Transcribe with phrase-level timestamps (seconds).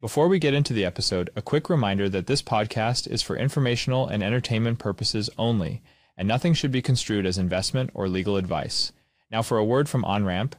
[0.00, 4.06] Before we get into the episode, a quick reminder that this podcast is for informational
[4.06, 5.82] and entertainment purposes only,
[6.16, 8.92] and nothing should be construed as investment or legal advice.
[9.28, 10.52] Now, for a word from OnRamp.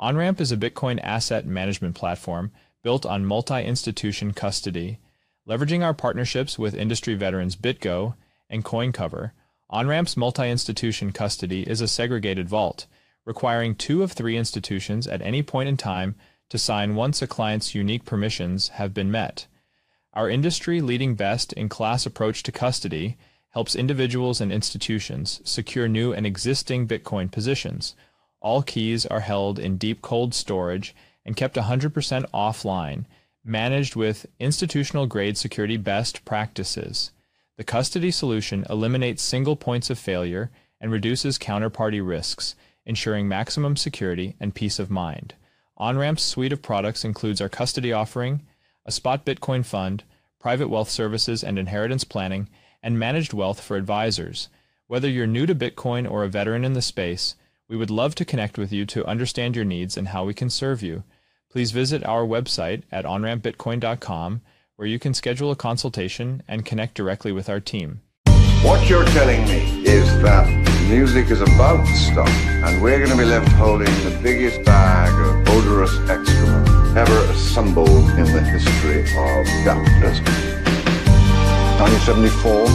[0.00, 4.98] OnRamp is a Bitcoin asset management platform built on multi institution custody.
[5.46, 8.14] Leveraging our partnerships with industry veterans BitGo
[8.48, 9.32] and CoinCover,
[9.70, 12.86] OnRamp's multi institution custody is a segregated vault,
[13.26, 16.14] requiring two of three institutions at any point in time
[16.48, 19.46] to sign once a client's unique permissions have been met.
[20.12, 23.16] Our industry leading best in class approach to custody
[23.50, 27.94] helps individuals and institutions secure new and existing Bitcoin positions.
[28.40, 31.90] All keys are held in deep cold storage and kept 100%
[32.32, 33.04] offline,
[33.44, 37.12] managed with institutional grade security best practices.
[37.56, 42.54] The custody solution eliminates single points of failure and reduces counterparty risks,
[42.84, 45.34] ensuring maximum security and peace of mind.
[45.78, 48.42] OnRamp's suite of products includes our custody offering,
[48.84, 50.04] a spot Bitcoin fund,
[50.38, 52.48] private wealth services and inheritance planning,
[52.82, 54.48] and managed wealth for advisors.
[54.86, 57.34] Whether you're new to Bitcoin or a veteran in the space,
[57.68, 60.48] we would love to connect with you to understand your needs and how we can
[60.48, 61.02] serve you.
[61.50, 64.40] Please visit our website at onrampbitcoin.com
[64.76, 68.02] where you can schedule a consultation and connect directly with our team.
[68.62, 70.46] What you're telling me is that
[70.88, 75.25] music is about stop, and we're going to be left holding the biggest bag
[75.56, 76.68] odorous excrement
[76.98, 77.88] ever assembled
[78.20, 80.24] in the history of capitalism.
[81.80, 82.68] 1974,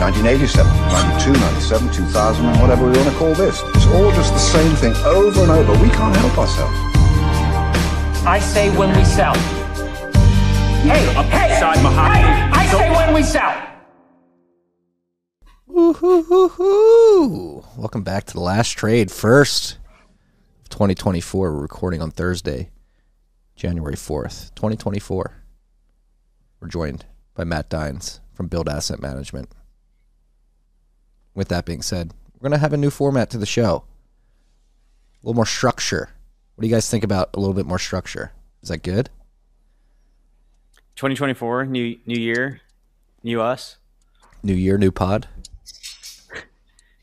[0.00, 3.60] 1987, 92, 97, 2000, and whatever we want to call this.
[3.74, 5.72] It's all just the same thing over and over.
[5.82, 6.74] We can't help ourselves.
[8.24, 9.34] I say when we sell.
[10.88, 13.54] Hey, hey, hey, I say when we sell.
[15.66, 17.62] Woo-hoo-hoo-hoo.
[17.76, 19.10] Welcome back to the last trade.
[19.10, 19.83] First of
[20.74, 21.52] 2024.
[21.52, 22.70] We're recording on Thursday,
[23.54, 25.32] January 4th, 2024.
[26.58, 27.04] We're joined
[27.36, 29.50] by Matt Dines from Build Asset Management.
[31.32, 33.84] With that being said, we're going to have a new format to the show.
[35.22, 36.10] A little more structure.
[36.56, 38.32] What do you guys think about a little bit more structure?
[38.60, 39.10] Is that good?
[40.96, 42.62] 2024, new new year,
[43.22, 43.76] new us.
[44.42, 45.28] New year, new pod.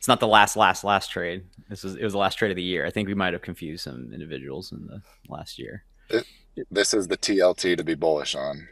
[0.01, 1.43] It's not the last, last, last trade.
[1.69, 2.87] This was it was the last trade of the year.
[2.87, 5.83] I think we might have confused some individuals in the last year.
[6.09, 6.25] It,
[6.71, 8.67] this is the TLT to be bullish on.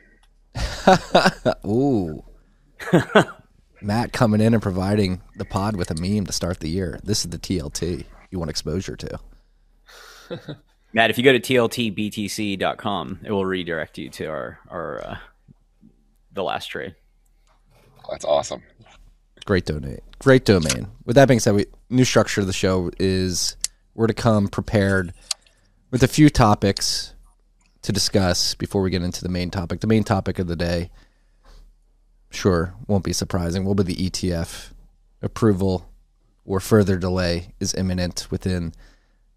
[1.68, 2.24] Ooh.
[3.84, 7.00] Matt coming in and providing the pod with a meme to start the year.
[7.04, 9.20] This is the TLT you want exposure to.
[10.94, 15.18] Matt, if you go to tltbtc.com, it will redirect you to our our uh,
[16.34, 16.96] the last trade.
[18.10, 18.64] That's awesome.
[19.50, 20.04] Great donate.
[20.20, 20.90] Great domain.
[21.06, 23.58] With that being said, we, new structure of the show is
[23.96, 25.12] we're to come prepared
[25.90, 27.16] with a few topics
[27.82, 29.80] to discuss before we get into the main topic.
[29.80, 30.92] The main topic of the day,
[32.30, 34.70] sure, won't be surprising, will be the ETF
[35.20, 35.90] approval
[36.46, 38.72] or further delay is imminent within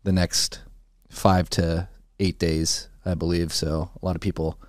[0.02, 0.60] the next
[1.08, 1.88] five to
[2.20, 3.50] eight days, I believe.
[3.50, 4.60] So a lot of people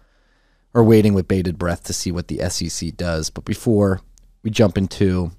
[0.73, 3.29] are waiting with bated breath to see what the SEC does.
[3.29, 3.99] But before
[4.43, 5.31] we jump into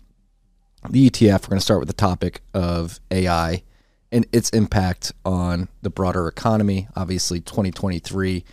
[0.91, 3.63] the ETF, we're going to start with the topic of AI
[4.11, 6.89] and its impact on the broader economy.
[6.97, 8.45] Obviously, 2023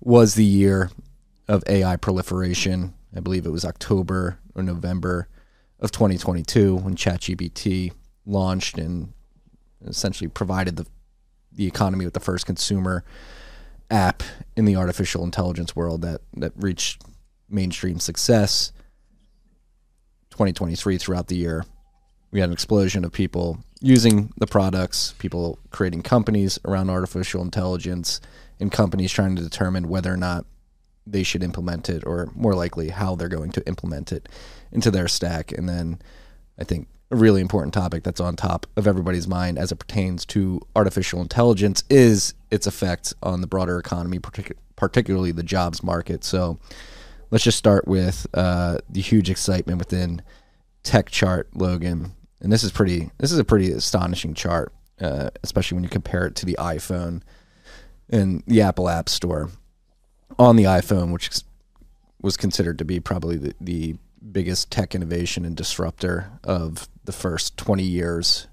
[0.00, 0.90] was the year
[1.48, 2.94] of AI proliferation.
[3.14, 5.28] I believe it was October or November
[5.80, 7.92] of 2022 when ChatGPT
[8.26, 9.12] launched and
[9.86, 10.86] essentially provided the
[11.52, 13.04] the economy with the first consumer
[13.90, 14.24] app
[14.56, 17.02] in the artificial intelligence world that that reached
[17.48, 18.72] mainstream success.
[20.34, 21.64] 2023 throughout the year,
[22.32, 28.20] we had an explosion of people using the products, people creating companies around artificial intelligence,
[28.58, 30.44] and companies trying to determine whether or not
[31.06, 34.28] they should implement it, or more likely how they're going to implement it
[34.72, 35.52] into their stack.
[35.52, 36.00] And then
[36.58, 40.26] I think a really important topic that's on top of everybody's mind as it pertains
[40.26, 46.24] to artificial intelligence is its effect on the broader economy, partic- particularly the jobs market.
[46.24, 46.58] So
[47.30, 50.22] let's just start with uh, the huge excitement within
[50.82, 52.12] Tech Chart, Logan.
[52.40, 53.10] And this is pretty.
[53.18, 57.22] This is a pretty astonishing chart, uh, especially when you compare it to the iPhone
[58.10, 59.50] and the Apple App Store
[60.38, 61.30] on the iPhone, which
[62.20, 63.96] was considered to be probably the, the
[64.32, 68.48] biggest tech innovation and disruptor of the first 20 years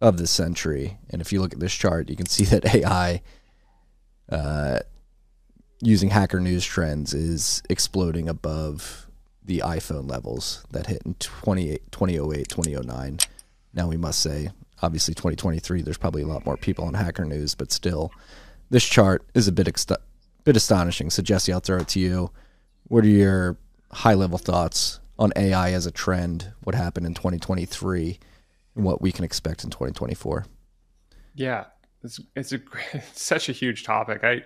[0.00, 0.98] of the century.
[1.10, 3.22] And if you look at this chart, you can see that AI,
[4.30, 4.80] uh,
[5.80, 9.06] using Hacker News trends, is exploding above
[9.44, 13.18] the iPhone levels that hit in 2008, 2009.
[13.74, 14.50] Now, we must say,
[14.82, 18.12] obviously, 2023, there's probably a lot more people on Hacker News, but still,
[18.70, 19.68] this chart is a bit,
[20.44, 21.10] bit astonishing.
[21.10, 22.30] So Jesse, I'll throw it to you.
[22.84, 23.56] What are your
[23.92, 26.52] high level thoughts on AI as a trend?
[26.62, 28.18] What happened in 2023
[28.74, 30.46] and what we can expect in 2024?
[31.34, 31.66] Yeah,
[32.02, 32.58] it's it's a
[32.92, 34.24] it's such a huge topic.
[34.24, 34.42] I,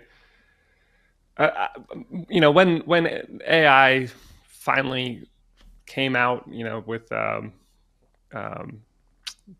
[1.39, 1.69] I,
[2.29, 4.09] you know, when when AI
[4.49, 5.29] finally
[5.87, 7.53] came out, you know, with um,
[8.33, 8.83] um,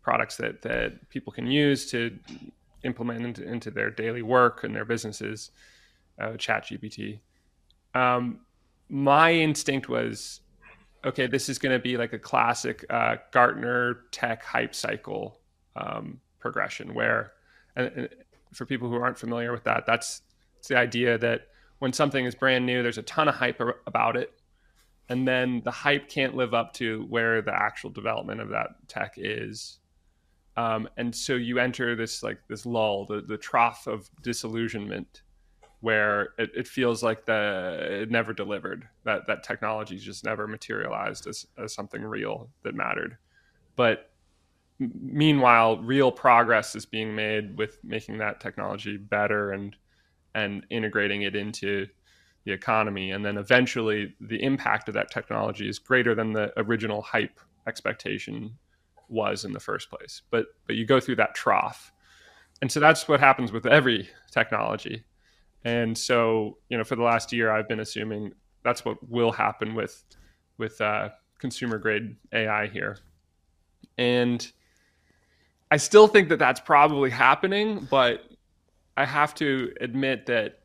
[0.01, 2.17] products that that people can use to
[2.83, 5.51] implement into, into their daily work and their businesses,
[6.19, 7.19] uh, Chat GPT.
[7.95, 8.39] Um,
[8.89, 10.41] my instinct was,
[11.05, 15.39] okay, this is going to be like a classic uh, Gartner tech hype cycle
[15.75, 17.31] um, progression, where,
[17.75, 18.09] and, and
[18.53, 20.21] for people who aren't familiar with that, that's
[20.67, 21.47] the idea that
[21.83, 24.31] when something is brand new, there's a ton of hype about it,
[25.09, 29.15] and then the hype can't live up to where the actual development of that tech
[29.17, 29.79] is.
[30.55, 35.23] Um, and so you enter this like this lull the, the trough of disillusionment
[35.81, 41.27] where it, it feels like the it never delivered that that technology just never materialized
[41.27, 43.17] as, as something real that mattered.
[43.75, 44.09] But
[44.79, 49.75] meanwhile real progress is being made with making that technology better and
[50.35, 51.87] and integrating it into
[52.45, 53.11] the economy.
[53.11, 58.57] And then eventually the impact of that technology is greater than the original hype expectation
[59.09, 60.21] was in the first place.
[60.29, 61.91] But but you go through that trough.
[62.61, 65.03] And so that's what happens with every technology.
[65.63, 68.33] And so you know for the last year i've been assuming
[68.63, 70.03] that's what will happen with
[70.57, 71.09] with uh,
[71.39, 72.97] consumer grade ai here.
[73.97, 74.51] And
[75.71, 78.23] i still think that that's probably happening but
[78.97, 80.59] i have to admit that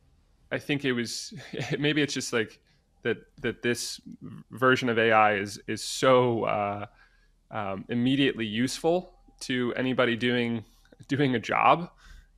[0.53, 1.35] i think it was
[1.79, 2.59] maybe it's just like
[3.03, 4.01] that that this
[4.51, 6.87] version of ai is is so uh,
[7.51, 10.65] um, immediately useful to anybody doing
[11.07, 11.91] doing a job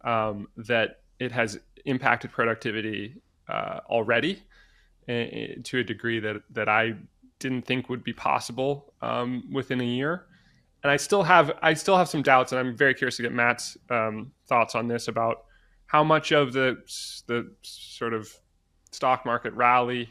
[0.02, 3.16] um, that it has impacted productivity
[3.48, 4.42] uh, already
[5.06, 6.94] to a degree that that I
[7.38, 10.26] didn't think would be possible um, within a year.
[10.82, 13.32] And I still have I still have some doubts, and I'm very curious to get
[13.32, 15.44] Matt's um, thoughts on this about
[15.90, 16.78] how much of the
[17.26, 18.32] the sort of
[18.92, 20.08] stock market rally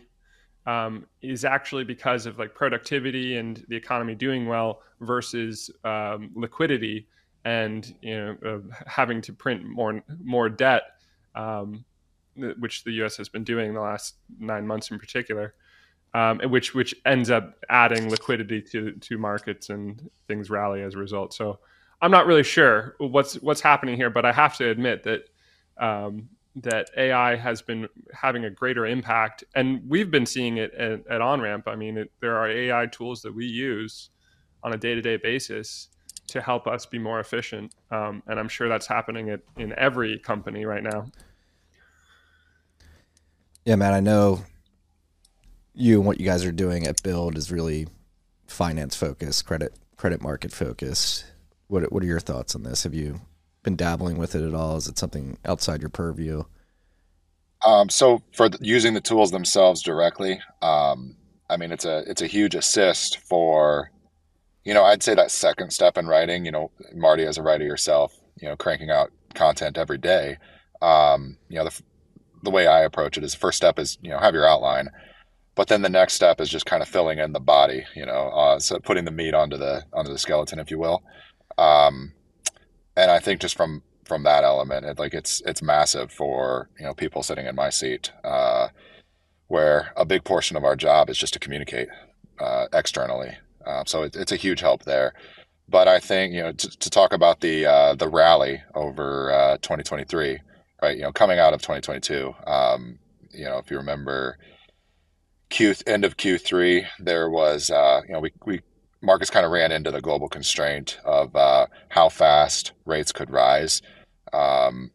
[0.65, 7.07] um, is actually because of like productivity and the economy doing well versus um, liquidity
[7.45, 10.83] and you know uh, having to print more more debt,
[11.33, 11.85] um,
[12.35, 13.15] which the U.S.
[13.15, 15.53] has been doing the last nine months in particular,
[16.13, 20.97] um, which which ends up adding liquidity to to markets and things rally as a
[20.97, 21.33] result.
[21.33, 21.59] So
[22.01, 25.29] I'm not really sure what's what's happening here, but I have to admit that
[25.79, 31.07] um, that AI has been having a greater impact, and we've been seeing it at,
[31.07, 31.63] at OnRamp.
[31.67, 34.09] I mean, it, there are AI tools that we use
[34.63, 35.89] on a day-to-day basis
[36.27, 40.19] to help us be more efficient, um, and I'm sure that's happening at, in every
[40.19, 41.05] company right now.
[43.65, 44.43] Yeah, man, I know
[45.73, 47.87] you and what you guys are doing at Build is really
[48.47, 51.25] finance focused, credit credit market focused.
[51.67, 52.83] What what are your thoughts on this?
[52.83, 53.21] Have you
[53.69, 54.77] been dabbling with it at all?
[54.77, 56.43] Is it something outside your purview?
[57.63, 61.15] Um, so for the, using the tools themselves directly, um,
[61.49, 63.91] I mean it's a it's a huge assist for,
[64.63, 66.45] you know, I'd say that second step in writing.
[66.45, 70.37] You know, Marty as a writer yourself, you know, cranking out content every day.
[70.81, 71.81] Um, you know, the
[72.41, 74.89] the way I approach it is the first step is you know have your outline,
[75.55, 77.85] but then the next step is just kind of filling in the body.
[77.95, 81.03] You know, uh, so putting the meat onto the onto the skeleton, if you will.
[81.57, 82.13] Um,
[82.99, 86.85] and I think just from from that element, it, like it's it's massive for you
[86.85, 88.67] know people sitting in my seat, uh,
[89.47, 91.87] where a big portion of our job is just to communicate
[92.39, 93.31] uh, externally.
[93.65, 95.13] Uh, so it, it's a huge help there.
[95.69, 99.57] But I think you know to, to talk about the uh, the rally over uh,
[99.57, 100.39] 2023,
[100.81, 100.97] right?
[100.97, 102.99] You know, coming out of 2022, um,
[103.31, 104.37] you know, if you remember.
[105.49, 108.61] Q end of Q3, there was uh, you know we we
[109.01, 113.81] markets kind of ran into the global constraint of uh, how fast rates could rise.
[114.33, 114.91] Um,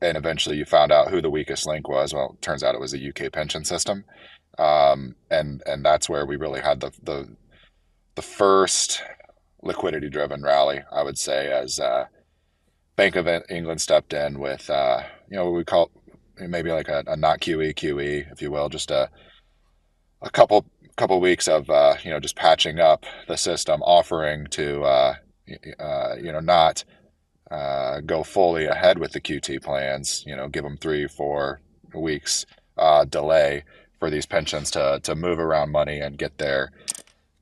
[0.00, 2.12] and eventually you found out who the weakest link was.
[2.12, 4.04] Well, it turns out it was the UK pension system.
[4.58, 7.28] Um, and, and that's where we really had the, the,
[8.14, 9.02] the first
[9.62, 12.06] liquidity driven rally, I would say, as uh,
[12.96, 15.90] Bank of England stepped in with, uh, you know, what we call
[16.38, 19.08] maybe like a, a not QE, QE, if you will, just a,
[20.22, 20.64] a couple
[20.96, 25.14] couple of weeks of uh, you know just patching up the system, offering to uh,
[25.78, 26.84] uh, you know not
[27.50, 30.24] uh, go fully ahead with the QT plans.
[30.26, 31.60] You know, give them three, four
[31.94, 32.46] weeks
[32.76, 33.64] uh, delay
[33.98, 36.70] for these pensions to to move around money and get their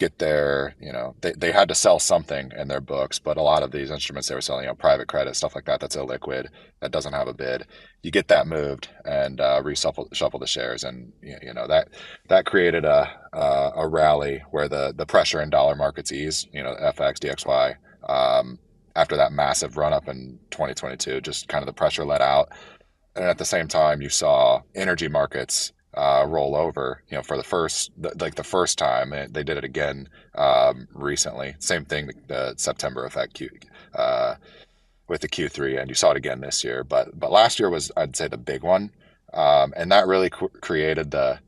[0.02, 3.42] get their, you know, they, they had to sell something in their books, but a
[3.42, 5.94] lot of these instruments they were selling, you know, private credit, stuff like that, that's
[5.94, 6.48] illiquid,
[6.80, 7.64] that doesn't have a bid.
[8.02, 10.82] You get that moved and uh, reshuffle shuffle the shares.
[10.82, 11.90] And, you know, that
[12.28, 16.64] that created a, uh, a rally where the, the pressure in dollar markets ease, you
[16.64, 17.76] know, FX, DXY.
[18.10, 18.58] Um,
[18.96, 22.48] after that massive run up in 2022, just kind of the pressure let out.
[23.14, 27.02] And at the same time, you saw energy markets uh, roll over.
[27.08, 30.88] You know, for the first like the first time, and they did it again um,
[30.94, 31.54] recently.
[31.58, 33.50] Same thing, the September effect Q,
[33.94, 34.36] uh,
[35.08, 36.84] with the Q3, and you saw it again this year.
[36.84, 38.90] But but last year was I'd say the big one,
[39.34, 41.40] um, and that really co- created the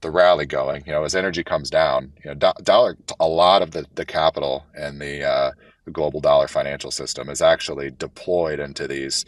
[0.00, 0.84] the rally going.
[0.86, 4.04] You know, as energy comes down, you know, do- dollar a lot of the the
[4.04, 5.52] capital and the uh,
[5.84, 9.24] the global dollar financial system is actually deployed into these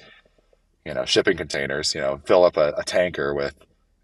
[0.84, 1.94] you know shipping containers.
[1.94, 3.54] You know, fill up a, a tanker with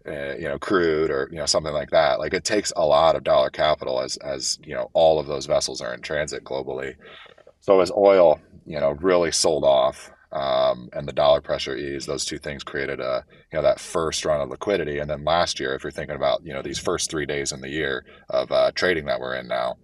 [0.07, 2.19] uh, you know, crude or you know something like that.
[2.19, 5.45] Like it takes a lot of dollar capital as as you know all of those
[5.45, 6.95] vessels are in transit globally.
[7.59, 12.25] So as oil, you know, really sold off um, and the dollar pressure eased, those
[12.25, 14.99] two things created a you know that first run of liquidity.
[14.99, 17.61] And then last year, if you're thinking about you know these first three days in
[17.61, 19.75] the year of uh, trading that we're in now,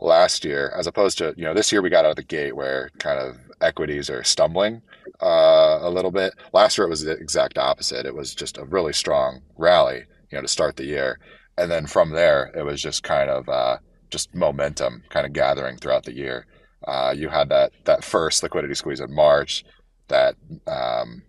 [0.00, 2.54] last year as opposed to you know this year we got out of the gate
[2.54, 4.80] where kind of equities are stumbling
[5.20, 6.34] uh, a little bit.
[6.52, 8.06] Last year it was the exact opposite.
[8.06, 11.18] It was just a really strong rally, you know, to start the year,
[11.56, 13.78] and then from there it was just kind of uh,
[14.10, 16.46] just momentum kind of gathering throughout the year.
[16.86, 19.64] Uh, you had that that first liquidity squeeze in March
[20.08, 20.36] that
[20.66, 21.22] um,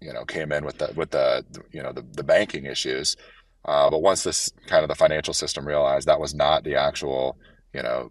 [0.00, 3.16] you know came in with the with the you know the, the banking issues.
[3.64, 7.36] Uh, but once this kind of the financial system realized that was not the actual
[7.74, 8.10] you know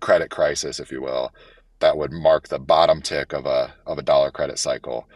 [0.00, 1.32] credit crisis, if you will,
[1.80, 5.08] that would mark the bottom tick of a of a dollar credit cycle.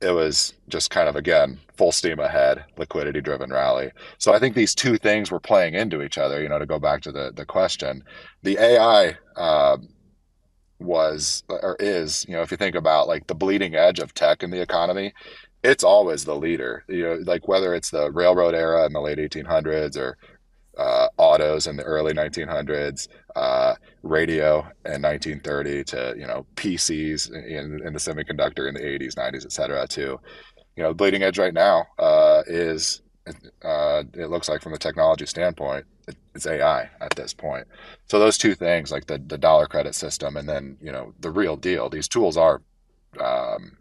[0.00, 3.90] It was just kind of again full steam ahead, liquidity driven rally.
[4.18, 6.42] So I think these two things were playing into each other.
[6.42, 8.02] You know, to go back to the the question,
[8.42, 9.78] the AI uh,
[10.78, 14.42] was or is you know if you think about like the bleeding edge of tech
[14.42, 15.12] in the economy,
[15.64, 16.84] it's always the leader.
[16.88, 20.16] You know, like whether it's the railroad era in the late 1800s or
[20.78, 27.80] uh, autos in the early 1900s, uh, radio in 1930 to you know PCs in,
[27.84, 29.86] in the semiconductor in the 80s, 90s, et cetera.
[29.88, 30.20] To
[30.76, 33.02] you know, the bleeding edge right now uh, is
[33.62, 35.84] uh, it looks like from the technology standpoint,
[36.34, 37.66] it's AI at this point.
[38.08, 41.30] So those two things, like the the dollar credit system, and then you know the
[41.30, 41.88] real deal.
[41.88, 42.62] These tools are.
[43.20, 43.72] Um,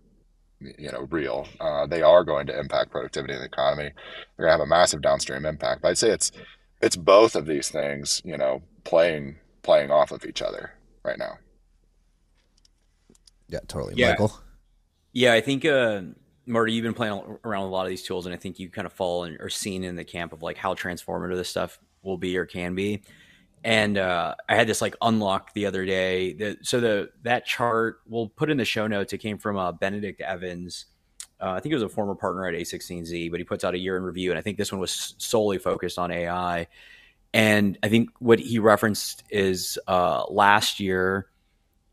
[0.60, 1.48] you know, real.
[1.60, 3.92] Uh, they are going to impact productivity in the economy.
[4.36, 5.84] They're going to have a massive downstream impact.
[5.84, 6.32] But I'd say it's
[6.82, 10.72] it's both of these things, you know, playing playing off of each other
[11.04, 11.38] right now.
[13.50, 14.12] Yeah, totally, Yeah.
[14.12, 14.40] Michael.
[15.14, 16.02] Yeah, I think uh,
[16.46, 18.70] Marty, you've been playing around with a lot of these tools, and I think you
[18.70, 21.80] kind of fall in, or seen in the camp of like how transformative this stuff
[22.04, 23.04] will be or can be.
[23.64, 26.34] And uh, I had this like unlock the other day.
[26.34, 29.14] The, so the that chart we'll put in the show notes.
[29.14, 30.86] It came from uh, Benedict Evans.
[31.40, 33.78] Uh, I think he was a former partner at A16Z, but he puts out a
[33.78, 36.68] year in review, and I think this one was solely focused on AI.
[37.34, 41.28] And I think what he referenced is uh, last year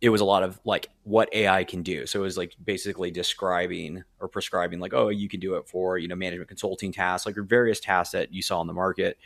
[0.00, 2.06] it was a lot of like what AI can do.
[2.06, 5.98] So it was like basically describing or prescribing like, oh, you can do it for,
[5.98, 9.18] you know, management consulting tasks, like various tasks that you saw in the market.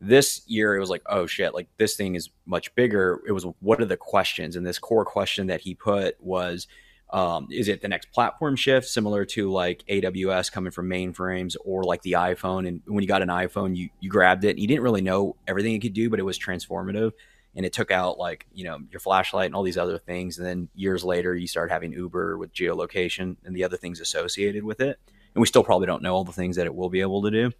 [0.00, 3.22] This year it was like, oh shit, like this thing is much bigger.
[3.26, 4.54] It was what are the questions?
[4.54, 6.66] And this core question that he put was,
[7.10, 11.84] um, is it the next platform shift similar to like AWS coming from mainframes or
[11.84, 12.68] like the iPhone?
[12.68, 15.36] And when you got an iPhone, you, you grabbed it and you didn't really know
[15.46, 17.12] everything it could do, but it was transformative.
[17.56, 20.38] And it took out like you know your flashlight and all these other things.
[20.38, 24.62] And then years later you start having uber with geolocation and the other things associated
[24.62, 24.98] with it.
[25.34, 27.30] And we still probably don't know all the things that it will be able to
[27.30, 27.52] do.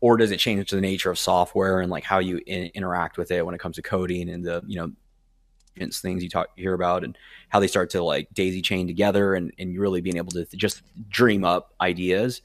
[0.00, 3.30] Or does it change the nature of software and like how you in- interact with
[3.30, 4.92] it when it comes to coding and the you know
[5.76, 7.16] things you talk hear about and
[7.48, 10.82] how they start to like daisy chain together and, and really being able to just
[11.08, 12.42] dream up ideas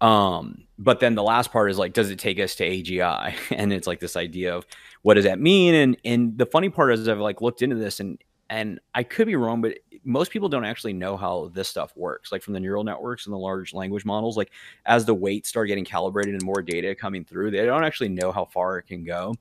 [0.00, 3.34] um, but then the last part is like, does it take us to AGI?
[3.56, 4.66] And it's like this idea of
[5.02, 5.74] what does that mean?
[5.74, 8.18] And and the funny part is I've like looked into this and
[8.48, 12.30] and I could be wrong, but most people don't actually know how this stuff works.
[12.30, 14.52] Like from the neural networks and the large language models, like
[14.84, 18.30] as the weights start getting calibrated and more data coming through, they don't actually know
[18.30, 19.34] how far it can go.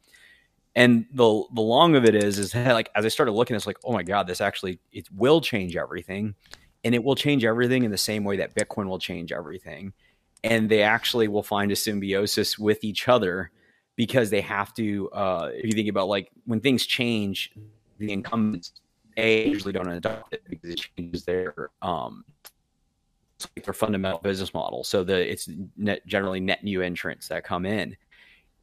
[0.75, 3.77] And the the long of it is is like as I started looking, it's like,
[3.83, 6.35] oh my god, this actually it will change everything,
[6.83, 9.93] and it will change everything in the same way that Bitcoin will change everything.
[10.43, 13.51] And they actually will find a symbiosis with each other
[13.95, 17.51] because they have to uh, if you think about like when things change
[17.97, 18.73] the incumbents
[19.17, 22.25] a usually don't adopt it because it changes their um
[23.63, 24.83] their fundamental business model.
[24.83, 27.95] So the it's net, generally net new entrants that come in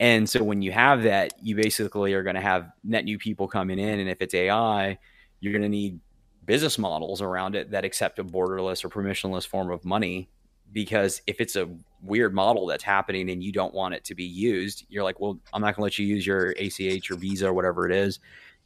[0.02, 3.46] And so when you have that, you basically are going to have net new people
[3.46, 4.00] coming in.
[4.00, 4.98] And if it's AI,
[5.38, 6.00] you're going to need
[6.44, 10.28] business models around it that accept a borderless or permissionless form of money.
[10.72, 11.68] Because if it's a
[12.02, 15.38] weird model that's happening and you don't want it to be used, you're like, well,
[15.52, 18.18] I'm not going to let you use your ACH or Visa or whatever it is.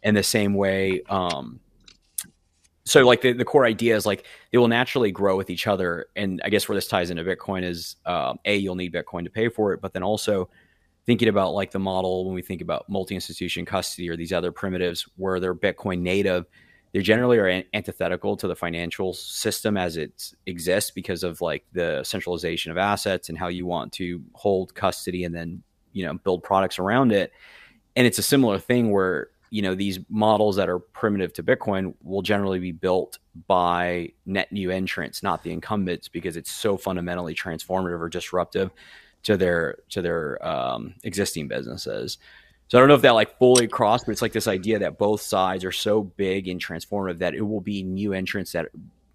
[0.04, 1.60] In the same way, um,
[2.84, 6.06] so like the, the core idea is like they will naturally grow with each other
[6.14, 9.30] and i guess where this ties into bitcoin is uh, a you'll need bitcoin to
[9.30, 10.48] pay for it but then also
[11.06, 15.06] thinking about like the model when we think about multi-institution custody or these other primitives
[15.16, 16.46] where they're bitcoin native
[16.96, 22.02] they generally are antithetical to the financial system as it exists because of like the
[22.04, 26.42] centralization of assets and how you want to hold custody and then you know build
[26.42, 27.32] products around it.
[27.96, 31.94] And it's a similar thing where you know these models that are primitive to bitcoin
[32.02, 37.32] will generally be built by net new entrants not the incumbents because it's so fundamentally
[37.32, 38.70] transformative or disruptive
[39.26, 42.18] to their to their um, existing businesses
[42.68, 44.98] so i don't know if that like fully crossed but it's like this idea that
[44.98, 48.68] both sides are so big and transformative that it will be new entrants that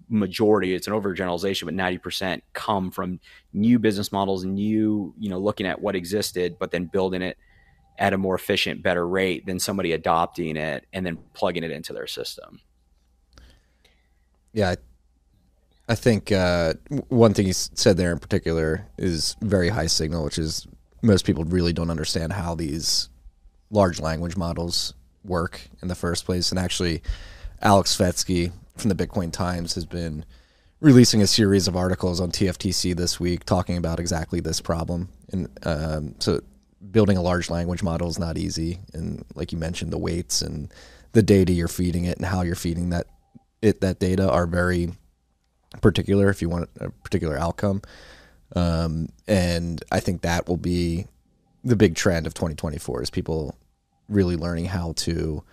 [0.09, 3.19] majority it's an overgeneralization but 90% come from
[3.53, 7.37] new business models new you know looking at what existed but then building it
[8.01, 11.93] at a more efficient, better rate than somebody adopting it and then plugging it into
[11.93, 12.59] their system.
[14.53, 14.75] Yeah,
[15.87, 16.75] I think uh,
[17.09, 20.67] one thing he said there in particular is very high signal, which is
[21.01, 23.09] most people really don't understand how these
[23.71, 26.51] large language models work in the first place.
[26.51, 27.01] And actually,
[27.61, 30.25] Alex Svetski from the Bitcoin Times has been
[30.79, 35.09] releasing a series of articles on TFTC this week talking about exactly this problem.
[35.31, 36.41] And um, so
[36.91, 40.73] building a large language model is not easy, and like you mentioned, the weights and
[41.13, 43.07] the data you're feeding it and how you're feeding that
[43.61, 44.91] it that data are very
[45.79, 47.81] particular if you want a particular outcome.
[48.55, 51.07] Um, and I think that will be
[51.63, 53.55] the big trend of 2024 is people
[54.09, 55.43] really learning how to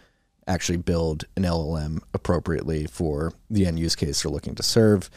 [0.49, 5.11] actually build an LLM appropriately for the end use case they're looking to serve.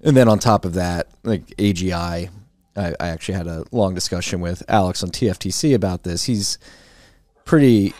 [0.00, 2.30] And then on top of that, like AGI
[2.78, 6.24] I, I actually had a long discussion with Alex on TFTC about this.
[6.24, 6.58] He's
[7.44, 7.92] pretty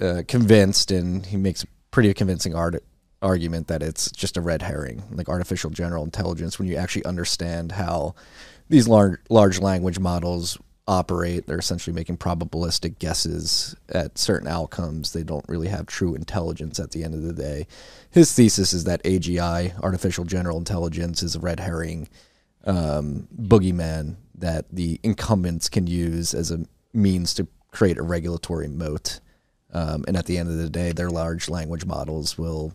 [0.00, 2.82] uh, convinced, and he makes a pretty convincing art,
[3.22, 6.58] argument that it's just a red herring, like artificial general intelligence.
[6.58, 8.14] When you actually understand how
[8.68, 15.12] these large large language models operate, they're essentially making probabilistic guesses at certain outcomes.
[15.12, 17.66] They don't really have true intelligence at the end of the day.
[18.10, 22.08] His thesis is that AGI, artificial general intelligence, is a red herring
[22.64, 29.20] um, boogeyman that the incumbents can use as a means to create a regulatory moat.
[29.72, 32.74] Um, and at the end of the day, their large language models will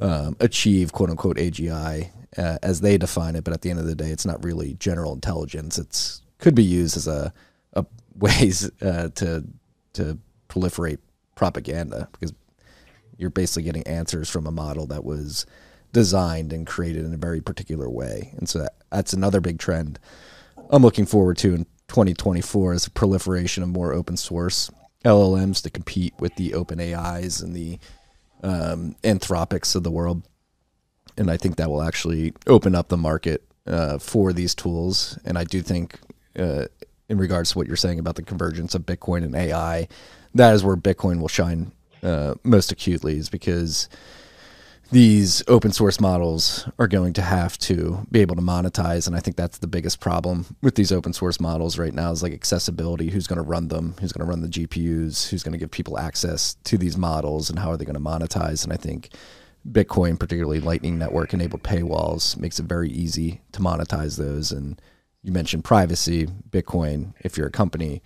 [0.00, 3.44] um, achieve quote unquote AGI uh, as they define it.
[3.44, 5.78] But at the end of the day, it's not really general intelligence.
[5.78, 7.32] It's could be used as a,
[7.74, 7.84] a
[8.16, 9.44] ways uh, to
[9.94, 10.98] to proliferate
[11.34, 12.32] propaganda because
[13.16, 15.46] you're basically getting answers from a model that was
[15.92, 18.32] designed and created in a very particular way.
[18.38, 19.98] And so that, that's another big trend
[20.72, 24.70] I'm looking forward to in 2024 is the proliferation of more open source
[25.04, 27.80] LLMs to compete with the open AIs and the
[28.42, 30.22] um, Anthropics of the world.
[31.16, 35.18] And I think that will actually open up the market uh, for these tools.
[35.24, 35.98] And I do think,
[36.38, 36.66] uh,
[37.08, 39.88] in regards to what you're saying about the convergence of Bitcoin and AI,
[40.34, 41.72] that is where Bitcoin will shine
[42.02, 43.88] uh, most acutely, is because
[44.92, 49.20] these open source models are going to have to be able to monetize and i
[49.20, 53.08] think that's the biggest problem with these open source models right now is like accessibility
[53.08, 55.70] who's going to run them who's going to run the gpus who's going to give
[55.70, 59.10] people access to these models and how are they going to monetize and i think
[59.70, 64.80] bitcoin particularly lightning network enabled paywalls makes it very easy to monetize those and
[65.22, 68.02] you mentioned privacy bitcoin if you're a company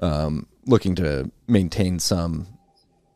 [0.00, 2.46] um, looking to maintain some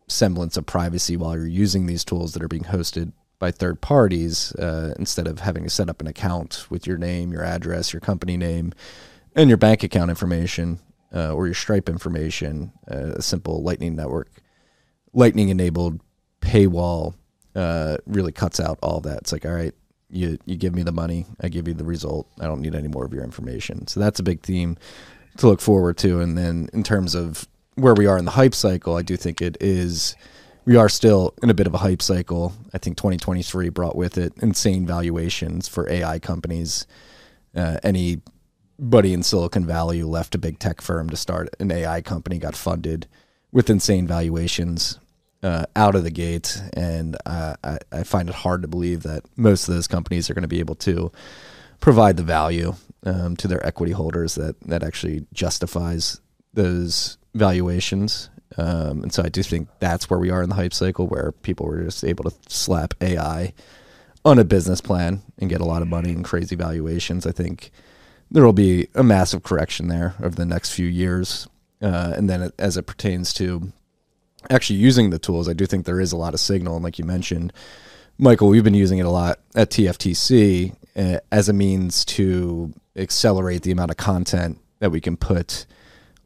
[0.09, 4.53] semblance of privacy while you're using these tools that are being hosted by third parties
[4.57, 8.01] uh, instead of having to set up an account with your name, your address, your
[8.01, 8.73] company name,
[9.35, 10.79] and your bank account information
[11.14, 12.73] uh, or your Stripe information.
[12.90, 14.31] Uh, a simple Lightning Network,
[15.12, 16.01] Lightning enabled
[16.40, 17.14] paywall
[17.55, 19.19] uh, really cuts out all that.
[19.19, 19.75] It's like, all right,
[20.09, 22.29] you you give me the money, I give you the result.
[22.40, 23.87] I don't need any more of your information.
[23.87, 24.77] So that's a big theme
[25.38, 26.21] to look forward to.
[26.21, 29.40] And then in terms of where we are in the hype cycle, I do think
[29.40, 30.16] it is.
[30.64, 32.52] We are still in a bit of a hype cycle.
[32.74, 36.86] I think 2023 brought with it insane valuations for AI companies.
[37.54, 42.00] Uh, anybody in Silicon Valley who left a big tech firm to start an AI
[42.00, 43.06] company got funded
[43.52, 44.98] with insane valuations
[45.42, 49.22] uh, out of the gate, and uh, I, I, find it hard to believe that
[49.36, 51.12] most of those companies are going to be able to
[51.78, 56.20] provide the value um, to their equity holders that that actually justifies
[56.54, 58.31] those valuations.
[58.57, 61.33] Um, and so I do think that's where we are in the hype cycle, where
[61.33, 63.53] people were just able to slap AI
[64.25, 67.27] on a business plan and get a lot of money and crazy valuations.
[67.27, 67.70] I think
[68.31, 71.49] there will be a massive correction there over the next few years.
[71.81, 73.72] Uh, and then as it pertains to
[74.51, 76.75] actually using the tools, I do think there is a lot of signal.
[76.75, 77.53] And like you mentioned,
[78.18, 83.62] Michael, we've been using it a lot at TFTC uh, as a means to accelerate
[83.62, 85.66] the amount of content that we can put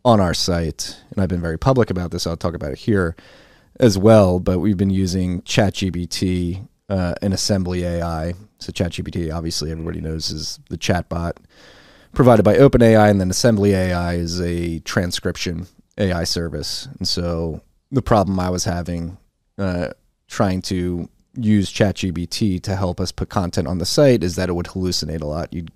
[0.05, 0.97] on our site.
[1.11, 2.27] And I've been very public about this.
[2.27, 3.17] I'll talk about it here
[3.79, 4.41] as well.
[4.41, 8.35] But we've been using ChatGPT uh, and Assembly AI.
[8.59, 11.33] So ChatGPT, obviously, everybody knows is the chatbot
[12.13, 16.89] provided by OpenAI, and then Assembly AI is a transcription AI service.
[16.99, 19.19] And so the problem I was having
[19.59, 19.91] uh,
[20.29, 24.53] trying to use ChatGPT to help us put content on the site is that it
[24.53, 25.53] would hallucinate a lot.
[25.53, 25.71] You'd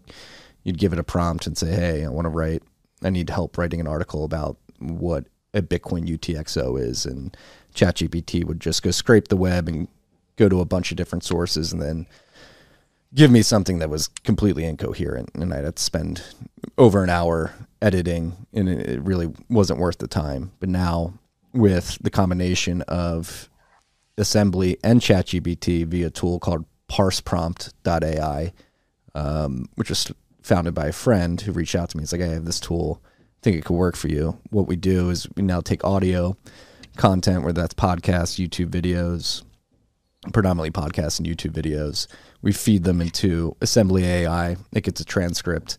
[0.65, 2.63] you'd give it a prompt and say, "Hey, I want to write.
[3.05, 7.37] I need help writing an article about what a Bitcoin UTXO is," and
[7.75, 9.89] ChatGPT would just go scrape the web and
[10.37, 12.07] go to a bunch of different sources and then
[13.15, 16.23] give me something that was completely incoherent and I'd have to spend
[16.77, 20.51] over an hour editing and it really wasn't worth the time.
[20.59, 21.15] But now
[21.53, 23.49] with the combination of
[24.19, 28.53] assembly and ChatGPT via a tool called parseprompt.ai,
[29.15, 30.11] um, which was
[30.45, 32.03] founded by a friend who reached out to me.
[32.03, 33.03] He's like, I have this tool.
[33.03, 34.39] I think it could work for you.
[34.51, 36.37] What we do is we now take audio
[36.97, 39.43] content, whether that's podcasts, YouTube videos,
[40.33, 42.07] predominantly podcasts and YouTube videos.
[42.43, 44.57] We feed them into Assembly AI.
[44.73, 45.79] It gets a transcript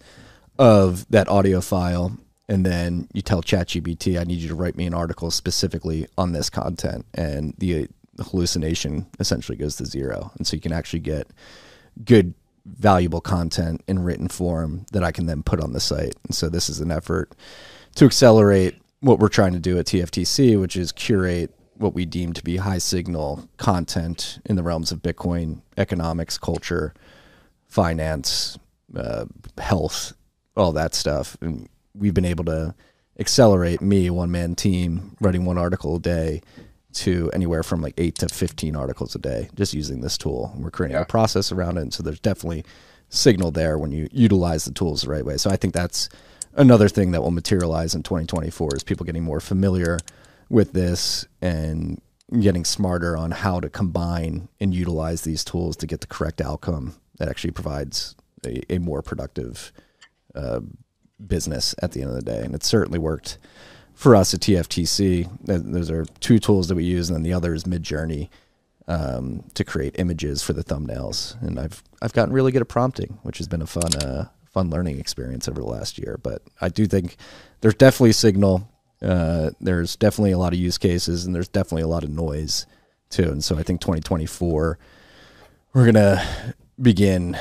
[0.58, 2.18] of that audio file.
[2.48, 6.32] And then you tell ChatGPT, I need you to write me an article specifically on
[6.32, 7.06] this content.
[7.14, 7.88] And the
[8.20, 10.32] hallucination essentially goes to zero.
[10.38, 11.28] And so you can actually get
[12.04, 12.34] good,
[12.66, 16.16] valuable content in written form that I can then put on the site.
[16.24, 17.34] And so this is an effort
[17.96, 22.34] to accelerate what we're trying to do at TFTC, which is curate what we deem
[22.34, 26.94] to be high signal content in the realms of Bitcoin economics, culture,
[27.68, 28.58] finance,
[28.96, 29.26] uh,
[29.58, 30.14] health,
[30.56, 31.38] all that stuff.
[31.42, 32.74] And we've been able to
[33.20, 36.42] accelerate me, one man team, writing one article a day
[36.96, 40.52] to anywhere from like eight to 15 articles a day just using this tool.
[40.54, 41.04] And we're creating yeah.
[41.04, 41.82] a process around it.
[41.82, 42.66] And so there's definitely
[43.10, 45.38] signal there when you utilize the tools the right way.
[45.38, 46.10] So I think that's
[46.56, 50.00] another thing that will materialize in 2024 is people getting more familiar
[50.50, 52.02] with this and
[52.40, 56.96] getting smarter on how to combine and utilize these tools to get the correct outcome
[57.18, 59.72] that actually provides a, a more productive
[60.34, 60.60] uh,
[61.26, 62.40] business at the end of the day.
[62.40, 63.38] And it certainly worked
[63.96, 65.30] for us at TFTC.
[65.46, 68.30] Those are two tools that we use, and then the other is Midjourney
[68.88, 71.42] um, to create images for the thumbnails.
[71.42, 74.70] And I've I've gotten really good at prompting, which has been a fun uh, fun
[74.70, 76.20] learning experience over the last year.
[76.22, 77.18] But I do think
[77.62, 78.70] there's definitely signal
[79.02, 82.66] uh, there's definitely a lot of use cases and there's definitely a lot of noise
[83.10, 83.24] too.
[83.24, 84.80] And so I think 2024,
[85.74, 86.28] we're to
[86.82, 87.38] begin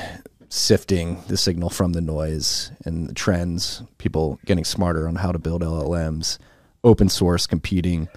[0.54, 5.38] sifting the signal from the noise and the trends, people getting smarter on how to
[5.38, 6.38] build LLMs,
[6.84, 8.08] open source competing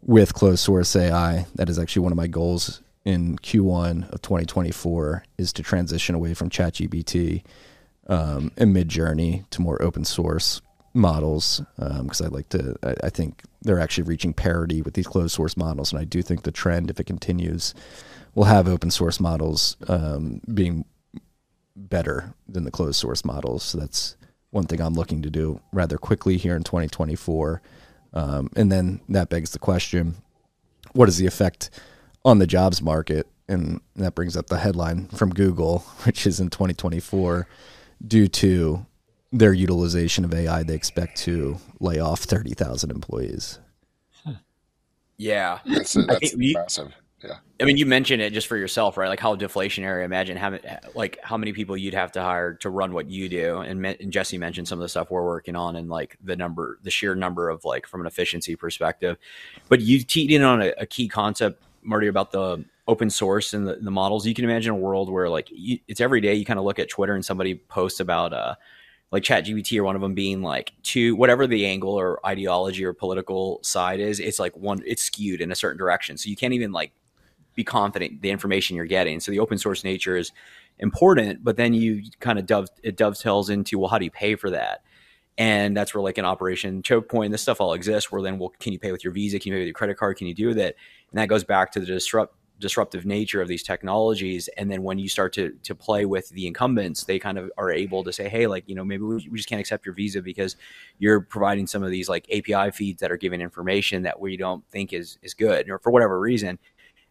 [0.00, 1.46] with closed source AI.
[1.54, 6.32] That is actually one of my goals in Q1 of 2024 is to transition away
[6.32, 7.42] from ChatGPT
[8.06, 10.62] um, and Midjourney to more open source
[10.94, 12.74] models because um, I like to.
[12.82, 16.22] I, I, think they're actually reaching parity with these closed source models, and I do
[16.22, 17.74] think the trend, if it continues,
[18.34, 20.86] will have open source models um, being
[21.76, 23.62] better than the closed source models.
[23.62, 24.16] So that's
[24.50, 27.62] one thing I'm looking to do rather quickly here in 2024.
[28.14, 30.16] Um, and then that begs the question:
[30.92, 31.70] What is the effect
[32.24, 33.26] on the jobs market?
[33.48, 37.46] And that brings up the headline from Google, which is in 2024,
[38.06, 38.86] due to
[39.32, 43.58] their utilization of AI, they expect to lay off 30,000 employees.
[45.18, 45.60] Yeah.
[45.64, 46.92] That's, that's massive.
[47.22, 47.38] Yeah.
[47.60, 49.08] I mean, you mentioned it just for yourself, right?
[49.08, 50.04] Like how deflationary.
[50.04, 50.58] Imagine how
[50.94, 53.58] like how many people you'd have to hire to run what you do.
[53.58, 56.78] And, and Jesse mentioned some of the stuff we're working on, and like the number,
[56.82, 59.16] the sheer number of like from an efficiency perspective.
[59.68, 63.66] But you teed in on a, a key concept, Marty, about the open source and
[63.66, 64.26] the, the models.
[64.26, 66.78] You can imagine a world where like you, it's every day you kind of look
[66.78, 68.54] at Twitter and somebody posts about uh
[69.12, 72.92] like ChatGPT or one of them being like to whatever the angle or ideology or
[72.92, 76.18] political side is, it's like one it's skewed in a certain direction.
[76.18, 76.92] So you can't even like
[77.56, 79.18] be confident the information you're getting.
[79.18, 80.30] So the open source nature is
[80.78, 84.36] important, but then you kind of dove it dovetails into well, how do you pay
[84.36, 84.84] for that?
[85.38, 88.52] And that's where like an operation choke point, this stuff all exists where then well,
[88.60, 89.38] can you pay with your visa?
[89.38, 90.16] Can you pay with your credit card?
[90.16, 90.76] Can you do that?
[91.10, 94.98] And that goes back to the disrupt disruptive nature of these technologies and then when
[94.98, 98.28] you start to to play with the incumbents they kind of are able to say
[98.30, 100.56] hey like you know maybe we, we just can't accept your visa because
[100.98, 104.66] you're providing some of these like api feeds that are giving information that we don't
[104.70, 106.58] think is is good or for whatever reason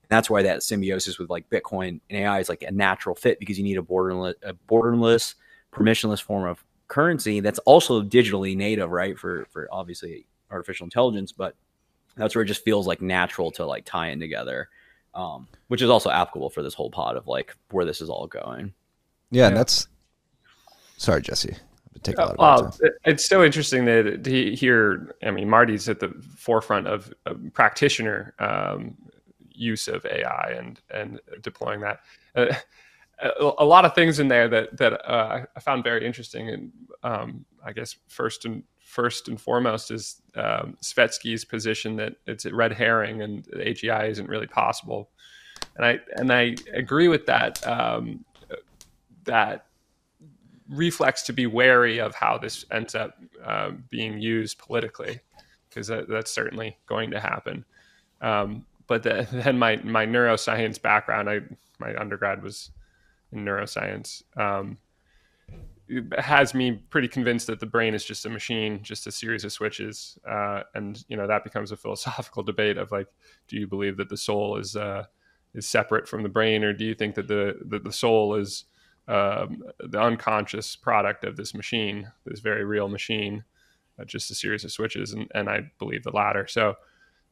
[0.09, 3.57] that's why that symbiosis with like bitcoin and ai is like a natural fit because
[3.57, 5.35] you need a borderless a borderless
[5.71, 11.55] permissionless form of currency that's also digitally native right for for obviously artificial intelligence but
[12.15, 14.69] that's where it just feels like natural to like tie in together
[15.15, 18.27] um, which is also applicable for this whole pod of like where this is all
[18.27, 18.73] going.
[19.31, 19.87] Yeah, and that's
[20.97, 21.55] sorry, Jesse.
[22.03, 25.15] Take a lot of well, it's so interesting that to hear.
[25.23, 28.95] I mean, Marty's at the forefront of, a practitioner um,
[29.55, 32.01] use of AI and and deploying that.
[32.35, 32.53] Uh,
[33.59, 36.71] a, lot of things in there that that uh, I found very interesting, and
[37.03, 42.53] um, I guess first and first and foremost is um, Svetski's position that it's a
[42.53, 45.09] red herring and AGI isn't really possible,
[45.77, 47.65] and I and I agree with that.
[47.65, 48.25] Um,
[49.25, 49.65] that
[50.69, 55.19] reflex to be wary of how this ends up uh, being used politically,
[55.69, 57.65] because that, that's certainly going to happen.
[58.21, 61.41] Um, but the, then my my neuroscience background, I
[61.79, 62.71] my undergrad was
[63.31, 64.23] in neuroscience.
[64.37, 64.77] Um,
[66.17, 69.51] has me pretty convinced that the brain is just a machine, just a series of
[69.51, 73.07] switches, uh, and you know that becomes a philosophical debate of like,
[73.47, 75.05] do you believe that the soul is uh,
[75.53, 78.65] is separate from the brain, or do you think that the that the soul is
[79.07, 83.43] um, the unconscious product of this machine, this very real machine,
[83.99, 85.13] uh, just a series of switches?
[85.13, 86.47] And, and I believe the latter.
[86.47, 86.75] So,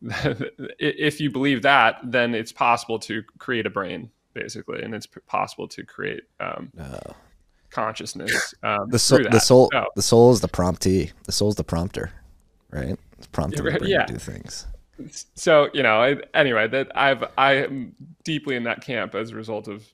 [0.79, 5.67] if you believe that, then it's possible to create a brain, basically, and it's possible
[5.69, 6.23] to create.
[6.39, 6.71] Um,
[7.73, 8.53] consciousness.
[8.63, 11.11] Um, the soul, the soul, so, the soul is the promptee.
[11.25, 12.11] The soul is the prompter,
[12.69, 12.97] right?
[13.17, 14.05] It's prompting yeah, yeah.
[14.05, 14.67] to do things.
[15.35, 19.67] So you know, anyway, that I've I am deeply in that camp as a result
[19.67, 19.85] of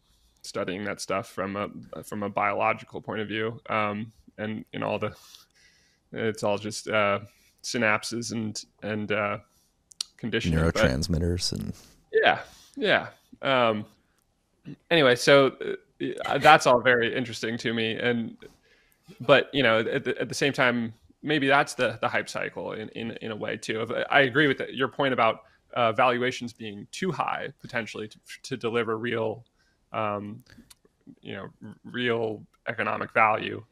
[0.42, 5.00] studying that stuff from a from a biological point of view, um, and in all
[5.00, 5.16] the
[6.12, 7.20] it's all just uh,
[7.64, 9.38] synapses and and uh,
[10.20, 11.74] conditioning, neurotransmitters, but, and
[12.12, 12.40] yeah,
[12.76, 13.08] yeah.
[13.42, 13.86] Um,
[14.92, 15.56] anyway, so
[16.26, 17.96] uh, that's all very interesting to me.
[17.96, 18.38] And
[19.22, 22.74] but you know, at the, at the same time, maybe that's the the hype cycle
[22.74, 23.86] in in, in a way too.
[24.10, 28.98] I agree with your point about uh, valuations being too high potentially to, to deliver
[28.98, 29.46] real,
[29.94, 30.44] um,
[31.22, 31.48] you know,
[31.84, 33.64] real economic value.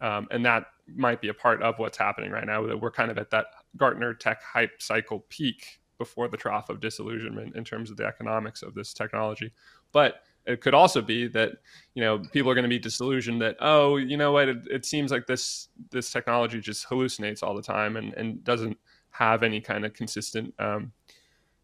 [0.00, 2.66] Um, and that might be a part of what's happening right now.
[2.66, 6.80] That we're kind of at that Gartner tech hype cycle peak before the trough of
[6.80, 9.52] disillusionment in terms of the economics of this technology.
[9.92, 11.52] But it could also be that
[11.94, 14.86] you know people are going to be disillusioned that oh you know what it, it,
[14.86, 18.78] seems like this this technology just hallucinates all the time and, and doesn't
[19.10, 20.90] have any kind of consistent um,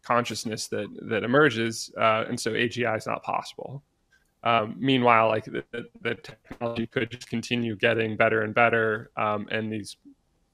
[0.03, 3.83] consciousness that that emerges uh, and so agi is not possible
[4.43, 5.63] um, meanwhile like the,
[6.01, 9.97] the, technology could just continue getting better and better um, and these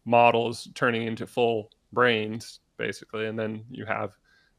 [0.06, 4.17] models turning into full brains basically and then you have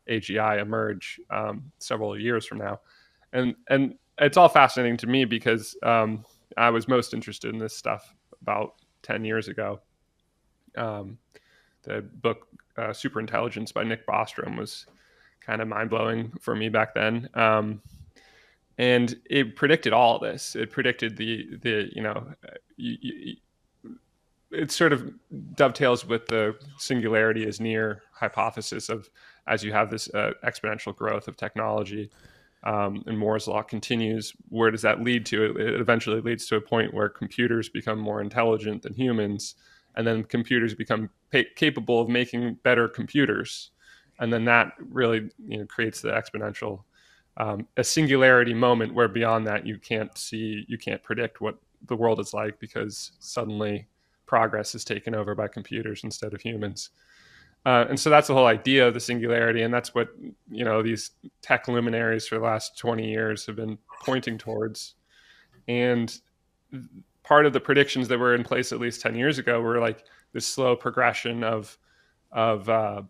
[0.08, 2.78] agi emerge um, several years from now
[3.32, 6.24] and and it's all fascinating to me because um,
[6.56, 9.80] I was most interested in this stuff about ten years ago.
[10.76, 11.18] Um,
[11.82, 12.46] the book
[12.76, 14.86] uh, Super Intelligence by Nick Bostrom was
[15.40, 17.28] kind of mind blowing for me back then.
[17.34, 17.82] Um,
[18.78, 20.56] and it predicted all of this.
[20.56, 22.26] It predicted the the you know,
[22.76, 23.36] you, you,
[24.54, 25.12] it sort of
[25.54, 29.08] dovetails with the singularity is near hypothesis of
[29.46, 32.10] as you have this uh, exponential growth of technology
[32.64, 35.54] um, and Moore's law continues, where does that lead to?
[35.56, 39.54] It, eventually leads to a point where computers become more intelligent than humans,
[39.96, 43.70] and then computers become pa- capable of making better computers,
[44.18, 46.84] and then that really you know, creates the exponential,
[47.36, 51.96] um, a singularity moment where beyond that you can't see, you can't predict what the
[51.96, 53.86] world is like because suddenly
[54.34, 56.90] progress is taken over by computers instead of humans.
[57.64, 60.08] Uh, and so that's the whole idea of the singularity, and that's what
[60.50, 64.96] you know these tech luminaries for the last 20 years have been pointing towards.
[65.68, 66.12] And
[67.22, 70.02] part of the predictions that were in place at least 10 years ago were like
[70.32, 71.78] this slow progression of
[72.32, 73.02] of uh,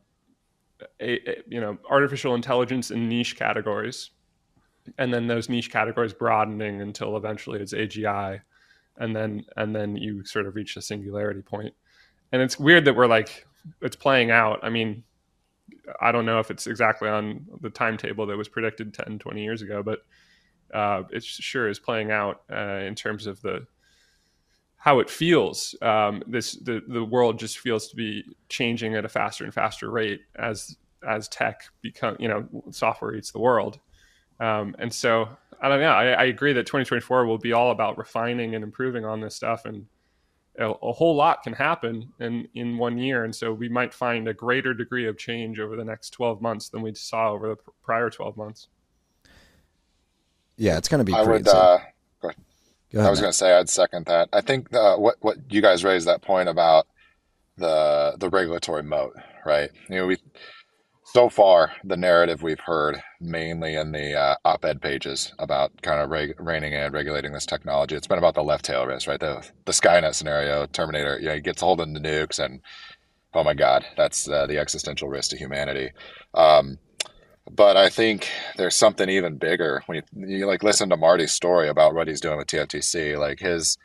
[1.01, 4.11] a, a, you know artificial intelligence in niche categories,
[4.99, 8.43] and then those niche categories broadening until eventually it's AGI,
[8.99, 11.75] and then and then you sort of reach a singularity point.
[12.33, 13.47] And it's weird that we're like
[13.81, 14.61] it's playing out.
[14.63, 15.05] I mean,
[16.01, 19.63] I don't know if it's exactly on the timetable that was predicted 10, 20 years
[19.63, 20.01] ago, but
[20.73, 23.67] uh, it sure is playing out uh, in terms of the
[24.77, 25.75] how it feels.
[25.81, 29.91] Um, this the the world just feels to be changing at a faster and faster
[29.91, 30.77] rate as
[31.07, 33.79] as tech become you know software eats the world,
[34.41, 35.29] Um, and so
[35.61, 35.93] I don't know.
[35.93, 39.65] I, I, agree that 2024 will be all about refining and improving on this stuff,
[39.65, 39.87] and
[40.59, 43.25] a, a, whole lot can happen in in one year.
[43.25, 46.69] And so we might find a greater degree of change over the next 12 months
[46.69, 48.69] than we saw over the prior 12 months.
[50.57, 51.15] Yeah, it's going to be.
[51.15, 51.47] I would.
[51.49, 51.79] Uh,
[52.21, 52.41] go ahead.
[52.93, 54.29] Go ahead I was going to say I'd second that.
[54.33, 56.87] I think uh, what what you guys raised that point about
[57.57, 59.17] the the regulatory moat,
[59.47, 59.71] right?
[59.89, 60.19] You know, we
[61.05, 66.11] so far the narrative we've heard mainly in the uh, op-ed pages about kind of
[66.11, 69.21] reg- reining in regulating this technology it's been about the left tail risk right?
[69.21, 72.61] The the skynet scenario terminator you know he gets hold of the nukes and
[73.35, 75.91] oh my god that's uh, the existential risk to humanity.
[76.35, 76.79] Um,
[77.51, 81.69] but i think there's something even bigger when you, you like listen to marty's story
[81.69, 83.77] about what he's doing with tftc like his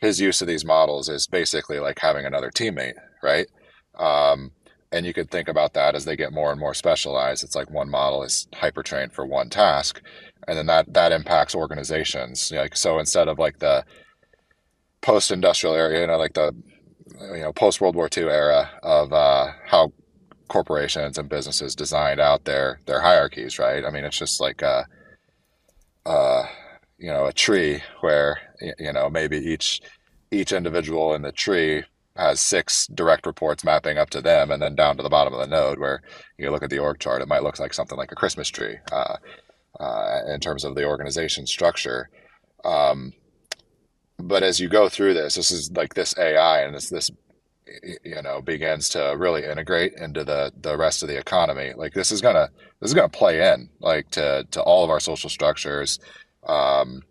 [0.00, 3.46] his use of these models is basically like having another teammate right?
[3.98, 4.52] Um,
[4.92, 7.44] and you could think about that as they get more and more specialized.
[7.44, 10.00] It's like one model is hyper trained for one task
[10.48, 12.50] and then that that impacts organizations.
[12.50, 13.84] Like so instead of like the
[15.02, 16.54] post industrial area you know like the
[17.34, 19.92] you know post world war ii era of uh, how
[20.48, 23.84] corporations and businesses designed out their their hierarchies right?
[23.84, 24.86] I mean it's just like a,
[26.06, 26.44] uh
[26.98, 28.38] you know a tree where
[28.78, 29.80] you know maybe each
[30.30, 31.84] each individual in the tree
[32.16, 35.40] has six direct reports mapping up to them, and then down to the bottom of
[35.40, 36.02] the node, where
[36.38, 38.76] you look at the org chart, it might look like something like a Christmas tree
[38.92, 39.16] uh,
[39.78, 42.10] uh, in terms of the organization structure.
[42.64, 43.12] Um,
[44.18, 47.10] but as you go through this, this is like this AI, and this this
[48.04, 51.72] you know begins to really integrate into the the rest of the economy.
[51.76, 55.00] Like this is gonna this is gonna play in like to to all of our
[55.00, 55.98] social structures.
[56.46, 57.02] Um,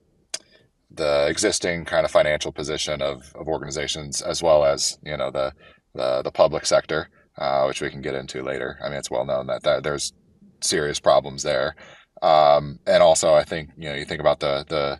[0.91, 5.53] the existing kind of financial position of, of organizations as well as you know the
[5.95, 8.77] the, the public sector, uh, which we can get into later.
[8.83, 10.13] I mean, it's well known that, that there's
[10.61, 11.75] serious problems there,
[12.21, 14.99] um, and also I think you know you think about the the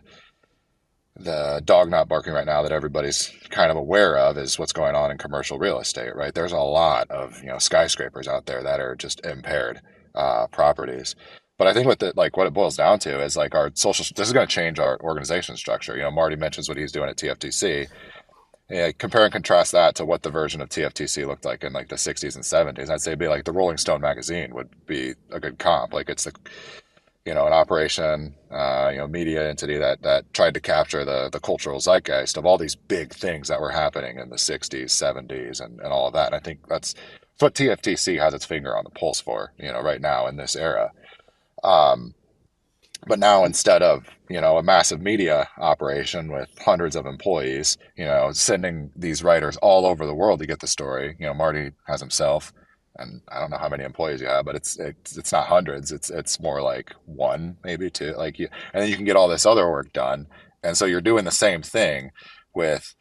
[1.16, 4.94] the dog not barking right now that everybody's kind of aware of is what's going
[4.94, 6.14] on in commercial real estate.
[6.14, 9.80] Right, there's a lot of you know skyscrapers out there that are just impaired
[10.14, 11.14] uh, properties.
[11.60, 14.06] But I think what the like what it boils down to is like our social.
[14.16, 15.94] This is going to change our organization structure.
[15.94, 17.86] You know, Marty mentions what he's doing at TFTC.
[18.70, 21.88] Yeah, compare and contrast that to what the version of TFTC looked like in like
[21.88, 22.88] the 60s and 70s.
[22.88, 25.92] I'd say be like the Rolling Stone magazine would be a good comp.
[25.92, 26.32] Like it's the
[27.26, 31.28] you know an operation, uh, you know, media entity that that tried to capture the
[31.30, 35.60] the cultural zeitgeist of all these big things that were happening in the 60s, 70s,
[35.60, 36.28] and and all of that.
[36.28, 36.94] And I think that's
[37.38, 39.52] what TFTC has its finger on the pulse for.
[39.58, 40.90] You know, right now in this era.
[41.64, 42.14] Um,
[43.06, 48.04] but now instead of you know a massive media operation with hundreds of employees, you
[48.04, 51.16] know, sending these writers all over the world to get the story.
[51.18, 52.52] You know, Marty has himself,
[52.96, 55.92] and I don't know how many employees you have, but it's it's it's not hundreds.
[55.92, 58.12] It's it's more like one, maybe two.
[58.12, 60.26] Like you, and then you can get all this other work done,
[60.62, 62.10] and so you're doing the same thing
[62.54, 62.94] with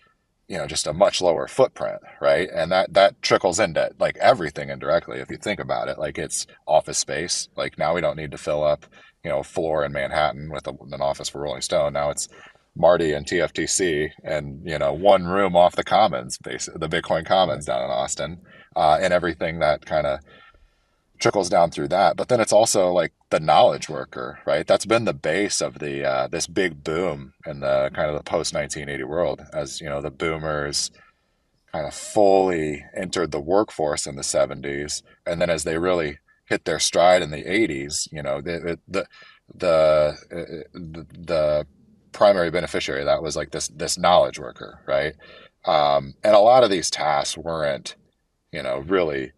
[0.49, 2.49] you know just a much lower footprint right?
[2.53, 5.97] And that that trickles into like everything indirectly if you think about it.
[5.99, 7.47] Like it's office space.
[7.55, 8.85] Like now we don't need to fill up
[9.23, 11.93] you know floor in manhattan with a, an office for rolling stone.
[11.93, 12.27] Now it's
[12.75, 17.83] marty and tftc and you know one room off the commons the bitcoin commons down
[17.83, 18.39] in austin
[18.75, 20.19] uh, and everything that kind of
[21.19, 22.17] trickles down through that.
[22.17, 24.65] But then it's also like the knowledge worker, right?
[24.65, 28.23] That's been the base of the uh, this big boom in the kind of the
[28.23, 30.91] post 1980 world, as you know, the boomers
[31.71, 36.65] kind of fully entered the workforce in the 70s, and then as they really hit
[36.65, 39.05] their stride in the 80s, you know, the the
[39.53, 41.67] the the, the
[42.11, 45.15] primary beneficiary that was like this this knowledge worker, right?
[45.65, 47.95] Um, and a lot of these tasks weren't,
[48.51, 49.33] you know, really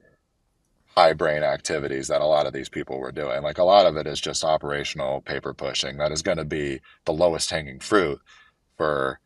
[0.95, 3.43] high brain activities that a lot of these people were doing.
[3.43, 6.81] Like a lot of it is just operational paper pushing that is going to be
[7.05, 8.19] the lowest hanging fruit
[8.77, 9.19] for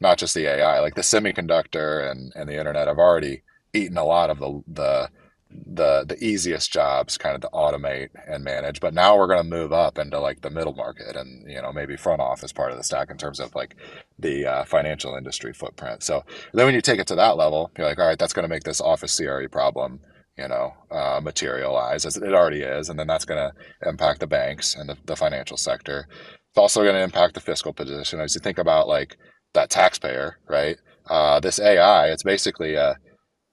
[0.00, 3.42] not just the AI, like the semiconductor and, and the internet have already
[3.74, 5.10] eaten a lot of the, the,
[5.50, 8.80] the, the easiest jobs kind of to automate and manage.
[8.80, 11.72] But now we're going to move up into like the middle market and, you know,
[11.72, 13.76] maybe front office part of the stack in terms of like
[14.18, 16.02] the uh, financial industry footprint.
[16.04, 18.44] So then when you take it to that level, you're like, all right, that's going
[18.44, 20.00] to make this office CRE problem
[20.36, 22.88] you know, uh, materialize as it already is.
[22.88, 26.06] And then that's going to impact the banks and the, the financial sector.
[26.10, 28.20] It's also going to impact the fiscal position.
[28.20, 29.16] As you think about like
[29.54, 30.76] that taxpayer, right?
[31.08, 32.96] Uh, this AI, it's basically a,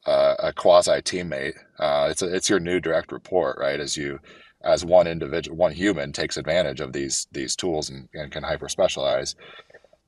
[0.05, 1.55] a, a quasi teammate.
[1.79, 3.79] Uh, it's a, it's your new direct report, right?
[3.79, 4.19] As you,
[4.63, 8.69] as one individual, one human takes advantage of these, these tools and, and can hyper
[8.69, 9.35] specialize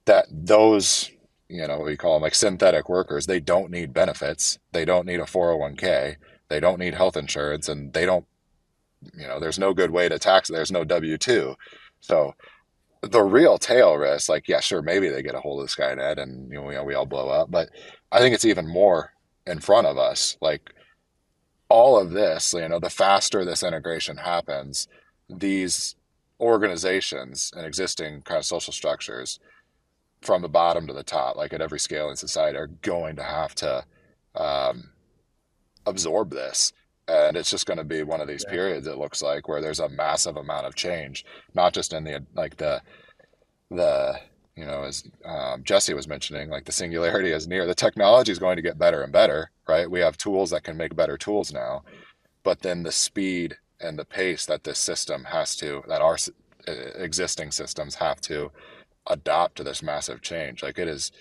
[0.05, 1.11] that those
[1.49, 3.25] you know, we call them like synthetic workers.
[3.25, 4.59] They don't need benefits.
[4.71, 6.15] They don't need a 401k
[6.49, 8.25] they don't need health insurance and they don't,
[9.15, 10.49] you know, there's no good way to tax.
[10.49, 11.55] There's no W two.
[12.01, 12.35] So
[13.01, 16.51] the real tail risk, like, yeah, sure, maybe they get a hold of Skynet and
[16.51, 17.69] you know, we all blow up, but
[18.11, 19.13] I think it's even more
[19.47, 20.37] in front of us.
[20.41, 20.73] Like
[21.69, 24.87] all of this, you know, the faster this integration happens,
[25.29, 25.95] these
[26.39, 29.39] organizations and existing kind of social structures
[30.21, 33.23] from the bottom to the top, like at every scale in society, are going to
[33.23, 33.85] have to
[34.35, 34.89] um,
[35.85, 36.73] absorb this.
[37.07, 38.53] And it's just going to be one of these yeah.
[38.53, 38.85] periods.
[38.85, 41.25] It looks like where there's a massive amount of change,
[41.55, 42.81] not just in the like the
[43.71, 44.19] the
[44.55, 47.65] you know as um, Jesse was mentioning, like the singularity is near.
[47.65, 49.89] The technology is going to get better and better, right?
[49.89, 51.83] We have tools that can make better tools now,
[52.43, 56.17] but then the speed and the pace that this system has to that our
[56.67, 58.51] existing systems have to
[59.07, 60.63] adopt to this massive change.
[60.63, 61.11] Like it is,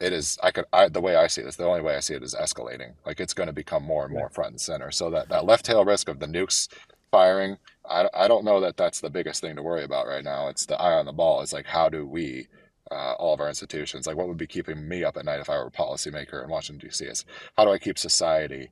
[0.00, 0.38] it is.
[0.42, 0.64] I could.
[0.72, 2.94] I, the way I see it is the only way I see it is escalating.
[3.06, 4.90] Like it's going to become more and more front and center.
[4.90, 6.68] So that that left tail risk of the nukes
[7.10, 10.48] firing, I, I don't know that that's the biggest thing to worry about right now.
[10.48, 11.42] It's the eye on the ball.
[11.42, 12.48] It's like how do we
[12.90, 14.06] uh, all of our institutions.
[14.06, 16.50] Like, what would be keeping me up at night if I were a policymaker in
[16.50, 17.04] Washington D.C.
[17.04, 17.24] is
[17.56, 18.70] how do I keep society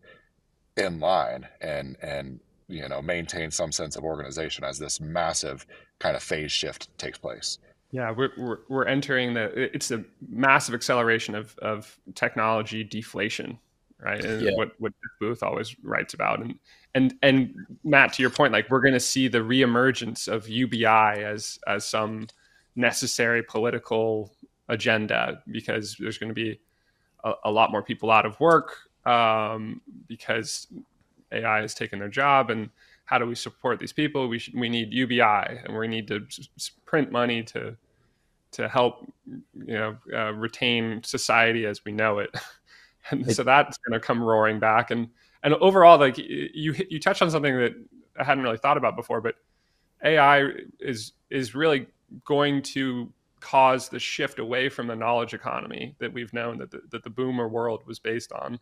[0.77, 5.67] in line and and you know maintain some sense of organization as this massive
[5.99, 7.59] kind of phase shift takes place.
[7.91, 13.59] Yeah, we're, we're, we're entering the, it's a massive acceleration of, of technology deflation,
[13.99, 14.23] right?
[14.23, 14.51] And yeah.
[14.55, 16.41] what, what Booth always writes about.
[16.41, 16.59] And,
[16.95, 21.25] and, and Matt, to your point, like we're going to see the reemergence of UBI
[21.25, 22.27] as, as some
[22.77, 24.35] necessary political
[24.69, 26.61] agenda because there's going to be
[27.25, 28.77] a, a lot more people out of work
[29.07, 30.67] um, because
[31.33, 32.69] AI has taken their job and
[33.09, 34.29] how do we support these people?
[34.29, 35.23] We should, we need UBI
[35.65, 36.27] and we need to
[36.85, 37.75] print money to
[38.51, 42.29] to help you know uh, retain society as we know it.
[43.11, 44.91] and so that's going to come roaring back.
[44.91, 45.09] And
[45.43, 47.73] and overall, like you you touched on something that
[48.21, 49.37] I hadn't really thought about before, but
[50.05, 51.87] AI is is really
[52.27, 56.83] going to cause the shift away from the knowledge economy that we've known that the,
[56.91, 58.59] that the boomer world was based on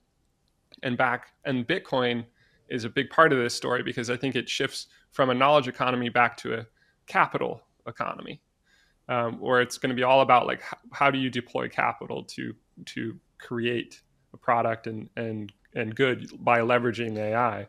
[0.85, 2.25] and back and bitcoin
[2.69, 5.69] is a big part of this story because I think it shifts from a knowledge
[5.69, 6.67] economy back to a
[7.07, 8.41] capital economy,
[9.09, 12.25] um, where it's going to be all about like how, how, do you deploy capital
[12.25, 12.55] to
[12.87, 14.01] to create
[14.33, 17.69] a product and and and good by leveraging AI.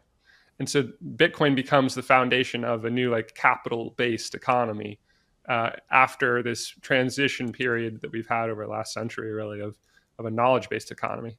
[0.60, 5.00] And so Bitcoin becomes the foundation of a new like capital based economy
[5.48, 9.78] uh, after this transition period that we've had over the last century, really of
[10.18, 11.38] of a knowledge based economy.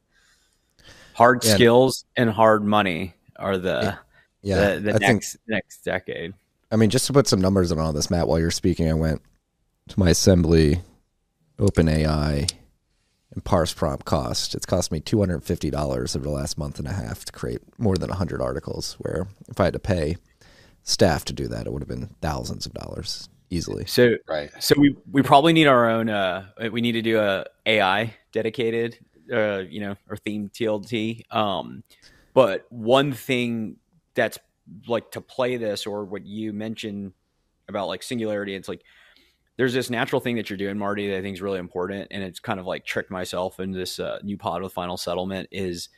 [1.14, 1.54] Hard yeah.
[1.54, 3.98] skills and hard money are the
[4.42, 6.34] yeah, the, the next think, next decade.
[6.70, 8.94] I mean, just to put some numbers on all this, Matt, while you're speaking, I
[8.94, 9.22] went
[9.88, 10.82] to my assembly,
[11.58, 12.52] OpenAI,
[13.32, 14.54] and parse prompt cost.
[14.54, 17.32] It's cost me two hundred fifty dollars over the last month and a half to
[17.32, 18.94] create more than hundred articles.
[18.98, 20.16] Where if I had to pay
[20.82, 23.86] staff to do that, it would have been thousands of dollars easily.
[23.86, 24.50] So right.
[24.60, 26.08] So we we probably need our own.
[26.08, 28.98] Uh, we need to do a AI dedicated,
[29.32, 31.32] uh, you know, or theme TLT.
[31.34, 31.82] Um,
[32.34, 33.76] but one thing
[34.14, 34.38] that's
[34.86, 37.12] like to play this or what you mentioned
[37.68, 38.82] about like singularity, it's like
[39.56, 42.08] there's this natural thing that you're doing, Marty, that I think is really important.
[42.10, 45.48] And it's kind of like tricked myself into this uh, new pod with final settlement
[45.50, 45.88] is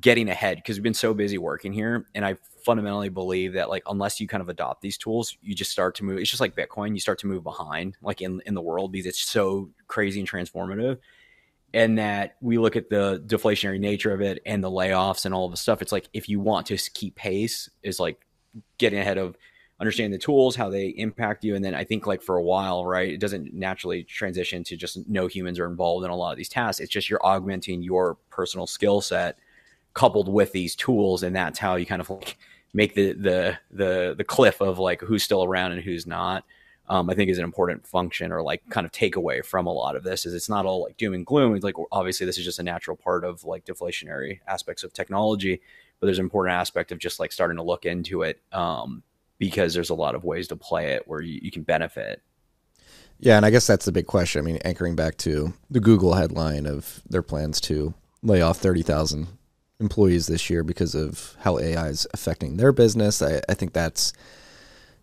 [0.00, 2.06] getting ahead because we've been so busy working here.
[2.16, 5.70] And I fundamentally believe that like unless you kind of adopt these tools, you just
[5.70, 6.18] start to move.
[6.18, 9.06] It's just like Bitcoin, you start to move behind like in, in the world because
[9.06, 10.98] it's so crazy and transformative
[11.74, 15.46] and that we look at the deflationary nature of it and the layoffs and all
[15.46, 15.82] of the stuff.
[15.82, 18.24] It's like if you want to keep pace, is like
[18.78, 19.36] getting ahead of
[19.80, 22.86] understanding the tools, how they impact you, and then I think like for a while,
[22.86, 26.36] right, it doesn't naturally transition to just no humans are involved in a lot of
[26.36, 26.78] these tasks.
[26.78, 29.36] It's just you're augmenting your personal skill set
[29.94, 32.38] coupled with these tools, and that's how you kind of like
[32.72, 36.44] make the the the the cliff of like who's still around and who's not
[36.88, 39.96] um, I think is an important function or like kind of takeaway from a lot
[39.96, 41.54] of this is it's not all like doom and gloom.
[41.54, 45.60] It's like obviously this is just a natural part of like deflationary aspects of technology,
[45.98, 49.02] but there's an important aspect of just like starting to look into it um,
[49.38, 52.20] because there's a lot of ways to play it where you, you can benefit.
[53.18, 54.40] Yeah, and I guess that's the big question.
[54.40, 58.82] I mean, anchoring back to the Google headline of their plans to lay off thirty
[58.82, 59.28] thousand
[59.80, 63.22] employees this year because of how AI is affecting their business.
[63.22, 64.12] I, I think that's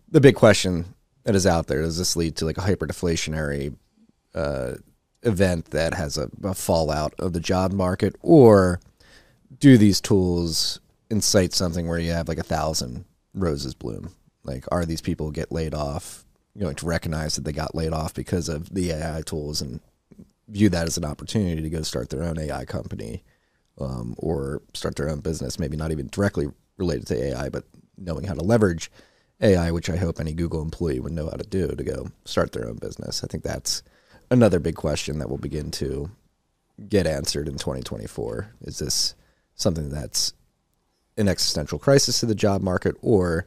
[0.08, 0.94] the big question
[1.24, 1.82] that is out there.
[1.82, 3.74] Does this lead to like a hyper deflationary
[4.34, 4.74] uh,
[5.22, 8.80] event that has a, a, fallout of the job market, or
[9.58, 13.04] do these tools incite something where you have like a thousand
[13.34, 14.10] roses bloom?
[14.44, 17.92] Like, are these people get laid off you going to recognize that they got laid
[17.92, 19.80] off because of the AI tools and
[20.48, 23.22] view that as an opportunity to go start their own AI company
[23.80, 25.58] um, or start their own business?
[25.58, 27.64] Maybe not even directly related to AI, but
[27.96, 28.90] knowing how to leverage
[29.42, 32.52] AI, which I hope any Google employee would know how to do to go start
[32.52, 33.24] their own business.
[33.24, 33.82] I think that's
[34.30, 36.10] another big question that will begin to
[36.88, 38.54] get answered in 2024.
[38.62, 39.14] Is this
[39.54, 40.32] something that's
[41.16, 43.44] an existential crisis to the job market, or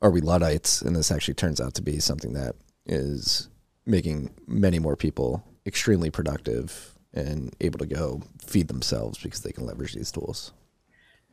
[0.00, 2.54] are we Luddites and this actually turns out to be something that
[2.86, 3.48] is
[3.84, 9.66] making many more people extremely productive and able to go feed themselves because they can
[9.66, 10.52] leverage these tools?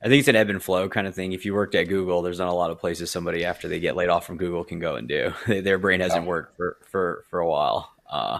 [0.06, 1.32] I think it's an ebb and flow kind of thing.
[1.32, 3.95] If you worked at Google, there's not a lot of places somebody after they get
[3.95, 5.34] laid off from Google can go and do.
[5.47, 7.91] Their brain hasn't worked for for for a while.
[8.08, 8.39] Uh,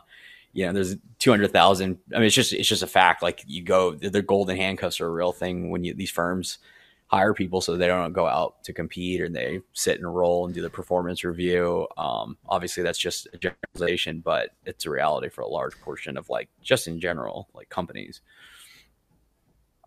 [0.54, 1.98] you know, there's 200,000.
[2.14, 3.24] I mean, it's just, it's just a fact.
[3.24, 6.60] Like you go, the golden handcuffs are a real thing when you, these firms
[7.08, 10.56] hire people so they don't go out to compete or they sit and roll and
[10.56, 11.88] do the performance review.
[11.98, 16.30] Um, obviously that's just a generalization, but it's a reality for a large portion of
[16.30, 18.22] like, just in general, like companies.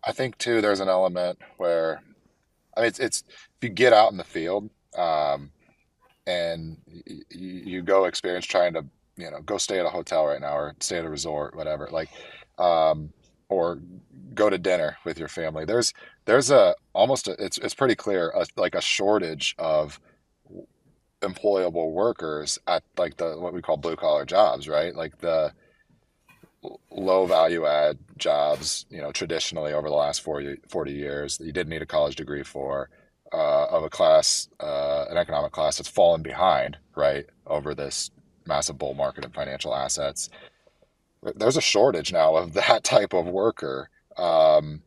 [0.03, 2.01] I think too, there's an element where,
[2.75, 5.51] I mean, it's, it's if you get out in the field, um,
[6.27, 8.85] and you, you go experience trying to
[9.19, 11.89] you know, go stay at a hotel right now or stay at a resort, whatever.
[11.91, 12.09] Like,
[12.57, 13.11] um,
[13.49, 13.79] or
[14.33, 15.65] go to dinner with your family.
[15.65, 15.93] There's
[16.25, 19.99] there's a almost a, it's it's pretty clear a, like a shortage of
[21.21, 24.95] employable workers at like the what we call blue collar jobs, right?
[24.95, 25.51] Like the
[26.91, 31.51] low value add jobs, you know, traditionally over the last 40, 40 years that you
[31.51, 32.89] didn't need a college degree for,
[33.31, 38.11] uh, of a class, uh, an economic class that's fallen behind, right, over this
[38.45, 40.29] massive bull market in financial assets.
[41.35, 44.81] There's a shortage now of that type of worker um,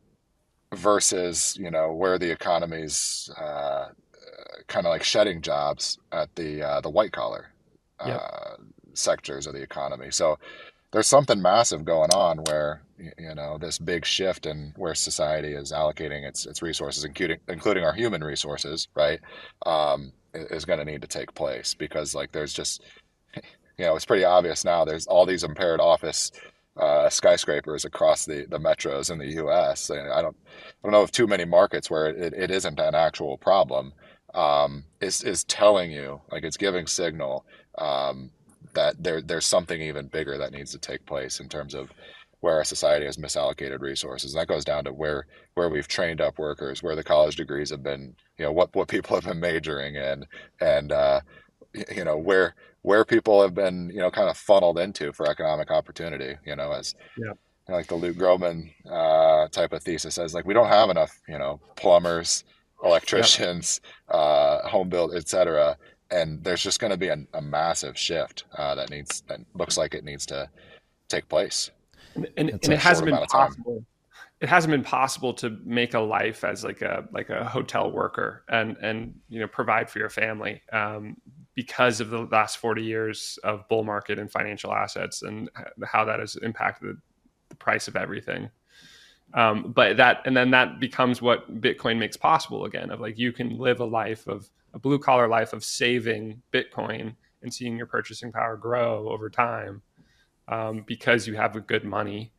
[0.75, 3.89] versus you know where the economy's uh,
[4.66, 7.47] kind of like shedding jobs at the uh, the white collar
[8.01, 8.61] uh, yep.
[8.95, 10.11] sectors of the economy.
[10.11, 10.39] So
[10.93, 15.72] there's something massive going on where you know this big shift in where society is
[15.72, 19.20] allocating its its resources, including including our human resources, right,
[19.66, 22.82] um, is going to need to take place because like there's just
[23.34, 24.84] you know, it's pretty obvious now.
[24.84, 26.30] There's all these impaired office
[26.76, 29.90] uh, skyscrapers across the, the metros in the U.S.
[29.90, 32.95] And I don't I don't know of too many markets where it, it isn't an
[32.95, 33.93] actual problem.
[34.34, 37.45] Um, is is telling you like it's giving signal
[37.76, 38.30] um,
[38.75, 41.91] that there there's something even bigger that needs to take place in terms of
[42.41, 44.35] where our society has misallocated resources.
[44.35, 47.70] And that goes down to where where we've trained up workers, where the college degrees
[47.70, 50.25] have been, you know, what what people have been majoring in,
[50.61, 51.20] and uh,
[51.95, 55.70] you know where where people have been you know kind of funneled into for economic
[55.70, 57.27] opportunity you know as yeah.
[57.27, 57.35] you
[57.68, 61.20] know, like the luke gromen uh, type of thesis says like we don't have enough
[61.29, 62.45] you know plumbers
[62.85, 65.77] electricians uh, home build etc
[66.13, 69.77] and there's just going to be a, a, massive shift uh, that needs that looks
[69.77, 70.49] like it needs to
[71.09, 71.71] take place
[72.15, 73.85] and, and, and it hasn't been possible
[74.41, 78.45] it hasn't been possible to make a life as like a like a hotel worker
[78.49, 81.17] and and you know provide for your family um,
[81.55, 85.51] because of the last 40 years of bull market and financial assets and
[85.85, 86.97] how that has impacted
[87.49, 88.51] the price of everything.
[89.35, 93.33] Um, but that, and then that becomes what Bitcoin makes possible again of like, you
[93.33, 97.87] can live a life of a blue collar life of saving Bitcoin and seeing your
[97.87, 99.83] purchasing power grow over time
[100.49, 102.33] um, because you have a good money.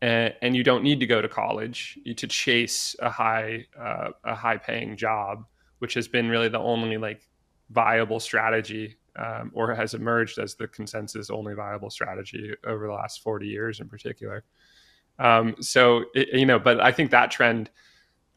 [0.00, 4.34] And, and, you don't need to go to college to chase a high, uh, a
[4.34, 5.44] high paying job,
[5.78, 7.28] which has been really the only like
[7.70, 13.22] viable strategy um, or has emerged as the consensus only viable strategy over the last
[13.22, 14.44] 40 years in particular.
[15.18, 17.70] Um, so, it, you know, but I think that trend,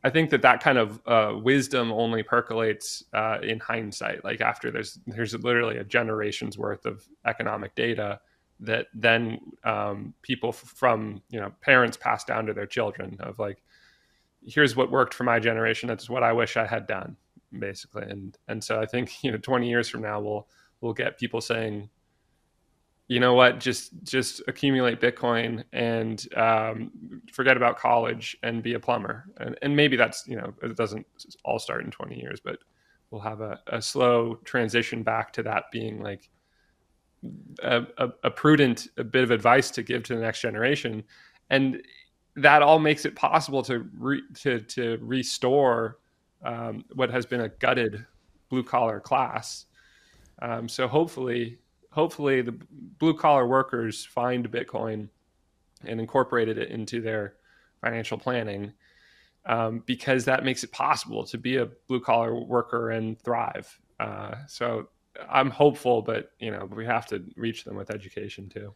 [0.05, 4.23] I think that that kind of uh, wisdom only percolates uh, in hindsight.
[4.23, 8.19] Like after there's there's literally a generation's worth of economic data
[8.59, 13.63] that then um, people from you know parents pass down to their children of like,
[14.45, 15.87] here's what worked for my generation.
[15.87, 17.17] That's what I wish I had done
[17.57, 18.03] basically.
[18.03, 20.47] And and so I think you know 20 years from now we'll
[20.81, 21.89] we'll get people saying,
[23.07, 26.91] you know what, just just accumulate Bitcoin and um,
[27.31, 29.25] forget about college and be a plumber.
[29.37, 31.05] And and maybe that's you know it doesn't
[31.43, 32.57] all start in 20 years, but
[33.11, 36.29] we'll have a, a slow transition back to that being like
[37.63, 41.03] a, a, a prudent a bit of advice to give to the next generation.
[41.49, 41.83] And
[42.35, 45.99] that all makes it possible to re, to to restore
[46.43, 48.05] um, what has been a gutted
[48.49, 49.65] blue collar class.
[50.41, 51.59] Um, so hopefully,
[51.95, 52.51] hopefully the
[52.99, 55.07] blue collar workers find Bitcoin
[55.85, 57.35] and incorporated it into their
[57.81, 58.73] financial planning
[59.45, 63.79] um, because that makes it possible to be a blue collar worker and thrive.
[63.97, 64.89] Uh, so
[65.29, 68.73] I'm hopeful, but you know we have to reach them with education too.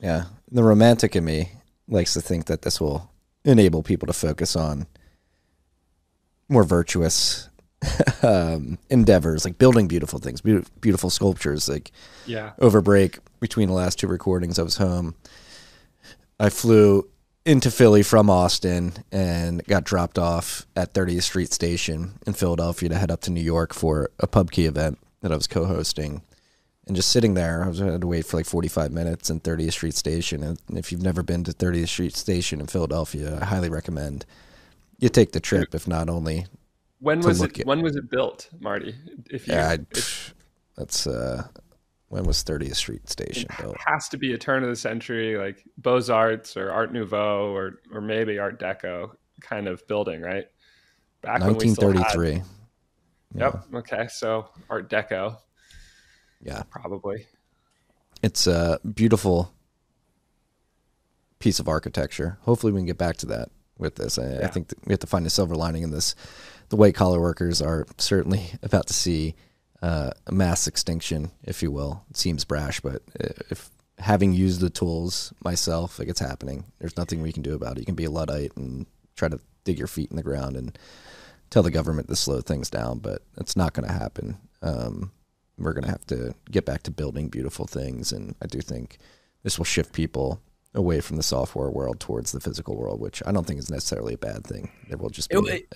[0.00, 1.50] Yeah, the romantic in me
[1.88, 3.10] likes to think that this will
[3.44, 4.86] enable people to focus on
[6.48, 7.49] more virtuous
[8.22, 11.68] um, endeavors, like building beautiful things, be- beautiful sculptures.
[11.68, 11.92] Like
[12.26, 12.52] Yeah.
[12.58, 15.14] over break between the last two recordings, I was home.
[16.38, 17.08] I flew
[17.46, 22.98] into Philly from Austin and got dropped off at 30th Street Station in Philadelphia to
[22.98, 26.22] head up to New York for a PubKey event that I was co-hosting.
[26.86, 29.40] And just sitting there, I was I had to wait for like 45 minutes in
[29.40, 30.42] 30th Street Station.
[30.42, 34.26] And if you've never been to 30th Street Station in Philadelphia, I highly recommend
[34.98, 35.74] you take the trip.
[35.74, 36.46] If not only,
[37.00, 37.66] When was it?
[37.66, 38.94] When was it built, Marty?
[39.30, 40.32] If you, yeah, I, it
[40.76, 41.46] that's uh,
[42.08, 43.74] when was 30th Street Station built?
[43.74, 47.52] It has to be a turn of the century, like Beaux Arts or Art Nouveau
[47.54, 50.46] or or maybe Art Deco kind of building, right?
[51.22, 52.42] Back when we still had- 1933.
[53.34, 53.64] Yep.
[53.74, 54.08] Okay.
[54.08, 55.36] So Art Deco,
[56.42, 56.62] Yeah.
[56.70, 57.26] probably.
[58.22, 59.54] it's a beautiful
[61.38, 62.38] piece of architecture.
[62.42, 63.48] Hopefully, we can get back to that
[63.78, 64.18] with this.
[64.18, 66.14] I, I think we have to find a silver lining in this.
[66.70, 69.34] The white collar workers are certainly about to see
[69.82, 72.04] uh, a mass extinction, if you will.
[72.10, 73.02] It seems brash, but
[73.50, 77.76] if having used the tools myself, like it's happening, there's nothing we can do about
[77.76, 77.80] it.
[77.80, 80.78] You can be a luddite and try to dig your feet in the ground and
[81.50, 84.38] tell the government to slow things down, but it's not going to happen.
[84.62, 85.10] Um,
[85.58, 88.98] we're going to have to get back to building beautiful things, and I do think
[89.42, 90.40] this will shift people
[90.72, 94.14] away from the software world towards the physical world, which I don't think is necessarily
[94.14, 94.70] a bad thing.
[94.88, 95.74] There will just be It-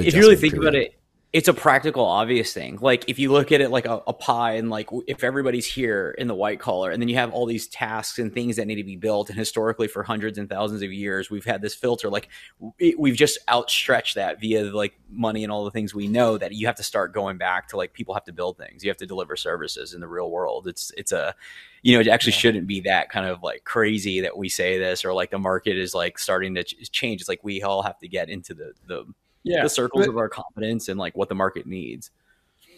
[0.00, 0.96] if you really think about it,
[1.36, 2.78] it's a practical, obvious thing.
[2.80, 6.14] Like if you look at it like a, a pie, and like if everybody's here
[6.16, 8.76] in the white collar, and then you have all these tasks and things that need
[8.76, 12.08] to be built, and historically for hundreds and thousands of years, we've had this filter.
[12.08, 12.30] Like
[12.78, 16.52] it, we've just outstretched that via like money and all the things we know that
[16.52, 18.96] you have to start going back to like people have to build things, you have
[18.96, 20.66] to deliver services in the real world.
[20.66, 21.34] It's it's a
[21.82, 25.04] you know it actually shouldn't be that kind of like crazy that we say this
[25.04, 27.20] or like the market is like starting to ch- change.
[27.20, 29.04] It's like we all have to get into the the
[29.46, 29.62] Yeah.
[29.62, 32.10] the circles But- of our competence and like what the market needs.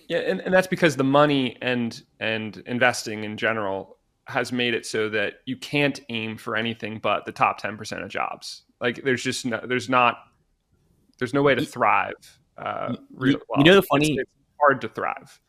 [0.08, 4.86] Yeah, and, and that's because the money and and investing in general has made it
[4.86, 8.62] so that you can't aim for anything but the top ten percent of jobs.
[8.80, 10.18] Like there's just no, there's not
[11.18, 12.14] there's no way to thrive.
[12.56, 15.40] Uh, real, you know the it's- funny- it's hard to thrive.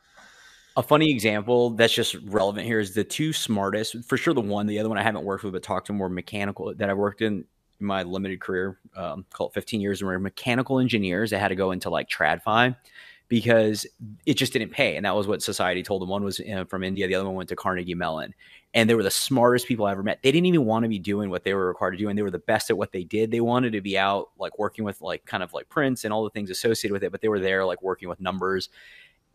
[0.78, 4.34] A funny example that's just relevant here is the two smartest, for sure.
[4.34, 6.90] The one, the other one I haven't worked with, but talked to more mechanical that
[6.90, 7.44] I worked in
[7.80, 11.72] my limited career, um, called 15 years, and were mechanical engineers that had to go
[11.72, 12.76] into like TradFi
[13.30, 13.86] because
[14.26, 14.96] it just didn't pay.
[14.96, 16.10] And that was what society told them.
[16.10, 18.34] One was uh, from India, the other one went to Carnegie Mellon.
[18.74, 20.20] And they were the smartest people I ever met.
[20.24, 22.10] They didn't even want to be doing what they were required to do.
[22.10, 23.32] And they were the best at what they did.
[23.32, 26.24] They wanted to be out like working with like kind of like prints and all
[26.24, 28.70] the things associated with it, but they were there like working with numbers.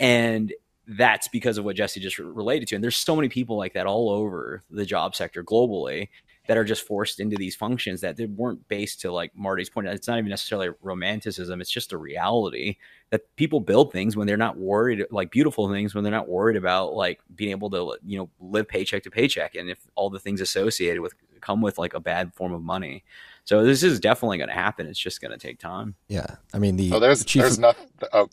[0.00, 0.52] And
[0.86, 2.74] that's because of what Jesse just related to.
[2.74, 6.08] And there's so many people like that all over the job sector globally
[6.46, 9.86] that are just forced into these functions that they weren't based to like Marty's point.
[9.86, 11.60] It's not even necessarily romanticism.
[11.60, 12.76] It's just a reality
[13.10, 16.56] that people build things when they're not worried, like beautiful things when they're not worried
[16.56, 19.54] about like being able to, you know, live paycheck to paycheck.
[19.54, 23.04] And if all the things associated with come with like a bad form of money.
[23.44, 24.86] So this is definitely going to happen.
[24.86, 25.94] It's just going to take time.
[26.08, 27.42] Yeah, I mean the Oh, there's the chief.
[27.42, 27.86] there's nothing.
[28.12, 28.28] Oh,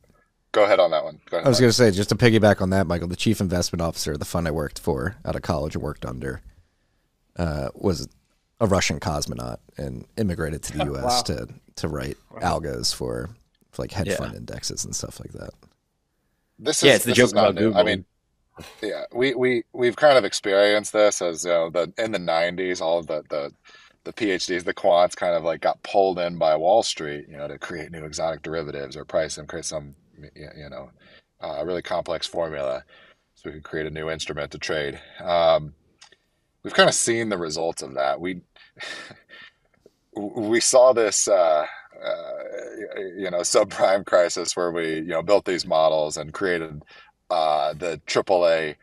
[0.54, 1.20] go ahead on that one.
[1.30, 1.46] Go ahead.
[1.46, 3.10] I was going to say just to piggyback on that, Michael.
[3.10, 6.42] The chief investment officer, of the fund I worked for out of college worked under,
[7.38, 8.08] uh, was
[8.60, 11.22] a Russian cosmonaut and immigrated to the U.S.
[11.24, 11.24] Wow.
[11.24, 13.30] to to write algos for,
[13.72, 14.18] for like hedge Yeah.
[14.18, 15.52] fund indexes and stuff like that.
[16.60, 17.74] this Yeah, is it's the this joke is not about new.
[17.74, 18.06] I mean,
[18.82, 22.82] yeah, we we we've kind of experienced this as you know the in the '90s,
[22.82, 23.54] all of the the
[24.06, 27.48] the PhDs, the quants, kind of like got pulled in by Wall Street, you know,
[27.48, 29.96] to create new exotic derivatives or price them, create some,
[30.36, 30.92] you know,
[31.42, 32.84] uh, really complex formula,
[33.36, 35.00] so we could create a new instrument to trade.
[35.24, 35.74] Um,
[36.64, 38.20] we've kind of seen the results of that.
[38.22, 38.42] We
[40.16, 41.28] we saw this.
[41.28, 41.66] Uh,
[42.04, 46.82] uh, you know, subprime crisis where we, you know, built these models and created
[47.30, 48.76] uh, the AAA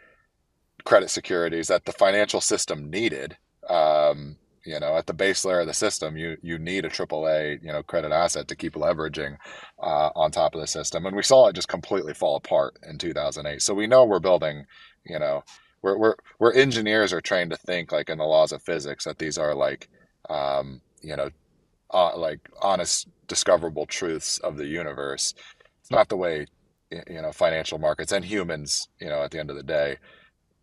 [0.85, 3.37] credit securities that the financial system needed.
[3.69, 7.63] Um, you know, at the base layer of the system, you you need a AAA,
[7.63, 9.37] you know, credit asset to keep leveraging
[9.83, 12.99] uh, on top of the system, and we saw it just completely fall apart in
[12.99, 13.63] 2008.
[13.63, 14.67] So we know we're building,
[15.07, 15.43] you know,
[15.83, 19.19] we're we're we're engineers are trained to think like in the laws of physics that
[19.19, 19.89] these are like,
[20.31, 21.31] um, you know,
[21.93, 25.35] uh, like honest discoverable truths of the universe.
[25.81, 26.47] It's not the way
[26.91, 29.97] you know financial markets and humans, you know, at the end of the day,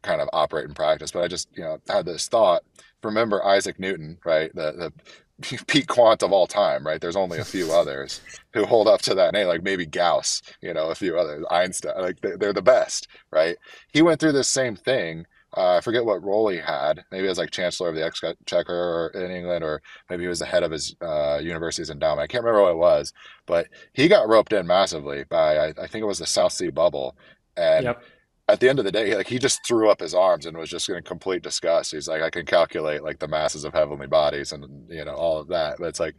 [0.04, 1.12] kind of operate in practice.
[1.12, 2.64] But I just you know had this thought.
[3.04, 4.52] Remember Isaac Newton, right?
[4.56, 4.94] The the
[5.68, 7.02] peak quant of all time, right?
[7.02, 8.22] There's only a few others
[8.54, 11.94] who hold up to that name, like maybe Gauss, you know, a few others, Einstein,
[12.00, 13.58] like they- they're the best, right?
[13.92, 15.26] He went through this same thing
[15.58, 17.06] Uh, I forget what role he had.
[17.14, 20.64] Maybe as like chancellor of the exchequer in England, or maybe he was the head
[20.64, 22.24] of his uh, university's endowment.
[22.24, 23.14] I can't remember what it was,
[23.46, 26.72] but he got roped in massively by I, I think it was the South Sea
[26.72, 27.16] bubble,
[27.56, 28.04] and yep
[28.48, 30.70] at the end of the day, like he just threw up his arms and was
[30.70, 31.92] just in complete disgust.
[31.92, 35.40] He's like, I can calculate like the masses of heavenly bodies and you know all
[35.40, 36.16] of that, but it's like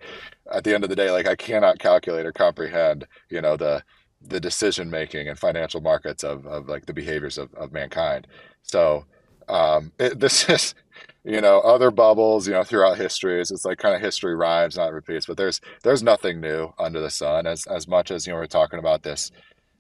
[0.53, 3.83] at the end of the day, like I cannot calculate or comprehend you know the
[4.23, 8.27] the decision making and financial markets of of like the behaviors of of mankind.
[8.63, 9.05] So
[9.49, 10.75] um, it, this is
[11.25, 14.93] you know other bubbles you know throughout history it's like kind of history rhymes not
[14.93, 18.39] repeats but there's there's nothing new under the sun as as much as you know
[18.39, 19.33] we're talking about this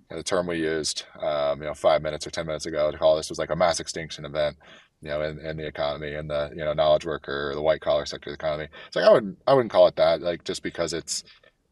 [0.08, 3.16] the term we used, um, you know, five minutes or ten minutes ago to call
[3.16, 4.56] this was like a mass extinction event,
[5.02, 7.80] you know, in, in the economy and the you know knowledge worker or the white
[7.80, 8.68] collar sector of the economy.
[8.86, 11.24] It's like I wouldn't I wouldn't call it that, like just because it's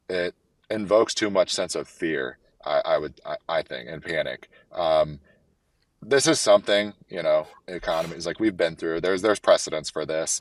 [0.09, 0.35] it
[0.71, 2.39] invokes too much sense of fear.
[2.65, 4.49] I, I would I, I, think and panic.
[4.73, 5.21] Um,
[6.03, 9.01] this is something you know economies like we've been through.
[9.01, 10.41] There's there's precedents for this.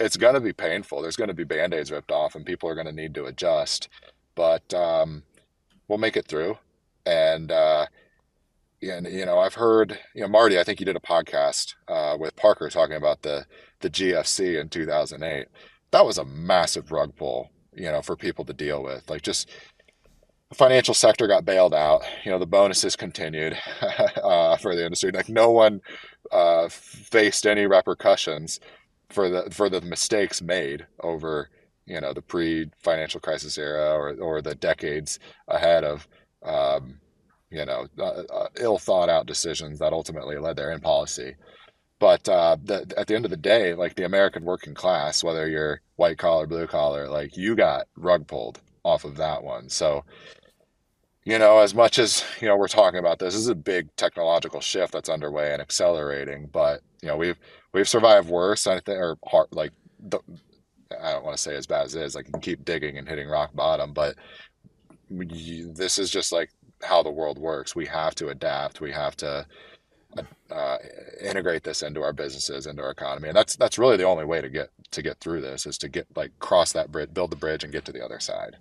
[0.00, 1.02] It's going to be painful.
[1.02, 3.26] There's going to be band aids ripped off, and people are going to need to
[3.26, 3.88] adjust.
[4.34, 5.22] But um,
[5.86, 6.58] we'll make it through
[7.06, 7.86] and uh,
[8.82, 12.16] and you know I've heard you know Marty I think you did a podcast uh,
[12.18, 13.46] with Parker talking about the
[13.80, 15.46] the GFC in 2008.
[15.90, 19.08] That was a massive rug pull, you know, for people to deal with.
[19.08, 19.48] Like just
[20.48, 22.02] the financial sector got bailed out.
[22.24, 23.56] You know, the bonuses continued
[24.22, 25.12] uh, for the industry.
[25.12, 25.80] Like no one
[26.32, 28.60] uh, faced any repercussions
[29.10, 31.50] for the for the mistakes made over
[31.86, 36.08] you know the pre financial crisis era or or the decades ahead of
[36.44, 37.00] um,
[37.50, 41.34] you know, uh, uh, ill thought out decisions that ultimately led there in policy.
[42.00, 45.48] But uh, the, at the end of the day, like the American working class, whether
[45.48, 49.68] you're white collar, blue collar, like you got rug pulled off of that one.
[49.68, 50.04] So,
[51.24, 53.94] you know, as much as you know, we're talking about this, this is a big
[53.96, 56.48] technological shift that's underway and accelerating.
[56.52, 57.38] But you know, we've
[57.72, 58.66] we've survived worse.
[58.66, 60.18] I think, or hard, like the,
[61.00, 62.14] I don't want to say as bad as it is.
[62.14, 64.16] Like you can keep digging and hitting rock bottom, but
[65.10, 66.50] this is just like
[66.82, 67.74] how the world works.
[67.74, 68.80] We have to adapt.
[68.80, 69.46] We have to
[70.50, 70.78] uh,
[71.22, 74.40] integrate this into our businesses, into our economy, and that's that's really the only way
[74.40, 77.36] to get to get through this is to get like cross that bridge, build the
[77.36, 78.56] bridge, and get to the other side.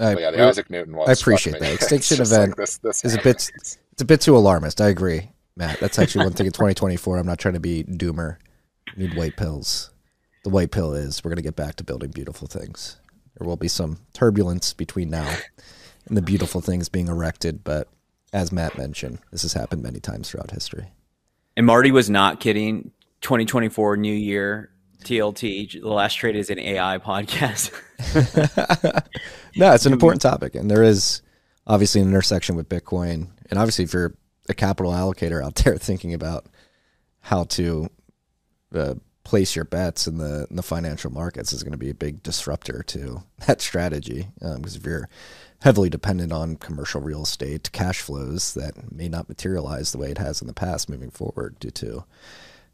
[0.00, 1.08] I, yeah, the Isaac Newton one.
[1.08, 1.74] I appreciate that.
[1.74, 3.50] Extinction event like this, this is a bit.
[3.92, 4.80] It's a bit too alarmist.
[4.80, 5.80] I agree, Matt.
[5.80, 7.18] That's actually one thing in 2024.
[7.18, 8.36] I'm not trying to be doomer.
[8.96, 9.90] need white pills.
[10.44, 13.00] The white pill is we're going to get back to building beautiful things.
[13.38, 15.32] There will be some turbulence between now
[16.06, 17.88] and the beautiful things being erected, but
[18.32, 20.88] as Matt mentioned, this has happened many times throughout history.
[21.56, 22.90] And Marty was not kidding.
[23.20, 24.70] 2024 New Year
[25.04, 25.80] TLT.
[25.80, 27.72] The last trade is an AI podcast.
[29.56, 31.22] no, it's an important topic, and there is
[31.66, 34.14] obviously an intersection with Bitcoin, and obviously if you're
[34.48, 36.46] a capital allocator out there thinking about
[37.20, 37.88] how to
[38.74, 38.94] uh,
[39.28, 42.22] place your bets in the in the financial markets is going to be a big
[42.22, 44.28] disruptor to that strategy.
[44.38, 45.08] Because um, if you're
[45.60, 50.16] heavily dependent on commercial real estate cash flows that may not materialize the way it
[50.16, 52.04] has in the past moving forward due to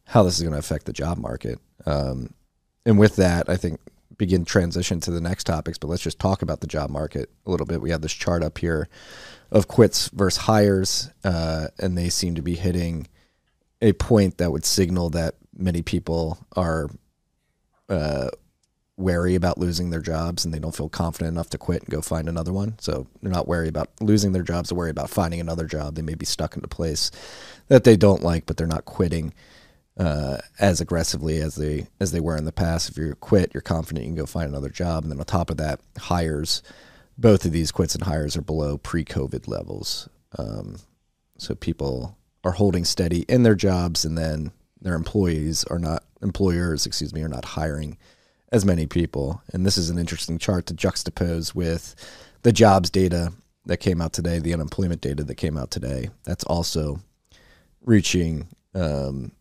[0.05, 1.59] how this is going to affect the job market.
[1.87, 2.35] Um,
[2.87, 3.81] and with that, I think
[4.17, 7.51] begin transition to the next topics, but let's just talk about the job market a
[7.51, 7.81] little bit.
[7.81, 8.89] We have this chart up here
[9.51, 13.09] of quits versus hires, uh, and they seem to be hitting
[13.83, 16.89] a point that would signal that many people are
[17.89, 18.29] uh,
[18.97, 22.01] wary about losing their jobs and they don't feel confident enough to quit and go
[22.01, 22.77] find another one.
[22.79, 25.95] So they're not worried about losing their jobs, they're worried about finding another job.
[25.95, 27.11] They may be stuck in a place
[27.69, 29.35] that they don't like, but they're not quitting
[29.97, 32.89] uh, as aggressively as they as they were in the past.
[32.89, 35.05] If you quit, you're confident you can go find another job.
[35.05, 36.63] And then on top of that, hires,
[37.17, 40.09] both of these quits and hires are below pre-COVID levels.
[40.37, 40.79] Um,
[41.39, 44.53] so people are holding steady in their jobs and then
[44.85, 47.97] their employees are not employers, excuse me, are not hiring
[48.53, 49.43] as many people.
[49.53, 51.97] And this is an interesting chart to juxtapose with
[52.43, 53.33] the jobs data
[53.65, 56.11] that came out today, the unemployment data that came out today.
[56.25, 57.01] That's also
[57.81, 59.33] reaching um,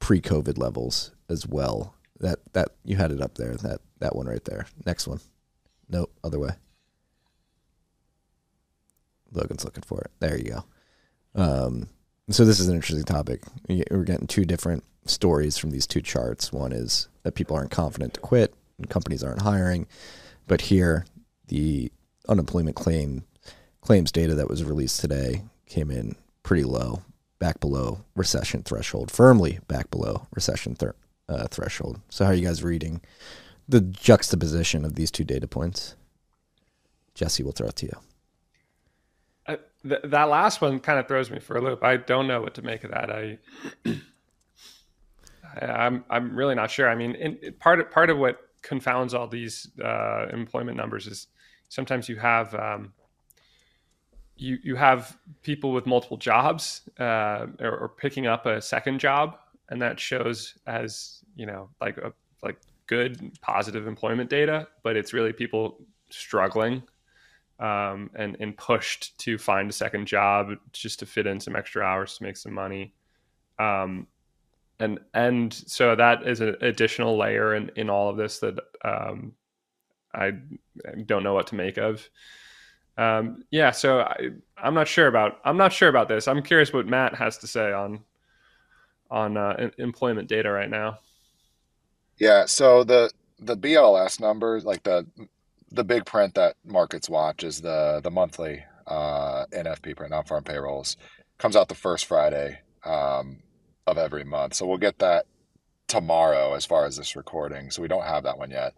[0.00, 1.94] pre-COVID levels as well.
[2.20, 3.54] That that you had it up there.
[3.54, 4.66] That that one right there.
[4.84, 5.20] Next one.
[5.88, 6.50] Nope, other way.
[9.30, 10.10] Logan's looking for it.
[10.18, 10.64] There you go.
[11.36, 11.88] Um,
[12.30, 13.40] so this is an interesting topic.
[13.68, 16.52] We're getting two different stories from these two charts.
[16.52, 19.86] One is that people aren't confident to quit and companies aren't hiring,
[20.46, 21.06] but here
[21.48, 21.90] the
[22.28, 23.24] unemployment claim
[23.80, 27.02] claims data that was released today came in pretty low,
[27.38, 30.92] back below recession threshold, firmly back below recession th-
[31.28, 32.00] uh, threshold.
[32.10, 33.00] So how are you guys reading
[33.68, 35.94] the juxtaposition of these two data points?
[37.14, 37.96] Jesse, we'll throw it to you
[39.86, 41.82] th- that last one kind of throws me for a loop.
[41.82, 43.10] I don't know what to make of that.
[43.10, 43.38] I
[45.60, 46.88] I'm I'm really not sure.
[46.88, 51.28] I mean, in, part of, part of what confounds all these uh, employment numbers is
[51.68, 52.92] sometimes you have um,
[54.36, 59.38] you you have people with multiple jobs uh, or, or, picking up a second job,
[59.68, 62.12] and that shows as you know like a
[62.42, 65.78] like good positive employment data, but it's really people
[66.10, 66.82] struggling
[67.58, 71.82] um, and and pushed to find a second job just to fit in some extra
[71.82, 72.94] hours to make some money.
[73.58, 74.06] Um,
[74.80, 79.32] and and so that is an additional layer in, in all of this that um,
[80.14, 80.34] I
[81.06, 82.08] don't know what to make of.
[82.96, 86.28] Um, yeah, so I, I'm not sure about I'm not sure about this.
[86.28, 88.00] I'm curious what Matt has to say on
[89.10, 90.98] on uh, employment data right now.
[92.18, 95.06] Yeah, so the the BLS numbers, like the
[95.70, 100.44] the big print that markets watch, is the the monthly uh, NFP print, non farm
[100.44, 100.96] payrolls,
[101.38, 102.60] comes out the first Friday.
[102.84, 103.42] Um,
[103.88, 104.54] of every month.
[104.54, 105.26] So we'll get that
[105.88, 107.70] tomorrow as far as this recording.
[107.70, 108.74] So we don't have that one yet.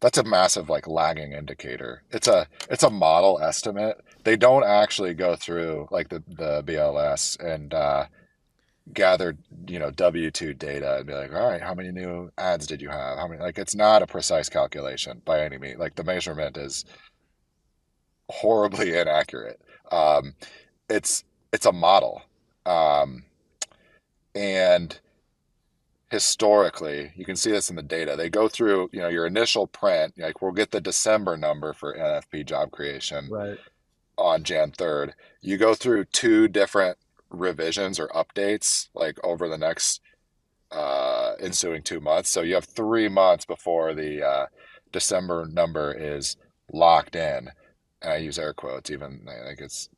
[0.00, 2.02] That's a massive like lagging indicator.
[2.10, 3.98] It's a it's a model estimate.
[4.24, 8.06] They don't actually go through like the the BLS and uh,
[8.92, 9.36] gather
[9.68, 12.80] you know W two data and be like, all right, how many new ads did
[12.82, 13.18] you have?
[13.18, 15.78] How many like it's not a precise calculation by any means.
[15.78, 16.84] Like the measurement is
[18.28, 19.60] horribly inaccurate.
[19.90, 20.34] Um,
[20.88, 22.22] it's it's a model.
[22.66, 23.24] Um,
[24.34, 24.98] and
[26.10, 28.16] historically, you can see this in the data.
[28.16, 31.96] They go through, you know, your initial print, like we'll get the December number for
[31.96, 33.58] NFP job creation right.
[34.18, 35.12] on Jan 3rd.
[35.40, 36.98] You go through two different
[37.30, 40.00] revisions or updates like over the next
[40.70, 42.30] uh, ensuing two months.
[42.30, 44.46] So you have three months before the uh,
[44.92, 46.36] December number is
[46.72, 47.50] locked in.
[48.02, 49.88] And I use air quotes, even I think it's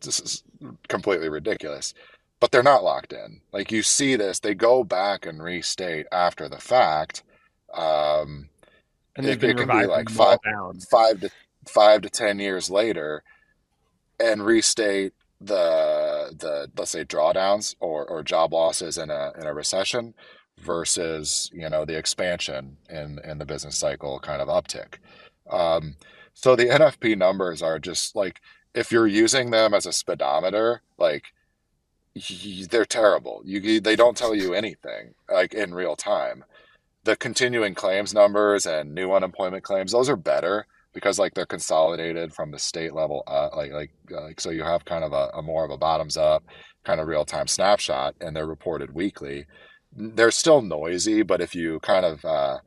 [0.00, 0.42] this is
[0.88, 1.94] completely ridiculous
[2.42, 3.40] but they're not locked in.
[3.52, 7.22] Like you see this, they go back and restate after the fact.
[7.72, 8.48] Um,
[9.14, 10.40] and it, it can be like five,
[10.90, 11.30] five to
[11.68, 13.22] five to ten years later,
[14.18, 15.12] and restate
[15.46, 20.14] the the let's say drawdowns or, or job losses in a in a recession
[20.60, 24.96] versus you know the expansion in in the business cycle kind of uptick.
[25.50, 25.96] Um,
[26.34, 28.40] so the NFP numbers are just like
[28.74, 31.32] if you're using them as a speedometer, like
[32.68, 33.42] they're terrible.
[33.44, 36.44] You they don't tell you anything like in real time.
[37.04, 42.32] The continuing claims numbers and new unemployment claims, those are better because like they're consolidated
[42.32, 45.42] from the state level uh, like like like so you have kind of a, a
[45.42, 46.44] more of a bottoms up
[46.84, 49.46] kind of real time snapshot and they're reported weekly.
[49.94, 52.58] They're still noisy, but if you kind of uh,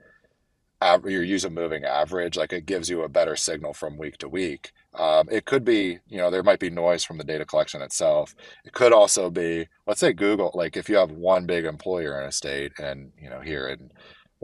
[1.06, 4.30] you use a moving average, like it gives you a better signal from week to
[4.30, 4.72] week.
[4.94, 8.36] Um, it could be, you know, there might be noise from the data collection itself.
[8.64, 12.28] It could also be, let's say Google, like if you have one big employer in
[12.28, 13.92] a state and, you know, here in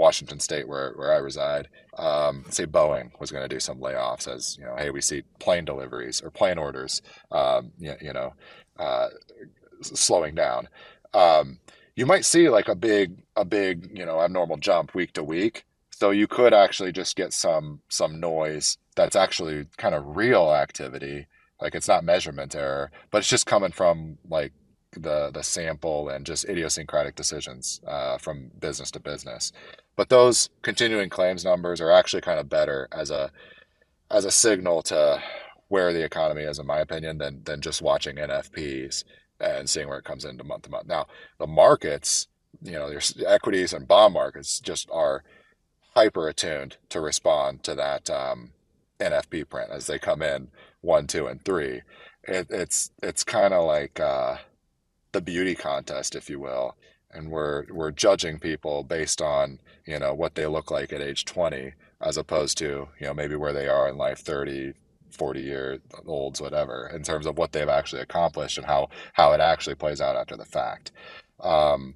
[0.01, 4.27] Washington state where, where I reside, um, say Boeing was going to do some layoffs
[4.27, 8.33] as, you know, hey, we see plane deliveries or plane orders, um, you, you know,
[8.77, 9.07] uh,
[9.81, 10.67] slowing down.
[11.13, 11.59] Um,
[11.95, 15.65] you might see like a big, a big, you know, abnormal jump week to week
[16.01, 21.27] so you could actually just get some some noise that's actually kind of real activity.
[21.61, 24.51] Like it's not measurement error, but it's just coming from like
[24.93, 29.51] the the sample and just idiosyncratic decisions uh, from business to business.
[29.95, 33.31] But those continuing claims numbers are actually kind of better as a
[34.09, 35.21] as a signal to
[35.69, 39.03] where the economy is, in my opinion, than than just watching NFPs
[39.39, 40.87] and seeing where it comes into month to month.
[40.87, 41.07] Now
[41.39, 42.27] the markets,
[42.61, 45.23] you know, there's equities and bond markets just are
[45.95, 48.51] hyper attuned to respond to that um,
[48.99, 50.49] NFP print as they come in
[50.81, 51.81] one, two, and three.
[52.23, 54.37] It, it's it's kind of like uh,
[55.11, 56.75] the beauty contest, if you will,
[57.11, 61.25] and we're we're judging people based on you know what they look like at age
[61.25, 64.73] 20, as opposed to you know maybe where they are in life 30,
[65.11, 69.41] 40 year olds, whatever, in terms of what they've actually accomplished and how how it
[69.41, 70.91] actually plays out after the fact.
[71.39, 71.95] Um,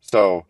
[0.00, 0.46] so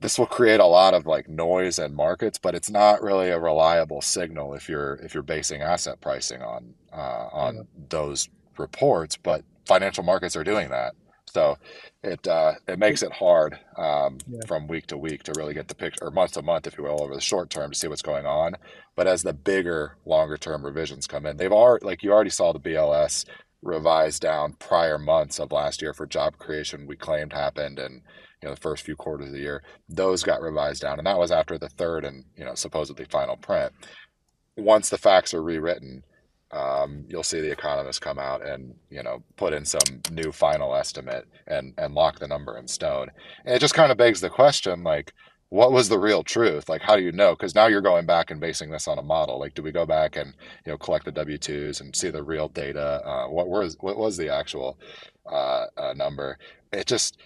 [0.00, 3.38] this will create a lot of like noise and markets, but it's not really a
[3.38, 7.62] reliable signal if you're if you're basing asset pricing on uh, on yeah.
[7.88, 9.16] those reports.
[9.16, 10.94] But financial markets are doing that,
[11.26, 11.56] so
[12.02, 14.40] it uh, it makes it hard um, yeah.
[14.46, 16.84] from week to week to really get the picture, or month to month, if you
[16.84, 18.56] will, over the short term to see what's going on.
[18.96, 22.52] But as the bigger, longer term revisions come in, they've already like you already saw
[22.52, 23.24] the BLS
[23.62, 28.02] revised down prior months of last year for job creation we claimed happened and
[28.40, 31.18] you know the first few quarters of the year those got revised down and that
[31.18, 33.72] was after the third and you know supposedly final print
[34.56, 36.04] once the facts are rewritten
[36.50, 40.74] um, you'll see the economists come out and you know put in some new final
[40.74, 43.08] estimate and and lock the number in stone.
[43.44, 45.12] And it just kind of begs the question, like,
[45.50, 46.68] what was the real truth?
[46.68, 47.34] Like, how do you know?
[47.34, 49.38] Because now you're going back and basing this on a model.
[49.38, 50.34] Like, do we go back and
[50.64, 53.02] you know collect the W twos and see the real data?
[53.04, 54.78] Uh, what was what was the actual
[55.30, 56.38] uh, uh, number?
[56.72, 57.18] It just,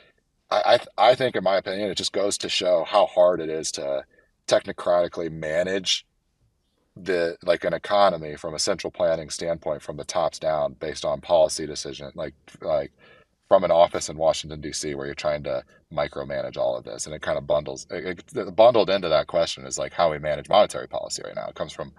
[0.51, 3.51] I, I I think, in my opinion, it just goes to show how hard it
[3.51, 4.05] is to
[4.49, 6.07] technocratically manage
[6.97, 11.20] the like an economy from a central planning standpoint from the tops down based on
[11.22, 12.93] policy decision like like
[13.53, 14.95] from an office in Washington D.C.
[14.95, 15.62] where you're trying to
[15.93, 17.05] micromanage all of this.
[17.05, 20.18] And it kind of bundles it, it, bundled into that question is like how we
[20.18, 21.49] manage monetary policy right now.
[21.49, 21.93] It comes from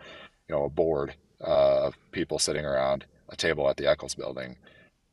[0.50, 4.58] you know a board uh, of people sitting around a table at the Eccles building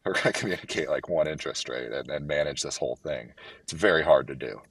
[0.02, 3.34] who are going to communicate like one interest rate and, and manage this whole thing.
[3.62, 4.62] It's very hard to do.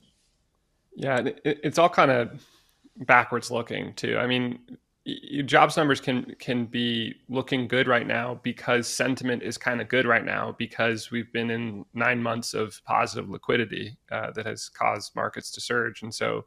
[0.95, 2.43] Yeah it, it's all kind of
[2.97, 4.18] backwards looking too.
[4.18, 4.57] I mean
[5.45, 10.05] jobs numbers can can be looking good right now because sentiment is kind of good
[10.05, 15.16] right now because we've been in nine months of positive liquidity uh, that has caused
[15.16, 16.01] markets to surge.
[16.01, 16.45] And so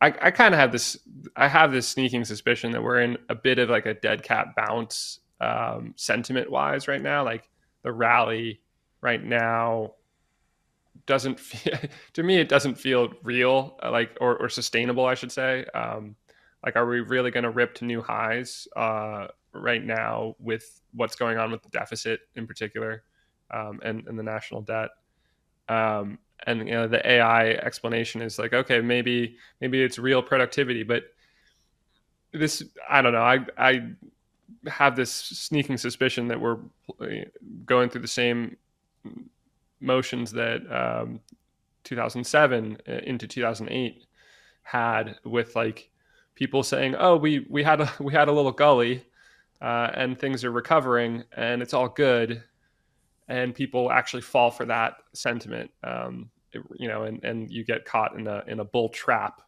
[0.00, 0.98] I, I kind of have this
[1.36, 4.48] I have this sneaking suspicion that we're in a bit of like a dead cat
[4.56, 7.24] bounce um, sentiment wise right now.
[7.24, 7.48] Like
[7.82, 8.60] the rally
[9.00, 9.92] right now
[11.06, 11.78] doesn't feel
[12.12, 15.64] to me it doesn't feel real like or, or sustainable I should say.
[15.74, 16.16] Um,
[16.64, 21.16] like, are we really going to rip to new highs uh, right now with what's
[21.16, 23.02] going on with the deficit in particular
[23.52, 24.90] um, and, and the national debt?
[25.68, 30.82] Um, and you know, the AI explanation is like, okay, maybe maybe it's real productivity,
[30.82, 31.04] but
[32.32, 33.22] this I don't know.
[33.22, 33.88] I I
[34.68, 36.58] have this sneaking suspicion that we're
[37.64, 38.56] going through the same
[39.80, 41.20] motions that um,
[41.84, 44.04] 2007 uh, into 2008
[44.62, 45.90] had with like
[46.36, 49.04] people saying, "Oh, we we had a we had a little gully,
[49.60, 52.44] uh, and things are recovering, and it's all good,"
[53.26, 57.84] and people actually fall for that sentiment, um, it, you know, and and you get
[57.84, 59.42] caught in a in a bull trap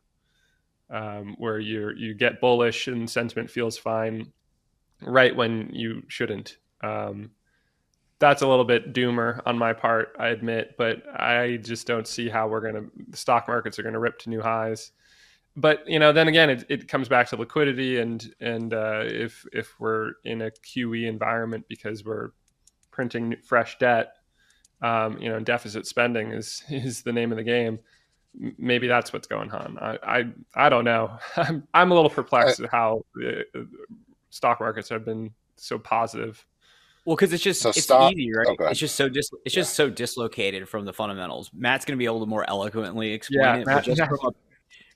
[0.91, 4.33] um, where you you get bullish and sentiment feels fine,
[5.03, 6.57] right when you shouldn't.
[6.83, 7.31] Um,
[8.21, 12.29] that's a little bit doomer on my part, I admit, but I just don't see
[12.29, 14.91] how we're gonna the stock markets are gonna rip to new highs
[15.59, 19.45] but you know, then again, it, it comes back to liquidity and and uh, if
[19.53, 22.31] if we're in a QE environment because we're
[22.91, 24.15] printing fresh debt,
[24.83, 27.79] um, you know, deficit spending is is the name of the game.
[28.57, 29.79] Maybe that's what's going on.
[29.81, 31.19] I I, I don't know.
[31.37, 33.45] I'm I'm a little perplexed I, at how the
[34.31, 36.45] stock markets have been so positive.
[37.05, 38.13] Well, because it's just so it's stop.
[38.13, 38.47] easy, right?
[38.61, 39.63] Oh, it's just so dis- it's yeah.
[39.63, 41.51] just so dislocated from the fundamentals.
[41.55, 44.07] Matt's going to be able to more eloquently explain yeah, it, Matt, just yeah.
[44.07, 44.31] from a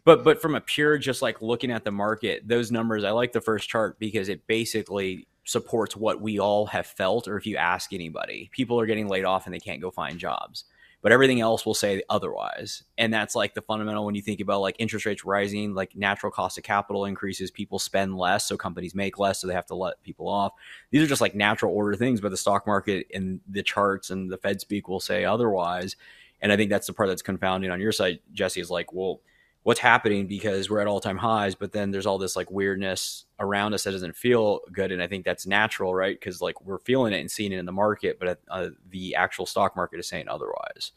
[0.05, 3.32] but but from a pure just like looking at the market those numbers i like
[3.32, 7.57] the first chart because it basically supports what we all have felt or if you
[7.57, 10.64] ask anybody people are getting laid off and they can't go find jobs.
[11.00, 12.84] But everything else will say otherwise.
[12.96, 16.30] And that's like the fundamental when you think about like interest rates rising like natural
[16.30, 19.74] cost of capital increases people spend less so companies make less so they have to
[19.74, 20.53] let people off.
[20.92, 24.30] These are just like natural order things but the stock market and the charts and
[24.30, 25.96] the fed speak will say otherwise.
[26.40, 29.20] And i think that's the part that's confounding on your side jesse is like well
[29.62, 33.26] what's happening because we're at all time highs, but then there's all this like weirdness
[33.38, 34.90] around us that doesn't feel good.
[34.90, 36.18] And I think that's natural, right?
[36.18, 39.46] Because like we're feeling it and seeing it in the market, but uh, the actual
[39.46, 40.92] stock market is saying otherwise.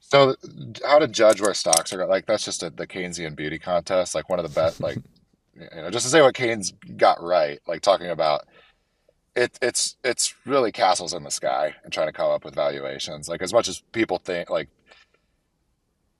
[0.00, 0.36] So,
[0.84, 4.14] how to judge where stocks are like that's just a, the Keynesian beauty contest.
[4.14, 4.98] Like one of the best, like
[5.54, 8.46] you know, just to say what Keynes got right, like talking about
[9.34, 13.28] it, it's it's really castles in the sky and trying to come up with valuations.
[13.28, 14.68] Like as much as people think, like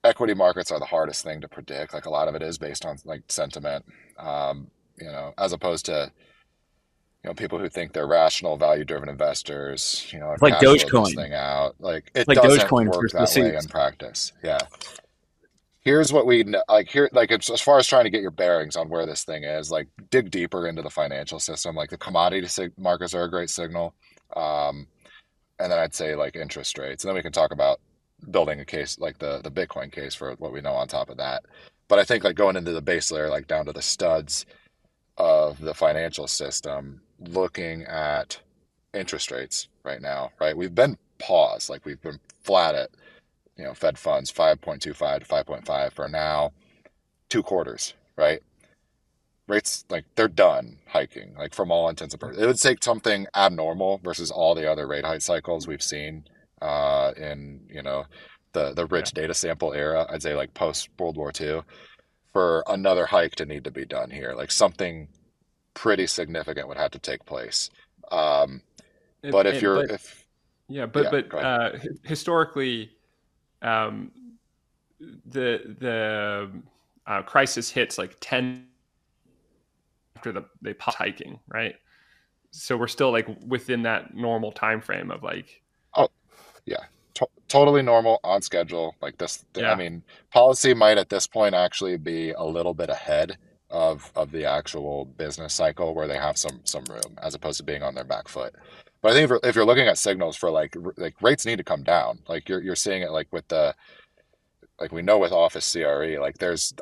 [0.03, 1.93] equity markets are the hardest thing to predict.
[1.93, 3.85] Like a lot of it is based on like sentiment,
[4.17, 4.67] um,
[4.99, 6.11] you know, as opposed to
[7.23, 10.07] you know people who think they're rational, value-driven investors.
[10.11, 11.75] You know, like Dogecoin thing out.
[11.79, 14.33] Like it like doesn't Dogecoin work that way in practice.
[14.43, 14.59] Yeah.
[15.81, 17.09] Here's what we like here.
[17.13, 19.87] Like as far as trying to get your bearings on where this thing is, like
[20.09, 21.75] dig deeper into the financial system.
[21.75, 22.45] Like the commodity
[22.77, 23.93] markets are a great signal.
[24.35, 24.87] Um,
[25.59, 27.79] and then I'd say like interest rates, and then we can talk about
[28.31, 31.17] building a case like the the Bitcoin case for what we know on top of
[31.17, 31.43] that.
[31.87, 34.45] But I think like going into the base layer, like down to the studs
[35.17, 38.39] of the financial system, looking at
[38.93, 40.57] interest rates right now, right?
[40.57, 42.89] We've been paused, like we've been flat at,
[43.57, 44.93] you know, Fed funds 5.25 to
[45.25, 46.51] 5.5 for now,
[47.29, 48.41] two quarters, right?
[49.47, 52.43] Rates like they're done hiking, like from all intents and purposes.
[52.43, 56.25] It would take something abnormal versus all the other rate hike cycles we've seen
[56.61, 58.05] uh, in you know
[58.53, 59.21] the the rich yeah.
[59.21, 60.05] data sample era.
[60.09, 61.61] I'd say like post World War II
[62.33, 64.33] for another hike to need to be done here.
[64.35, 65.07] Like something
[65.73, 67.69] pretty significant would have to take place.
[68.11, 68.61] Um,
[69.31, 70.25] but if you're but, if
[70.67, 71.71] yeah, but yeah, but uh,
[72.03, 72.91] historically,
[73.61, 74.11] um,
[74.99, 76.49] the the
[77.05, 78.67] uh, crisis hits like ten
[80.15, 81.75] after the they pop hiking, right?
[82.51, 85.61] So we're still like within that normal time frame of like
[86.67, 86.83] yeah.
[87.15, 89.71] To- totally normal on schedule like this yeah.
[89.71, 93.37] i mean policy might at this point actually be a little bit ahead
[93.69, 97.63] of of the actual business cycle where they have some some room as opposed to
[97.63, 98.55] being on their back foot.
[99.01, 101.63] But i think if, if you're looking at signals for like like rates need to
[101.63, 102.19] come down.
[102.27, 103.75] Like you're, you're seeing it like with the
[104.79, 106.73] like we know with office cre like there's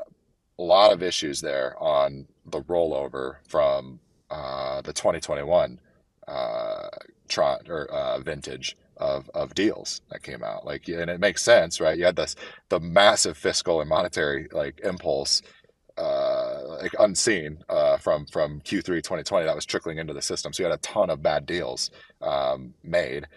[0.59, 5.79] a lot of issues there on the rollover from uh, the 2021
[6.27, 6.87] uh,
[7.27, 10.65] trot or uh, vintage of of deals that came out.
[10.65, 11.97] Like, and it makes sense, right?
[11.97, 12.35] You had this
[12.69, 15.41] the massive fiscal and monetary like impulse,
[15.97, 20.53] uh, like unseen uh, from from Q3 2020 that was trickling into the system.
[20.53, 21.91] So you had a ton of bad deals
[22.21, 23.27] um, made,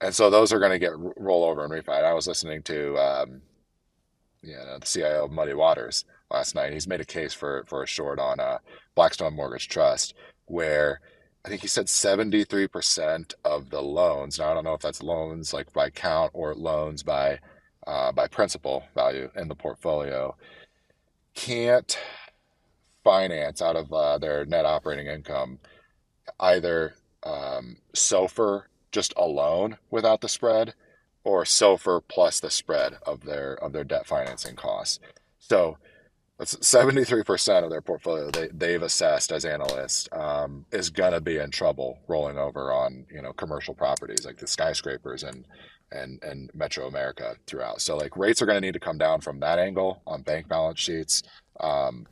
[0.00, 2.04] and so those are going to get roll over and refi.
[2.04, 2.96] I was listening to.
[2.98, 3.42] Um,
[4.42, 6.72] you know, the CIO of Muddy Waters last night.
[6.72, 8.58] He's made a case for for a short on uh,
[8.94, 10.14] Blackstone Mortgage Trust,
[10.46, 11.00] where
[11.44, 14.38] I think he said 73% of the loans.
[14.38, 17.38] Now I don't know if that's loans like by count or loans by
[17.86, 20.34] uh, by principal value in the portfolio
[21.34, 21.98] can't
[23.02, 25.58] finance out of uh, their net operating income
[26.40, 30.74] either um, SOFR just alone without the spread
[31.24, 35.00] or SOFR plus the spread of their of their debt financing costs.
[35.38, 35.76] So
[36.38, 41.38] that's 73% of their portfolio they, they've assessed as analysts um, is going to be
[41.38, 45.46] in trouble rolling over on you know commercial properties like the skyscrapers and
[45.92, 49.20] and and metro america throughout so like rates are going to need to come down
[49.20, 51.22] from that angle on bank balance sheets
[51.60, 52.06] um,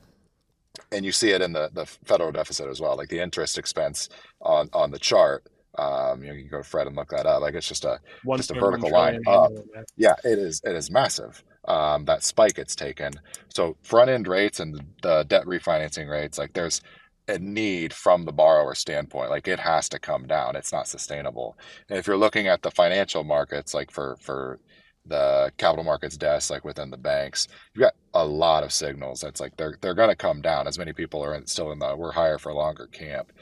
[0.93, 4.09] and you see it in the, the federal deficit as well like the interest expense
[4.41, 5.47] on on the chart
[5.79, 7.41] um, you know, you can go to Fred and look that up.
[7.41, 9.53] Like it's just a One just a vertical line up.
[9.97, 10.61] Yeah, it is.
[10.65, 13.13] It is massive um, that spike it's taken.
[13.49, 16.81] So front end rates and the debt refinancing rates, like there's
[17.29, 19.31] a need from the borrower standpoint.
[19.31, 20.57] Like it has to come down.
[20.57, 21.57] It's not sustainable.
[21.89, 24.59] And if you're looking at the financial markets, like for for
[25.07, 29.21] the capital markets desk, like within the banks, you've got a lot of signals.
[29.21, 30.67] That's like they're they're going to come down.
[30.67, 33.33] As many people are still in the we're higher for longer camp.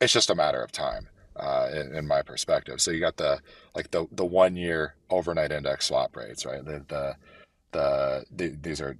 [0.00, 1.08] It's just a matter of time.
[1.38, 3.38] Uh, in, in, my perspective, so you got the
[3.74, 6.64] like the the one year overnight index swap rates, right?
[6.64, 7.14] The the
[7.76, 8.96] the, the these are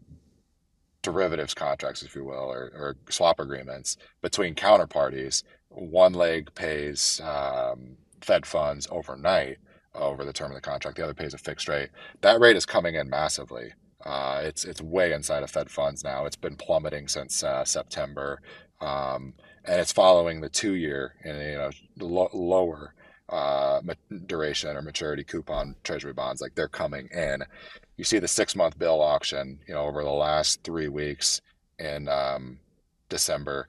[1.02, 5.44] derivatives contracts, if you will, or, or swap agreements between counterparties.
[5.70, 9.58] One leg pays um, Fed funds overnight
[9.94, 10.98] over the term of the contract.
[10.98, 11.90] The other pays a fixed rate.
[12.22, 13.72] That rate is coming in massively.
[14.04, 16.26] Uh, it's it's way inside of Fed funds now.
[16.26, 18.40] It's been plummeting since uh, September,
[18.80, 22.94] um, and it's following the two year and you know lo- lower
[23.30, 23.80] uh,
[24.26, 26.40] duration or maturity coupon Treasury bonds.
[26.40, 27.42] Like they're coming in,
[27.96, 31.40] you see the six month bill auction, you know, over the last three weeks
[31.78, 32.58] in um,
[33.08, 33.68] December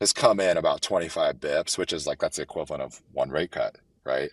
[0.00, 3.52] has come in about 25 bips, which is like that's the equivalent of one rate
[3.52, 4.30] cut, right?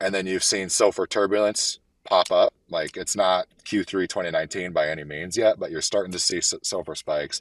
[0.00, 2.52] And then you've seen SOFR turbulence pop up.
[2.68, 6.96] Like it's not Q3 2019 by any means yet, but you're starting to see SOFR
[6.96, 7.40] spikes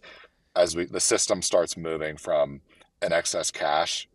[0.56, 2.62] as we the system starts moving from
[3.02, 4.08] an excess cash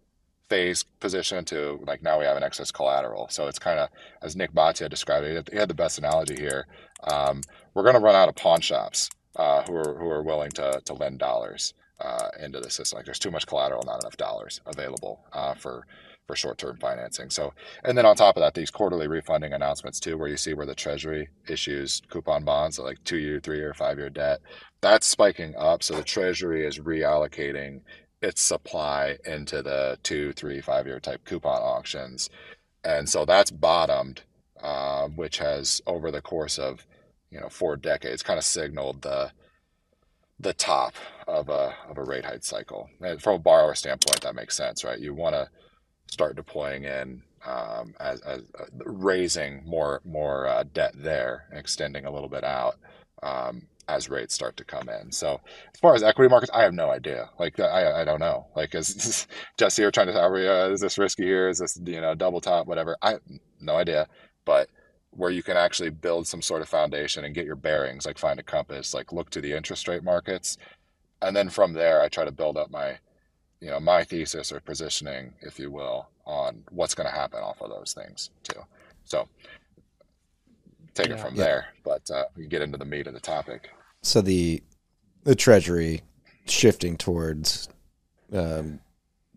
[0.50, 3.28] phase position to like now we have an excess collateral.
[3.30, 3.88] So it's kind of
[4.20, 5.48] as Nik Bhatia described it.
[5.50, 6.66] He had the best analogy here.
[7.04, 7.40] Um,
[7.72, 10.82] we're going to run out of pawn shops uh, who are who are willing to
[10.84, 12.96] to lend dollars uh, into the system.
[12.98, 15.86] Like there's too much collateral, not enough dollars available uh, for
[16.26, 17.30] for short term financing.
[17.30, 20.54] So and then on top of that, these quarterly refunding announcements too, where you see
[20.54, 24.40] where the Treasury issues coupon bonds, like two year, three year, five year debt,
[24.80, 25.82] that's spiking up.
[25.84, 27.82] So the Treasury is reallocating
[28.22, 32.28] its supply into the two, three, five year type coupon auctions.
[32.84, 34.22] And so that's bottomed,
[34.62, 36.86] uh, which has over the course of,
[37.30, 39.30] you know, four decades kind of signaled the,
[40.38, 40.94] the top
[41.26, 42.88] of a, of a rate hike cycle.
[43.00, 44.98] And from a borrower standpoint, that makes sense, right?
[44.98, 45.48] You want to
[46.06, 52.10] start deploying in um, as, as uh, raising more, more uh, debt there extending a
[52.10, 52.76] little bit out.
[53.22, 55.10] Um, as rates start to come in.
[55.10, 55.40] So
[55.74, 57.30] as far as equity markets, I have no idea.
[57.38, 58.46] Like I, I don't know.
[58.54, 59.26] Like is
[59.58, 61.48] Jesse are trying to are we, uh, is this risky here?
[61.48, 62.96] Is this you know double top whatever?
[63.02, 63.16] I
[63.60, 64.06] no idea.
[64.44, 64.68] But
[65.10, 68.38] where you can actually build some sort of foundation and get your bearings, like find
[68.38, 70.56] a compass, like look to the interest rate markets,
[71.20, 72.98] and then from there I try to build up my
[73.60, 77.60] you know my thesis or positioning, if you will, on what's going to happen off
[77.60, 78.60] of those things too.
[79.04, 79.28] So
[80.94, 81.44] take yeah, it from yeah.
[81.44, 81.66] there.
[81.84, 83.70] But uh, we get into the meat of the topic
[84.02, 84.62] so the
[85.24, 86.02] the treasury
[86.46, 87.68] shifting towards
[88.32, 88.80] um,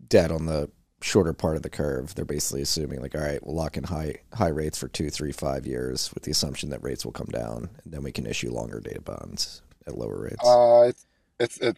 [0.08, 0.70] debt on the
[1.02, 4.16] shorter part of the curve, they're basically assuming like, all right, we'll lock in high
[4.34, 7.70] high rates for two, three, five years with the assumption that rates will come down,
[7.84, 10.46] and then we can issue longer dated bonds at lower rates.
[10.46, 11.06] Uh, it's,
[11.40, 11.78] it's it.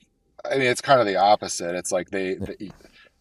[0.50, 1.76] I mean, it's kind of the opposite.
[1.76, 2.72] It's like they, they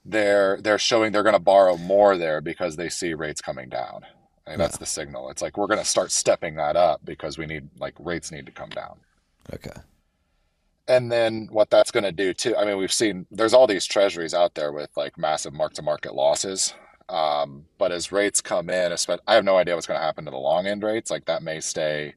[0.05, 4.05] they're they're showing they're going to borrow more there because they see rates coming down.
[4.47, 5.31] I mean, that's the signal.
[5.31, 8.45] It's like we're going to start stepping that up because we need like rates need
[8.45, 8.99] to come down.
[9.53, 9.71] Okay.
[10.87, 12.57] And then what that's going to do too.
[12.57, 15.83] I mean, we've seen there's all these treasuries out there with like massive mark to
[15.83, 16.75] market losses.
[17.09, 18.93] Um, but as rates come in,
[19.27, 21.11] I have no idea what's going to happen to the long end rates.
[21.11, 22.15] Like that may stay,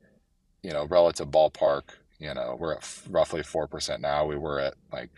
[0.64, 1.84] you know, relative ballpark.
[2.20, 4.26] You know, we're at f- roughly four percent now.
[4.26, 5.12] We were at like,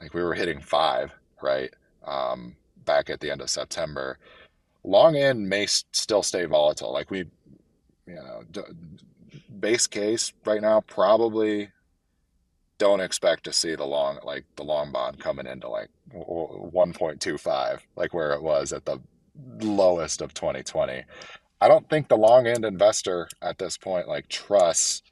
[0.00, 1.72] like we were hitting five, right?
[2.06, 4.18] Um, back at the end of September.
[4.84, 6.92] Long end may still stay volatile.
[6.92, 7.20] Like we,
[8.06, 8.60] you know, d-
[9.60, 11.70] base case right now probably
[12.78, 18.14] don't expect to see the long like the long bond coming into like 1.25 like
[18.14, 18.98] where it was at the
[19.60, 21.02] lowest of 2020
[21.60, 25.02] i don't think the long end investor at this point like trusts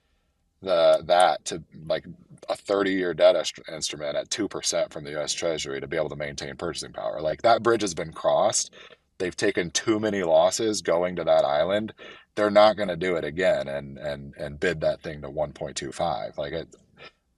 [0.63, 2.05] the that to like
[2.49, 3.37] a 30 year debt
[3.73, 7.21] instrument at 2% from the US Treasury to be able to maintain purchasing power.
[7.21, 8.75] Like that bridge has been crossed.
[9.19, 11.95] They've taken too many losses going to that island.
[12.37, 16.39] They're not going to do it again and and and bid that thing to 1.25.
[16.39, 16.69] Like it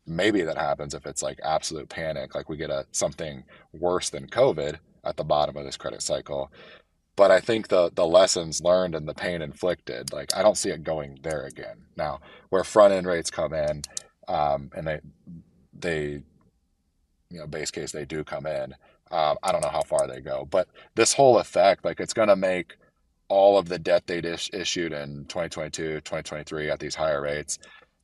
[0.06, 4.26] maybe that happens if it's like absolute panic like we get a something worse than
[4.26, 6.50] covid at the bottom of this credit cycle
[7.16, 10.70] but i think the the lessons learned and the pain inflicted like i don't see
[10.70, 13.82] it going there again now where front end rates come in
[14.28, 15.00] um, and they
[15.78, 16.22] they
[17.30, 18.74] you know base case they do come in
[19.10, 22.28] um, i don't know how far they go but this whole effect like it's going
[22.28, 22.76] to make
[23.28, 27.58] all of the debt they dis- issued in 2022 2023 at these higher rates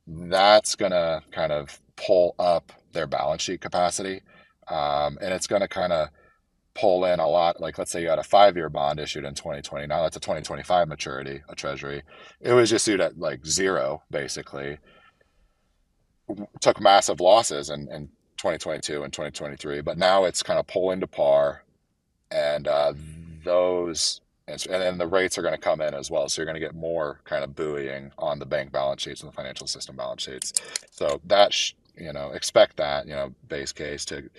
[0.07, 4.21] that's going to kind of pull up their balance sheet capacity.
[4.67, 6.09] Um, and it's going to kind of
[6.73, 7.61] pull in a lot.
[7.61, 9.87] Like, let's say you had a five year bond issued in 2020.
[9.87, 12.03] Now that's a 2025 maturity, a treasury.
[12.41, 14.77] It was issued at like zero, basically.
[16.59, 18.09] Took massive losses and, in
[18.45, 21.63] 2022 and 2023, but now it's kind of pulling to par.
[22.29, 22.93] And uh,
[23.43, 26.29] those and then the rates are going to come in as well.
[26.29, 29.31] So you're going to get more kind of buoying on the bank balance sheets and
[29.31, 30.53] the financial system balance sheets.
[30.91, 34.29] So that, sh- you know, expect that, you know, base case to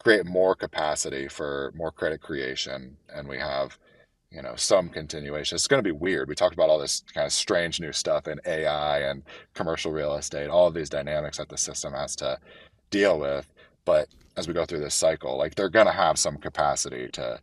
[0.00, 2.96] create more capacity for more credit creation.
[3.14, 3.78] And we have,
[4.32, 5.54] you know, some continuation.
[5.54, 6.28] It's going to be weird.
[6.28, 9.22] We talked about all this kind of strange new stuff in AI and
[9.54, 12.40] commercial real estate, all of these dynamics that the system has to
[12.98, 13.52] deal with.
[13.84, 17.40] But as we go through this cycle, like they're going to have some capacity to,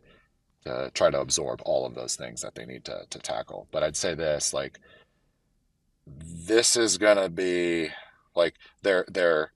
[0.64, 3.68] to try to absorb all of those things that they need to, to tackle.
[3.70, 4.78] But I'd say this, like,
[6.06, 7.88] this is gonna be
[8.34, 9.52] like their their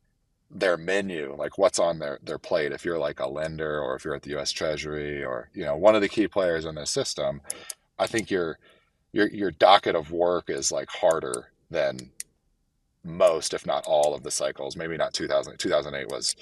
[0.51, 2.73] their menu, like what's on their their plate.
[2.73, 4.53] If you're like a lender or if you're at the U.S.
[4.53, 7.41] Treasury or you know one of the key players in this system,
[7.99, 8.59] I think your
[9.13, 12.11] your your docket of work is like harder than
[13.07, 14.77] most, if not all, of the cycles.
[14.77, 15.59] Maybe not 2000.
[15.59, 16.37] 2008 was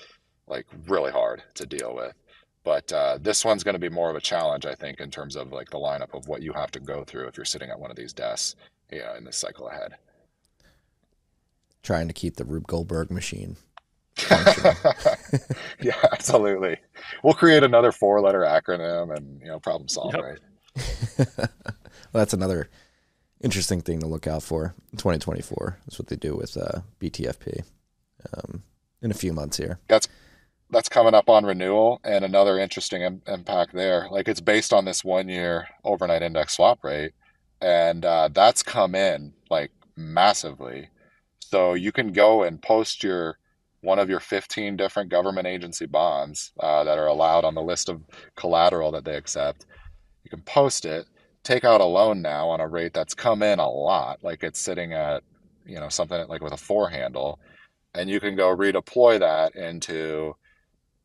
[0.47, 2.15] like really hard to deal with
[2.65, 5.37] but uh, this one's going to be more of a challenge i think in terms
[5.37, 7.79] of like the lineup of what you have to go through if you're sitting at
[7.79, 8.57] one of these desks
[8.91, 9.95] you know, in this cycle ahead
[11.83, 13.59] Trying to keep the Rube Goldberg machine.
[14.31, 16.79] yeah absolutely
[17.23, 20.25] we'll create another four letter acronym and you know problem solved Yep.
[20.25, 20.39] right
[21.39, 21.49] well,
[22.13, 22.71] that's another
[23.41, 25.79] interesting thing to look out for 2024.
[25.87, 27.65] That's what they do with uh, BTFP
[28.37, 28.63] um,
[29.03, 29.79] in a few months here.
[29.89, 30.09] that's
[30.71, 34.85] that's coming up on renewal and another interesting Im- impact there like it's based on
[34.85, 37.13] this one year overnight index swap rate
[37.61, 40.89] and uh, that's come in like massively
[41.39, 43.39] so you can go and post your
[43.83, 47.89] one of your 15 different government agency bonds uh, that are allowed on the list
[47.91, 48.03] of
[48.35, 49.67] collateral that they accept
[50.25, 51.07] you can post it
[51.45, 54.61] take out a loan now on a rate that's come in a lot like it's
[54.61, 55.23] sitting at
[55.67, 57.39] you know something like with a four handle
[57.95, 60.35] and you can go redeploy that into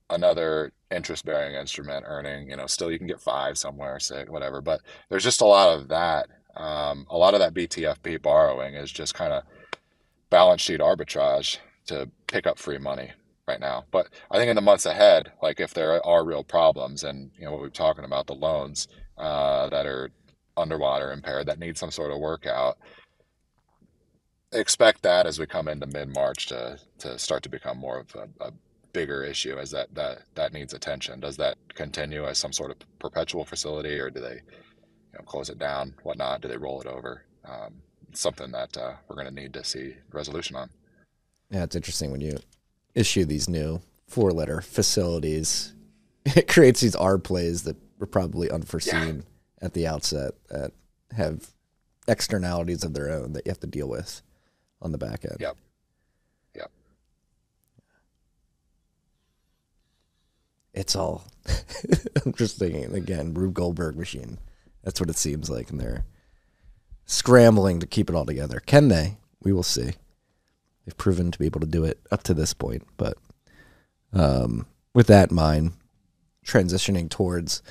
[0.10, 4.61] another interest bearing instrument earning you know still you can get five somewhere six whatever
[4.61, 6.28] but there's just a lot of that.
[6.56, 9.44] Um, a lot of that btfp borrowing is just kind of
[10.30, 13.11] balance sheet arbitrage to pick up free money
[13.48, 17.03] right now but i think in the months ahead like if there are real problems
[17.03, 18.88] and you know what we're talking about the loans
[19.18, 20.10] uh, that are
[20.60, 22.77] underwater impaired that need some sort of workout
[24.52, 28.45] expect that as we come into mid-march to to start to become more of a,
[28.45, 28.52] a
[28.94, 31.19] bigger issue as that that that needs attention.
[31.19, 35.49] Does that continue as some sort of perpetual facility or do they you know close
[35.49, 36.41] it down whatnot?
[36.41, 37.26] Do they roll it over?
[37.45, 37.76] Um,
[38.14, 40.69] something that uh, we're going to need to see resolution on.
[41.52, 42.40] Yeah, it's interesting when you
[42.95, 45.73] issue these new four letter facilities.
[46.26, 49.18] it creates these arb plays that were probably unforeseen.
[49.18, 49.22] yeah.
[49.61, 50.72] At the outset that
[51.15, 51.52] have
[52.07, 54.22] externalities of their own that you have to deal with
[54.81, 55.38] on the back end.
[55.40, 55.57] Yep.
[56.56, 56.72] Yep.
[60.73, 61.26] It's all
[62.26, 64.40] I'm just thinking again, Rube Goldberg machine.
[64.84, 66.06] That's what it seems like, and they're
[67.06, 68.61] scrambling to keep it all together.
[68.65, 69.18] Can they?
[69.41, 69.91] We will see.
[70.86, 73.18] They've proven to be able to do it up to this point, but
[74.14, 75.73] um, with that in mind,
[76.45, 77.61] transitioning towards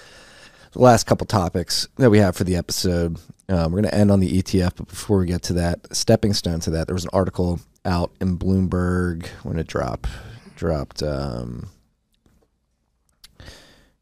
[0.73, 3.19] the last couple topics that we have for the episode.
[3.49, 6.35] Um, we're going to end on the ETF, but before we get to that, stepping
[6.35, 10.09] stone to that, there was an article out in Bloomberg when it dropped.
[10.57, 11.69] Dropped um,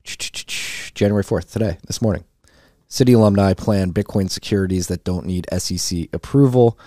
[0.05, 2.25] January 4th, today, this morning.
[2.89, 6.79] Citi alumni plan Bitcoin securities that don't need SEC approval.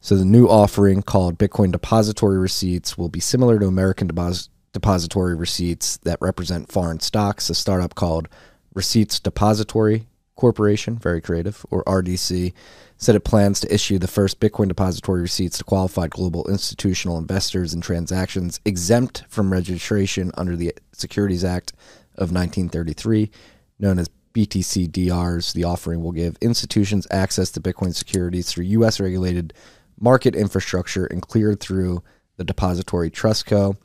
[0.00, 5.34] So the new offering called Bitcoin Depository Receipts will be similar to American Depos- Depository
[5.34, 7.50] Receipts that represent foreign stocks.
[7.50, 8.28] A startup called
[8.76, 12.52] Receipts Depository Corporation, very creative, or RDC,
[12.98, 17.72] said it plans to issue the first Bitcoin depository receipts to qualified global institutional investors
[17.72, 21.72] and transactions exempt from registration under the Securities Act
[22.16, 23.30] of 1933,
[23.78, 25.54] known as BTC-DRs.
[25.54, 29.00] The offering will give institutions access to Bitcoin securities through U.S.
[29.00, 29.54] regulated
[29.98, 32.02] market infrastructure and cleared through
[32.36, 33.76] the Depository Trust Co.,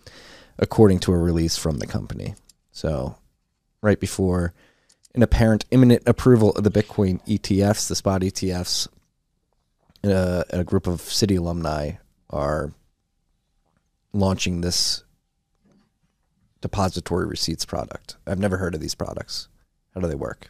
[0.59, 2.35] according to a release from the company.
[2.73, 3.15] So,
[3.81, 4.53] right before
[5.13, 8.87] an apparent imminent approval of the Bitcoin ETFs, the spot ETFs,
[10.03, 11.91] uh, a group of Citi alumni
[12.29, 12.73] are
[14.13, 15.03] launching this
[16.61, 18.17] depository receipts product.
[18.25, 19.47] I've never heard of these products.
[19.93, 20.49] How do they work?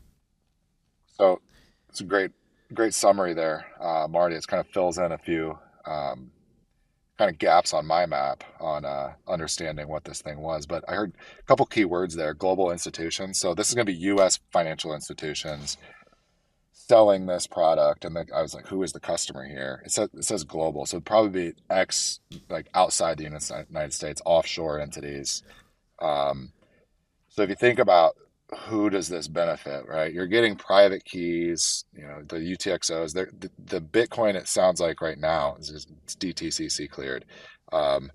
[1.18, 1.42] So
[1.90, 2.32] it's a great,
[2.74, 4.36] great summary there, uh, Marty.
[4.36, 6.32] It kind of fills in a few um,
[7.22, 10.66] kind of gaps on my map on uh, understanding what this thing was.
[10.66, 13.40] But I heard a couple key words there: global institutions.
[13.40, 14.40] So this is going to be U.S.
[14.52, 15.78] financial institutions
[16.72, 20.10] selling this product, and then I was like, "Who is the customer here?" It says
[20.16, 21.84] it says global, so it'd probably be
[22.50, 25.44] like outside the United States, offshore entities.
[26.00, 26.54] Um,
[27.30, 28.16] so if you think about
[28.68, 30.14] who does this benefit, right?
[30.14, 33.14] You're getting private keys, you know, the UTXOs.
[33.14, 37.26] The, the Bitcoin, it sounds like right now, is DTCC cleared.
[37.72, 38.12] Um,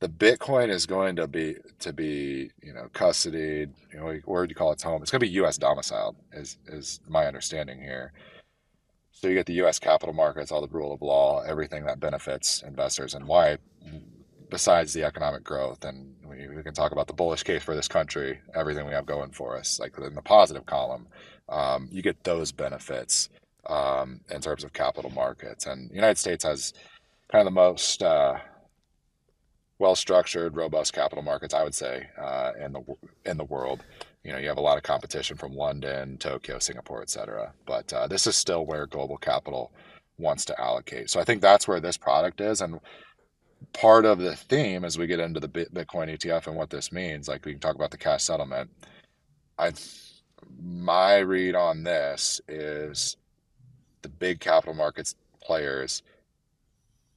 [0.00, 3.70] the Bitcoin is going to be to be, you know, custodied.
[3.92, 5.02] You know, where do you call its home?
[5.02, 5.58] It's going to be U.S.
[5.58, 8.12] domiciled, is is my understanding here.
[9.12, 9.78] So you get the U.S.
[9.78, 13.58] capital markets, all the rule of law, everything that benefits investors, and why
[14.50, 17.88] besides the economic growth and we, we, can talk about the bullish case for this
[17.88, 21.06] country everything we have going for us like in the positive column
[21.48, 23.28] um, you get those benefits
[23.66, 25.66] um, in terms of capital markets.
[25.66, 26.72] And the united states has
[27.30, 28.38] kind of the most uh,
[29.78, 32.82] well structured robust capital markets i would say uh, in the
[33.24, 33.84] in the world.
[34.24, 37.52] You know you have a lot of competition from london tokyo singapore et cetera.
[37.66, 39.72] but uh, this is still where global capital
[40.18, 41.10] wants to allocate.
[41.10, 42.60] So i think that's where this product is.
[42.60, 42.80] And
[43.72, 47.28] part of the theme as we get into the Bitcoin ETF and what this means,
[47.28, 48.70] like we can talk about the cash settlement.
[49.58, 49.72] I,
[50.62, 53.16] my read on this is
[54.02, 56.02] the big capital markets players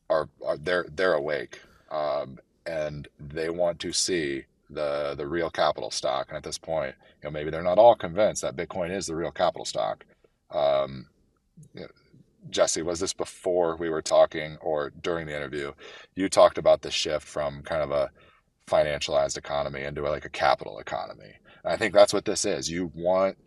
[0.09, 1.59] are, are they're they're awake
[1.91, 6.27] um, and they want to see the the real capital stock.
[6.29, 9.15] And at this point, you know, maybe they're not all convinced that Bitcoin is the
[9.15, 10.05] real capital stock.
[10.51, 11.07] Um,
[11.73, 11.87] you know,
[12.49, 15.71] Jesse, was this before we were talking or during the interview?
[16.15, 18.09] You talked about the shift from kind of a
[18.67, 21.33] financialized economy into like a capital economy.
[21.63, 22.69] And I think that's what this is.
[22.69, 23.37] You want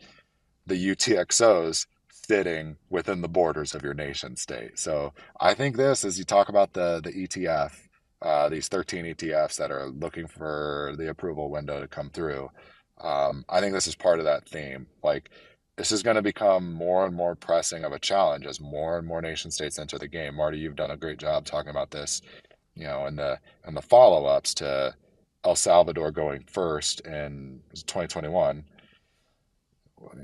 [0.66, 1.86] the UTXOs
[2.26, 4.78] fitting within the borders of your nation state.
[4.78, 7.72] So I think this, as you talk about the the ETF,
[8.22, 12.50] uh, these 13 ETFs that are looking for the approval window to come through,
[13.00, 14.86] um, I think this is part of that theme.
[15.02, 15.30] Like
[15.76, 19.06] this is going to become more and more pressing of a challenge as more and
[19.06, 20.34] more nation states enter the game.
[20.34, 22.22] Marty, you've done a great job talking about this,
[22.74, 24.94] you know, and the and the follow ups to
[25.44, 28.64] El Salvador going first in 2021.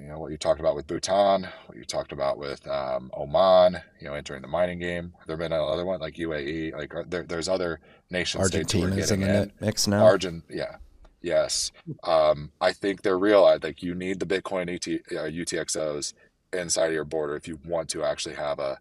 [0.00, 3.78] You know what you talked about with Bhutan, what you talked about with um, Oman,
[4.00, 5.12] you know, entering the mining game.
[5.26, 7.80] There been another one like UAE, like there, there's other
[8.10, 10.04] nation states who are getting in the mix now.
[10.04, 10.76] Argent, yeah,
[11.22, 11.70] Yes.
[12.02, 13.44] Um, I think they're real.
[13.44, 16.14] I think you need the Bitcoin ET, uh, UTXOs
[16.52, 18.78] inside of your border if you want to actually have a,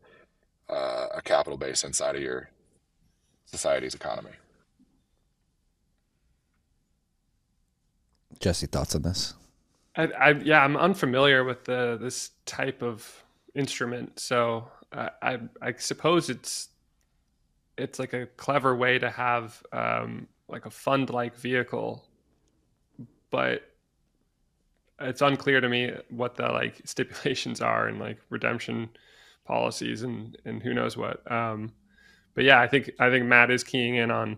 [0.70, 2.50] uh, a capital base inside of your
[3.46, 4.32] society's economy.
[8.40, 9.36] Jesse, thoughts on this?
[9.96, 13.24] I, I, yeah, I'm unfamiliar with the this type of
[13.56, 16.70] instrument, so uh, I I suppose it's
[17.78, 22.08] it's like a clever way to have um, like a fund like vehicle
[23.32, 23.64] but
[25.00, 28.90] it's unclear to me what the like stipulations are and like redemption
[29.46, 31.30] policies and and who knows what.
[31.32, 31.74] Um,
[32.36, 34.38] but yeah, I think I think Matt is keying in on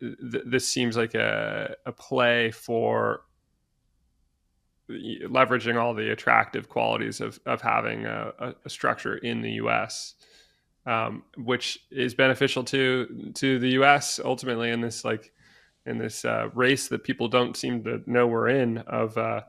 [0.00, 0.68] th- this.
[0.68, 3.22] Seems like a a play for
[4.90, 10.14] leveraging all the attractive qualities of of having a, a structure in the U.S.
[10.86, 14.20] Um, which is beneficial to to the U.S.
[14.24, 15.32] ultimately in this like
[15.88, 19.40] in this uh, race that people don't seem to know we're in of uh,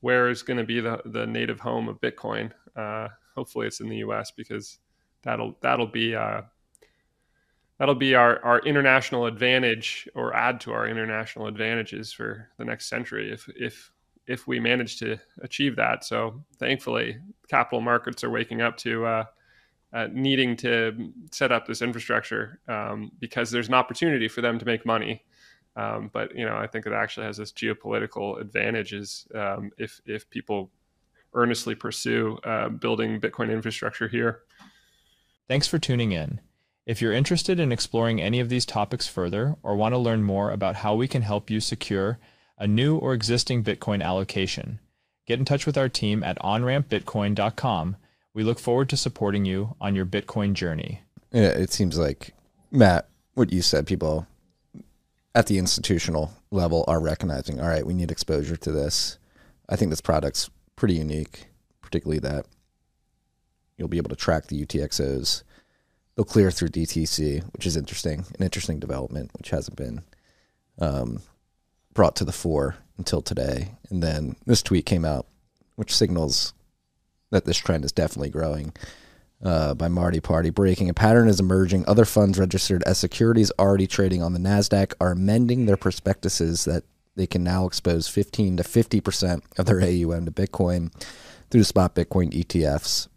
[0.00, 2.50] where is going to be the the native home of Bitcoin.
[2.74, 4.30] Uh, hopefully, it's in the U.S.
[4.30, 4.78] because
[5.22, 6.42] that'll that'll be uh,
[7.78, 12.88] that'll be our, our international advantage or add to our international advantages for the next
[12.88, 13.92] century if if
[14.26, 16.04] if we manage to achieve that.
[16.04, 19.24] So thankfully, capital markets are waking up to uh,
[19.92, 24.64] uh, needing to set up this infrastructure um, because there's an opportunity for them to
[24.64, 25.22] make money.
[25.76, 30.28] Um, but you know, I think it actually has this geopolitical advantages um, if if
[30.30, 30.70] people
[31.34, 34.40] earnestly pursue uh, building Bitcoin infrastructure here.
[35.48, 36.40] Thanks for tuning in.
[36.86, 40.50] If you're interested in exploring any of these topics further or want to learn more
[40.50, 42.18] about how we can help you secure
[42.58, 44.80] a new or existing Bitcoin allocation,
[45.26, 47.96] get in touch with our team at onrampbitcoin.com.
[48.32, 51.02] We look forward to supporting you on your Bitcoin journey.
[51.32, 52.34] Yeah, it seems like
[52.70, 54.26] Matt, what you said, people
[55.36, 59.18] at the institutional level are recognizing, all right, we need exposure to this.
[59.68, 61.48] I think this product's pretty unique,
[61.82, 62.46] particularly that
[63.76, 65.42] you'll be able to track the UTXOs.
[66.14, 70.00] They'll clear through DTC, which is interesting, an interesting development, which hasn't been
[70.78, 71.20] um,
[71.92, 73.72] brought to the fore until today.
[73.90, 75.26] And then this tweet came out,
[75.74, 76.54] which signals
[77.30, 78.72] that this trend is definitely growing
[79.42, 80.50] uh, by Marty Party.
[80.50, 81.84] Breaking a pattern is emerging.
[81.86, 86.84] Other funds registered as securities already trading on the NASDAQ are amending their prospectuses that
[87.16, 90.92] they can now expose 15 to 50% of their AUM to Bitcoin
[91.50, 93.08] through spot Bitcoin ETFs.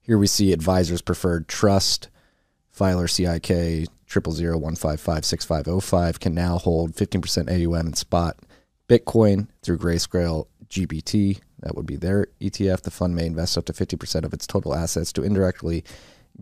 [0.00, 2.08] Here we see Advisors Preferred Trust,
[2.70, 7.48] filer CIK triple zero one five five six five zero five can now hold 15%
[7.48, 8.36] AUM in spot
[8.88, 12.82] Bitcoin through Grayscale GBT that would be their ETF.
[12.82, 15.84] The fund may invest up to 50% of its total assets to indirectly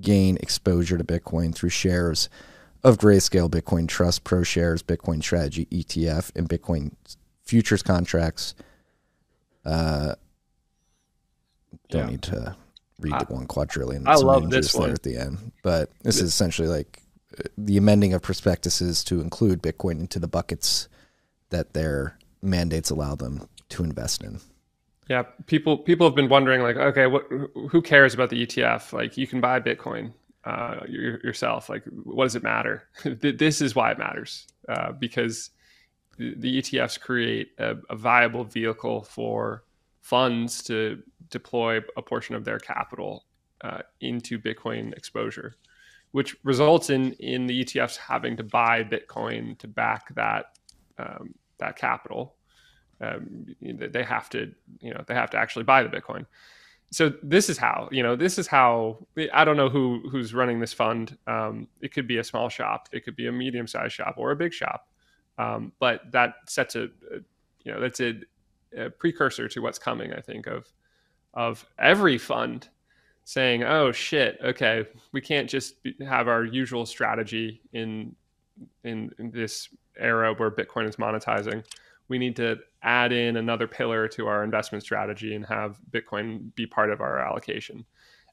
[0.00, 2.28] gain exposure to Bitcoin through shares
[2.82, 6.92] of Grayscale Bitcoin Trust, ProShares, Bitcoin Strategy ETF, and Bitcoin
[7.44, 8.54] futures contracts.
[9.64, 10.14] Uh,
[11.90, 12.10] don't yeah.
[12.10, 12.56] need to
[13.00, 14.06] read the one quadrillion.
[14.06, 17.02] I love this one at the end, but this is essentially like
[17.56, 20.88] the amending of prospectuses to include Bitcoin into the buckets
[21.50, 24.40] that their mandates allow them to invest in.
[25.10, 27.26] Yeah, people people have been wondering like, okay, what
[27.70, 28.92] who cares about the ETF?
[28.92, 30.12] Like, you can buy Bitcoin
[30.44, 31.68] uh, yourself.
[31.68, 32.84] Like, what does it matter?
[33.04, 35.50] this is why it matters uh, because
[36.16, 39.64] the, the, ETFs create a, a, viable vehicle for
[40.00, 43.24] funds to deploy a portion of their capital
[43.62, 45.56] uh, into Bitcoin exposure,
[46.12, 50.56] which results in in the ETFs having to buy Bitcoin to back that
[50.98, 52.36] um, that capital
[53.00, 56.26] um, they have to you know they have to actually buy the bitcoin.
[56.92, 58.98] So this is how you know this is how
[59.32, 61.16] i don't know who who's running this fund.
[61.26, 62.88] Um, it could be a small shop.
[62.92, 64.88] It could be a medium sized shop or a big shop.
[65.38, 67.20] Um, but that sets a, a,
[67.64, 68.14] you know that's a,
[68.76, 70.66] a, precursor to what's coming i think of
[71.34, 72.68] of every fund
[73.24, 78.14] saying oh shit okay we can't just have our usual strategy in
[78.84, 79.68] in, in this
[79.98, 81.64] era where bitcoin is monetizing
[82.10, 86.66] we need to add in another pillar to our investment strategy and have Bitcoin be
[86.66, 87.86] part of our allocation.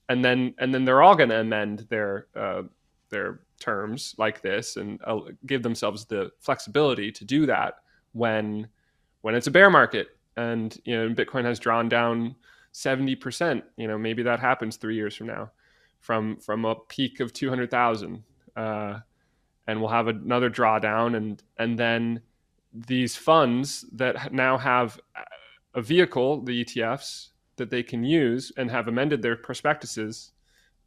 [0.09, 2.63] And then and then they're all going to amend their uh,
[3.09, 7.75] their terms like this and uh, give themselves the flexibility to do that
[8.13, 8.67] when
[9.21, 12.35] when it's a bear market and you know Bitcoin has drawn down
[12.73, 15.51] 70%, you know, maybe that happens 3 years from now
[15.99, 18.23] from from a peak of 200,000
[18.55, 18.99] uh,
[19.67, 22.21] and we'll have another drawdown and and then
[22.85, 24.99] these funds that now have
[25.73, 30.31] a vehicle, the ETFs, that they can use and have amended their prospectuses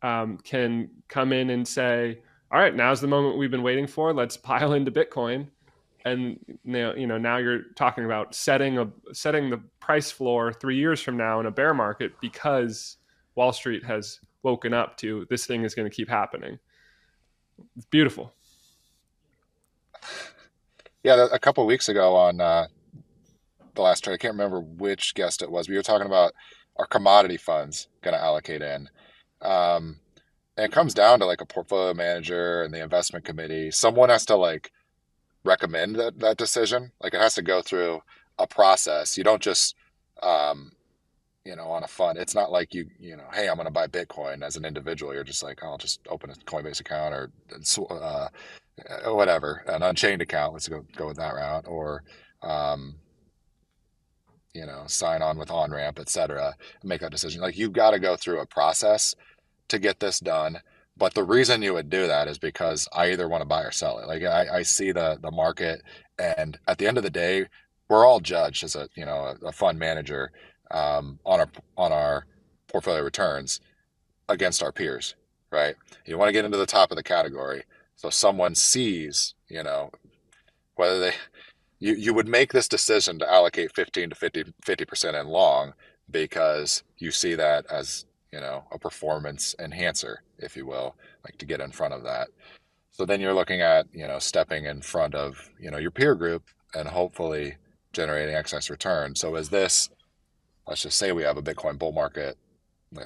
[0.03, 2.21] um, can come in and say,
[2.53, 4.13] all right, now's the moment we've been waiting for.
[4.13, 5.49] Let's pile into Bitcoin.
[6.05, 10.77] And now, you know, now you're talking about setting a setting the price floor three
[10.77, 12.97] years from now in a bear market because
[13.35, 16.59] Wall Street has woken up to this thing is going to keep happening.
[17.77, 18.33] It's beautiful.
[21.03, 22.67] Yeah, a couple weeks ago on uh,
[23.75, 25.69] the last trade, I can't remember which guest it was.
[25.69, 26.33] We were talking about
[26.77, 28.89] our commodity funds going to allocate in.
[29.41, 30.01] Um,
[30.59, 33.71] and it comes down to like a portfolio manager and the investment committee.
[33.71, 34.73] Someone has to like
[35.43, 36.93] recommend that, that decision.
[37.03, 38.03] Like it has to go through
[38.39, 39.17] a process.
[39.17, 39.75] You don't just,
[40.23, 40.73] um,
[41.47, 42.19] you know, on a fund.
[42.19, 45.15] It's not like you, you know, hey, I'm going to buy Bitcoin as an individual.
[45.15, 47.31] You're just like, I'll just open a Coinbase account or
[47.91, 48.29] uh,
[49.07, 50.53] whatever, an Unchained account.
[50.53, 52.03] Let's go go with that route, or
[52.43, 52.97] um,
[54.55, 56.55] you know, sign on with Onramp, etc.
[56.83, 57.41] Make that decision.
[57.41, 59.15] Like you've got to go through a process
[59.69, 60.59] to get this done.
[60.97, 63.71] But the reason you would do that is because I either want to buy or
[63.71, 64.09] sell it.
[64.09, 65.83] Like I, I see the the market,
[66.19, 67.47] and at the end of the day,
[67.89, 70.33] we're all judged as a you know a, a fund manager
[70.71, 72.27] um, on our on our
[72.69, 73.61] portfolio returns
[74.29, 75.15] against our peers,
[75.51, 75.75] right?
[76.07, 77.63] You want to get into the top of the category,
[78.01, 79.91] so someone sees you know
[80.77, 81.13] whether they
[81.81, 85.75] you you would make this decision to allocate 15 to 50 percent in long
[86.11, 90.95] because you see that as you know a performance enhancer, if you will,
[91.25, 92.29] like to get in front of that.
[92.91, 96.15] So then you're looking at you know stepping in front of you know your peer
[96.15, 96.45] group
[96.75, 97.57] and hopefully
[97.93, 99.15] generating excess return.
[99.15, 99.91] So is this,
[100.67, 102.39] let's just say we have a Bitcoin bull market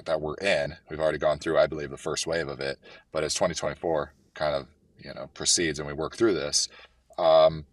[0.05, 0.75] that we're in.
[0.89, 2.77] We've already gone through, I believe, the first wave of it.
[3.11, 4.67] But as 2024 kind of
[4.99, 6.69] you know proceeds and we work through this,
[7.17, 7.65] um,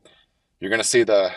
[0.60, 1.30] you're going to see the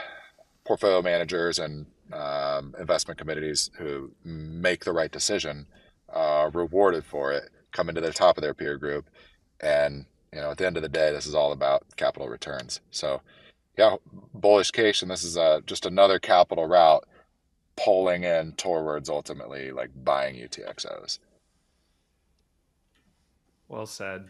[0.66, 5.66] portfolio managers and um, investment committees who make the right decision
[6.14, 9.10] uh, rewarded for it come into the top of their peer group
[9.62, 12.80] and you know at the end of the day this is all about capital returns
[12.92, 13.22] so
[13.78, 13.96] yeah,
[14.34, 17.06] bullish case, and this is a, uh, just another capital route
[17.76, 21.20] pulling in towards ultimately like buying UTXOs.
[23.68, 24.30] Well said.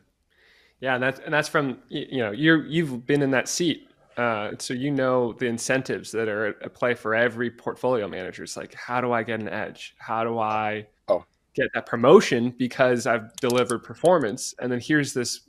[0.80, 3.88] Yeah, and that's and that's from you know you're you've been in that seat,
[4.18, 8.44] uh, so you know the incentives that are at play for every portfolio manager.
[8.44, 9.96] It's like, how do I get an edge?
[9.98, 11.24] How do I oh.
[11.56, 14.54] get that promotion because I've delivered performance?
[14.60, 15.42] And then here's this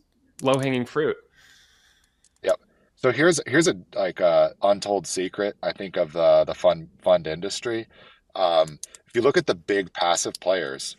[0.42, 1.16] low hanging fruit.
[2.42, 2.60] Yep.
[2.94, 7.26] So here's here's a like uh, untold secret I think of the the fund fund
[7.26, 7.86] industry.
[8.34, 10.96] Um, if you look at the big passive players,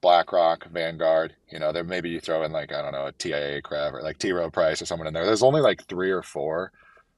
[0.00, 3.92] BlackRock, Vanguard, you know, there maybe you throw in like I don't know a TIAA-CREF
[3.94, 5.26] or like T Rowe Price or someone in there.
[5.26, 6.72] There's only like three or four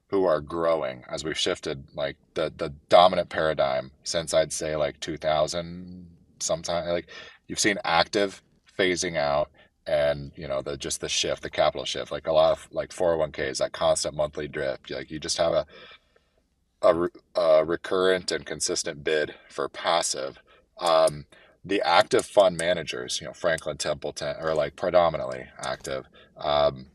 [0.09, 4.99] who are growing as we've shifted like the the dominant paradigm since I'd say like
[4.99, 6.07] 2000
[6.39, 7.07] sometime like
[7.47, 8.41] you've seen active
[8.77, 9.49] phasing out
[9.87, 12.11] and you know the just the shift the capital shift.
[12.11, 14.91] Like a lot of like 401ks that constant monthly drift.
[14.91, 15.65] Like you just have a
[16.81, 20.37] a, a recurrent and consistent bid for passive.
[20.79, 21.25] Um,
[21.63, 26.05] the active fund managers you know franklin templeton are like predominantly active
[26.37, 26.87] um,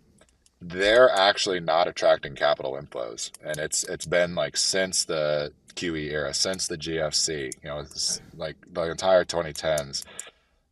[0.60, 6.32] they're actually not attracting capital inflows and it's it's been like since the qe era
[6.32, 7.84] since the gfc you know
[8.34, 10.04] like the entire 2010s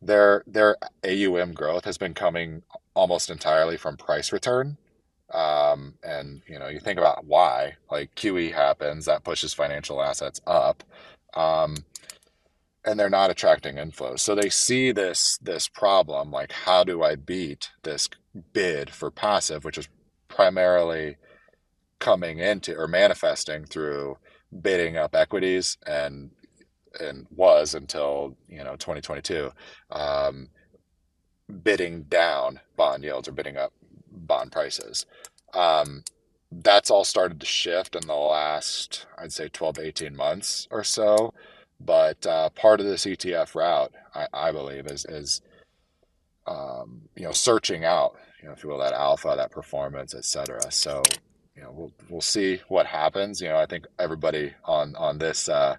[0.05, 2.61] their their AUM growth has been coming
[2.93, 4.77] almost entirely from price return.
[5.33, 10.39] Um, and you know, you think about why, like QE happens, that pushes financial assets
[10.45, 10.83] up.
[11.33, 11.77] Um,
[12.85, 14.19] and they're not attracting inflows.
[14.19, 18.09] So they see this this problem like how do I beat this
[18.53, 19.89] bid for passive, which is
[20.27, 21.17] primarily
[21.99, 24.17] coming into or manifesting through
[24.61, 26.31] bidding up equities and
[26.99, 29.51] and was until you know 2022
[29.91, 30.49] um,
[31.63, 33.73] bidding down bond yields or bidding up
[34.11, 35.05] bond prices
[35.53, 36.03] um,
[36.51, 40.83] that's all started to shift in the last i'd say 12 to 18 months or
[40.83, 41.33] so
[41.79, 45.41] but uh, part of this etf route i, I believe is is
[46.47, 50.71] um, you know searching out you know if you will that alpha that performance etc
[50.71, 51.01] so
[51.55, 53.41] you know we'll we'll see what happens.
[53.41, 55.77] You know i think everybody on on this uh,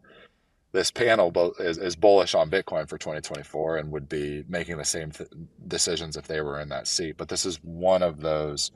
[0.77, 5.11] this panel is, is bullish on Bitcoin for 2024 and would be making the same
[5.11, 5.31] th-
[5.69, 7.17] decisions if they were in that seat.
[7.17, 8.73] But this is one of those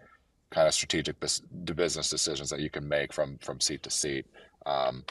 [0.50, 4.26] kind of strategic business decisions that you can make from from seat to seat.
[4.64, 5.04] Um,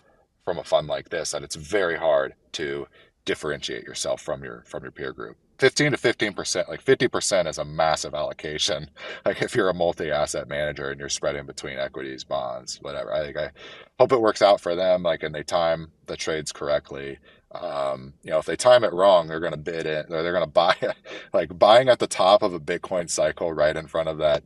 [0.46, 1.32] from a fund like this.
[1.32, 2.88] That it's very hard to
[3.26, 5.38] differentiate yourself from your from your peer group.
[5.60, 8.90] 15 to 15 percent like 50 percent is a massive allocation
[9.26, 13.38] like if you're a multi-asset manager and you're spreading between equities bonds whatever i think
[13.38, 13.52] i
[14.00, 17.20] hope it works out for them like and they time the trades correctly
[17.52, 20.32] um, you know if they time it wrong they're going to bid it or they're
[20.32, 20.96] going to buy it
[21.34, 24.44] like buying at the top of a bitcoin cycle right in front of that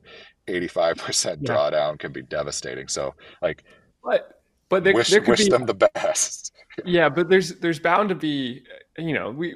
[0.47, 1.53] 85% yeah.
[1.53, 3.63] drawdown can be devastating so like
[4.03, 6.53] but but there, wish, there could wish be, them the best
[6.85, 8.63] yeah but there's there's bound to be
[8.97, 9.55] you know we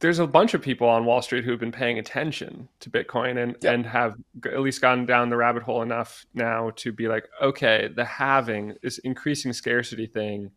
[0.00, 3.54] there's a bunch of people on Wall Street who've been paying attention to Bitcoin and
[3.60, 3.74] yep.
[3.74, 4.16] and have
[4.46, 8.74] at least gone down the rabbit hole enough now to be like, okay, the halving
[8.82, 10.50] is increasing scarcity thing,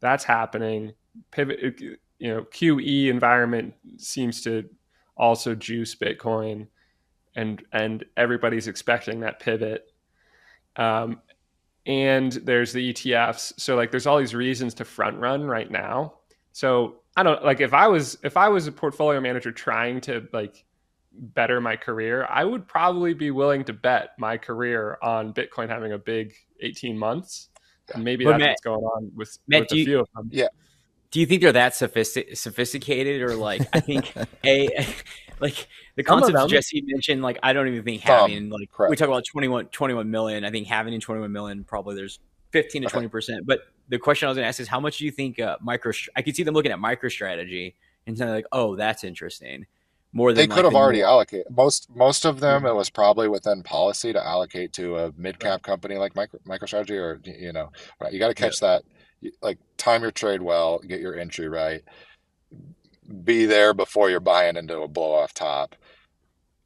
[0.00, 0.92] that's happening.
[1.32, 4.68] Pivot, you know, QE environment seems to
[5.16, 6.68] also juice Bitcoin,
[7.34, 9.90] and and everybody's expecting that pivot.
[10.76, 11.20] Um,
[11.86, 13.52] and there's the ETFs.
[13.58, 16.14] So like there's all these reasons to front run right now.
[16.52, 20.26] So I don't like if I was if I was a portfolio manager trying to
[20.32, 20.64] like
[21.12, 25.92] better my career, I would probably be willing to bet my career on Bitcoin having
[25.92, 27.48] a big 18 months.
[27.94, 30.00] And maybe But that's Matt- what's going on with, Matt, with do a you- few
[30.00, 30.28] of them.
[30.32, 30.48] Yeah.
[31.10, 34.12] Do you think they're that sophisti- sophisticated, or like I think
[34.44, 34.84] a
[35.40, 36.50] like the concepts.
[36.50, 37.22] Jesse mentioned?
[37.22, 38.90] Like I don't even think Some, having like correct.
[38.90, 40.44] we talk about 21, 21 million.
[40.44, 42.18] I think having in twenty one million probably there's
[42.50, 42.92] fifteen to Okay.
[42.92, 43.46] twenty percent.
[43.46, 45.56] But the question I was going to ask is how much do you think uh,
[45.60, 45.92] micro?
[46.16, 47.74] I could see them looking at MicroStrategy
[48.06, 49.66] and saying like, oh, that's interesting.
[50.12, 52.64] More than They like, could have already more- allocated most most of them.
[52.66, 56.96] It was probably within policy to allocate to a mid cap company like Micro, MicroStrategy,
[56.98, 58.82] or you know, right, you got to catch that.
[59.42, 61.82] Like time your trade well, get your entry right,
[63.24, 65.74] be there before you're buying into a blow off top.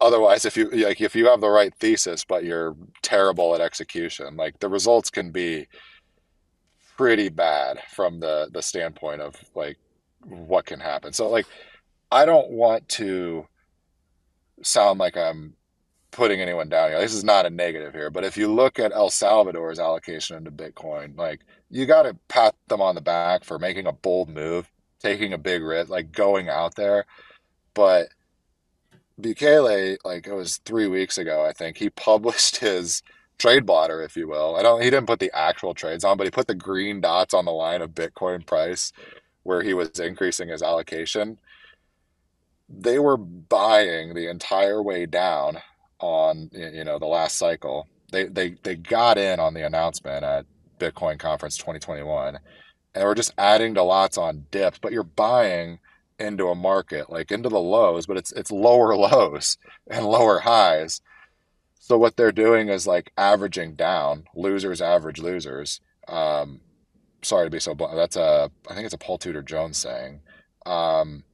[0.00, 4.36] Otherwise, if you like, if you have the right thesis but you're terrible at execution,
[4.36, 5.66] like the results can be
[6.96, 9.76] pretty bad from the the standpoint of like
[10.24, 11.12] what can happen.
[11.12, 11.46] So like
[12.10, 13.46] I don't want to
[14.62, 15.54] sound like I'm
[16.10, 17.00] putting anyone down here.
[17.00, 20.50] This is not a negative here, but if you look at El Salvador's allocation into
[20.50, 21.40] Bitcoin, like
[21.70, 24.68] you got to pat them on the back for making a bold move,
[25.00, 27.06] taking a big risk, like going out there.
[27.74, 28.08] But
[29.20, 33.02] Bukele, like it was three weeks ago, I think he published his
[33.38, 34.56] trade blotter, if you will.
[34.56, 34.82] I don't.
[34.82, 37.52] He didn't put the actual trades on, but he put the green dots on the
[37.52, 38.92] line of Bitcoin price
[39.44, 41.38] where he was increasing his allocation.
[42.68, 45.58] They were buying the entire way down
[46.00, 47.88] on you know the last cycle.
[48.12, 50.46] They they they got in on the announcement at
[50.78, 52.38] Bitcoin conference 2021,
[52.94, 54.78] and we're just adding to lots on dips.
[54.78, 55.80] But you're buying
[56.18, 61.00] into a market like into the lows, but it's it's lower lows and lower highs.
[61.74, 65.80] So what they're doing is like averaging down, losers average losers.
[66.06, 66.60] Um,
[67.22, 67.94] sorry to be so blunt.
[67.94, 70.20] That's a I think it's a Paul Tudor Jones saying.
[70.66, 71.24] Um,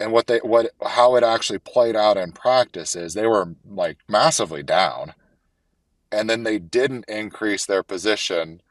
[0.00, 3.98] and what they what how it actually played out in practice is they were like
[4.08, 5.14] massively down,
[6.10, 8.62] and then they didn't increase their position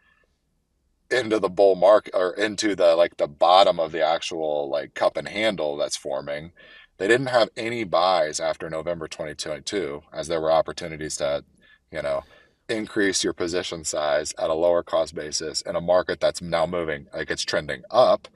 [1.11, 5.17] into the bull market or into the like the bottom of the actual like cup
[5.17, 6.51] and handle that's forming.
[6.97, 11.43] They didn't have any buys after November 2022 as there were opportunities to,
[11.91, 12.23] you know,
[12.69, 17.07] increase your position size at a lower cost basis in a market that's now moving
[17.13, 18.27] like it's trending up.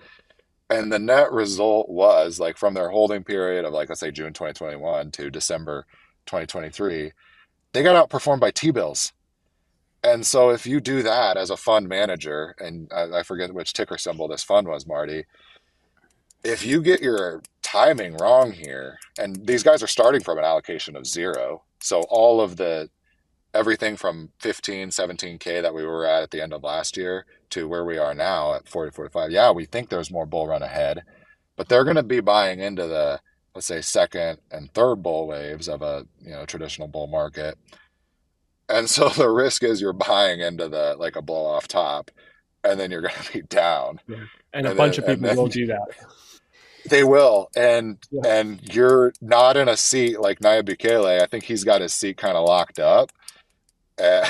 [0.70, 4.34] And the net result was like from their holding period of like let's say June
[4.34, 5.86] 2021 to December
[6.26, 7.12] 2023,
[7.74, 9.14] they got outperformed by T-bills.
[10.06, 13.74] And so if you do that as a fund manager, and I, I forget which
[13.74, 15.26] ticker symbol this fund was, Marty,
[16.44, 20.96] if you get your timing wrong here, and these guys are starting from an allocation
[20.96, 22.90] of zero, so all of the
[23.56, 27.68] everything from 15, 17K that we were at at the end of last year to
[27.68, 29.32] where we are now at 40, 45.
[29.32, 31.04] Yeah, we think there's more bull run ahead,
[31.56, 33.20] but they're going to be buying into the,
[33.56, 37.58] let's say, second and third bull waves of a, you know, traditional bull market.
[38.70, 42.12] And so the risk is you're buying into the, like a blow off top,
[42.64, 44.00] and then you're going to be down.
[44.54, 45.88] And a And bunch of people then- will do that.
[46.88, 48.22] They will, and Yeah.
[48.28, 51.20] and you're not in a seat like Nayib Bukele.
[51.20, 53.12] I think he's got his seat kind of locked up.
[53.98, 54.24] Uh,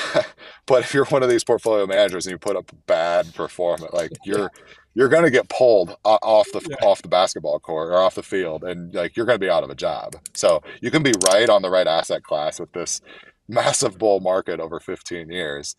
[0.66, 4.10] but if you're one of these portfolio managers and you put up bad performance, like
[4.24, 4.50] you're
[4.94, 6.76] you're going to get pulled off the Yeah.
[6.86, 9.62] off the basketball court or off the field, and like you're going to be out
[9.62, 10.14] of a job.
[10.32, 13.02] So you can be right on the right asset class with this
[13.48, 15.76] massive bull market over 15 years,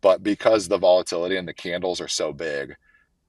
[0.00, 2.74] but because the volatility and the candles are so big,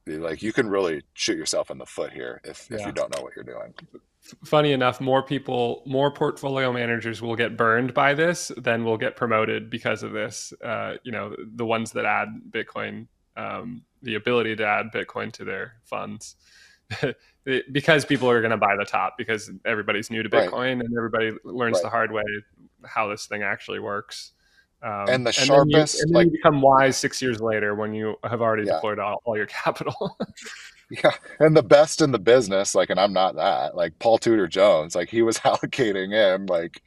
[0.06, 3.22] like you can really shoot yourself in the foot here if, if you don't know
[3.24, 3.74] what you're doing.
[4.44, 9.16] funny enough, more people, more portfolio managers will get burned by this than will get
[9.16, 10.52] promoted because of this.
[10.64, 13.08] Uh, you know, the ones that add Bitcoin,
[13.38, 16.36] um, the ability to add Bitcoin to their funds.
[17.72, 20.48] Because people are going to buy the top because everybody's new to Right.
[20.48, 21.84] Bitcoin and everybody learns Right.
[21.84, 22.22] the hard way
[22.86, 24.34] how this thing actually works.
[24.82, 27.94] Um, And the you- sharpest, and then like- you become wise six years later when
[27.94, 28.76] you have already Yeah.
[28.76, 30.18] deployed all, all your capital.
[30.92, 34.48] Yeah, and the best in the business, like, and I'm not that, like Paul Tudor
[34.48, 36.82] Jones, like he was allocating in like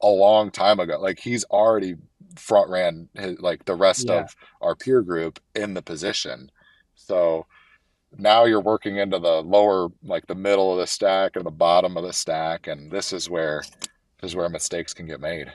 [0.00, 1.00] a long time ago.
[1.00, 1.96] Like he's already
[2.36, 4.20] front ran his, like the rest Yeah.
[4.20, 6.52] of our peer group in the position.
[6.94, 7.46] So
[8.16, 11.96] now you're working into the lower, like the middle of the stack and the bottom
[11.96, 13.64] of the stack, and this is where
[14.22, 15.52] is where mistakes can get made.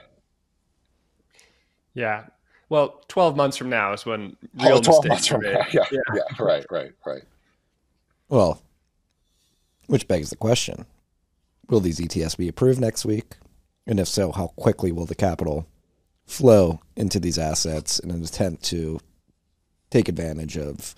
[1.93, 2.25] yeah.
[2.69, 5.53] Well, 12 months from now is when Oh, real 12 mistakes are made.
[5.53, 5.65] now.
[5.71, 7.21] Yeah, yeah, right, right, right.
[8.27, 8.61] Well,
[9.87, 10.85] which begs the question
[11.69, 13.35] Will these ETFs be approved next week?
[13.85, 15.65] And if so, how quickly will the capital
[16.25, 18.99] flow into these assets in an attempt to
[19.89, 20.93] take advantage of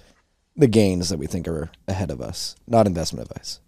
[0.56, 2.56] the gains that we think are ahead of us.
[2.68, 3.60] Not investment advice.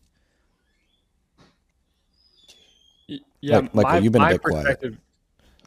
[3.41, 4.83] Yeah, Like- Michael, my, you've been a bit quiet.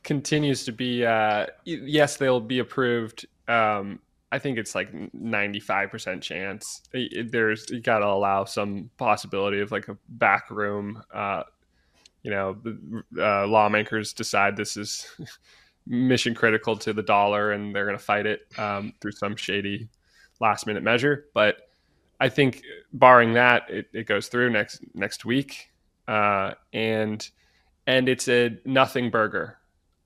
[0.03, 3.27] continues to be uh, yes, they'll be approved.
[3.49, 4.01] Um,
[4.33, 6.83] I think it's like ninety five percent chance.
[6.93, 11.03] There's you got to allow some possibility of like a back room.
[11.13, 11.45] Uh,
[12.23, 15.07] you know, the uh, lawmakers decide this is
[15.87, 19.89] mission critical to the dollar, and they're going to fight it um, through some shady
[20.41, 21.27] last minute measure.
[21.35, 21.69] But
[22.19, 25.71] I think, barring that, it, it goes through next next week,
[26.09, 27.29] uh, and
[27.87, 29.59] and it's a nothing burger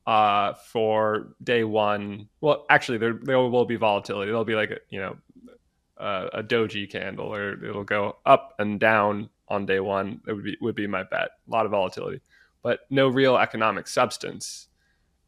[0.06, 2.28] uh, for day one.
[2.40, 4.30] Well, actually, there there will be volatility.
[4.30, 5.16] There'll be like a you know
[5.98, 10.20] a doji candle, or it'll go up and down on day one.
[10.24, 11.30] That would be would be my bet.
[11.46, 12.20] A lot of volatility,
[12.62, 14.68] but no real economic substance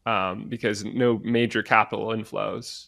[0.05, 2.87] um, because no major capital inflows,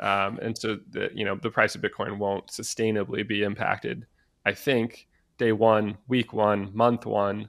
[0.00, 4.06] um, and so the you know the price of Bitcoin won't sustainably be impacted.
[4.44, 5.08] I think
[5.38, 7.48] day one, week one, month one,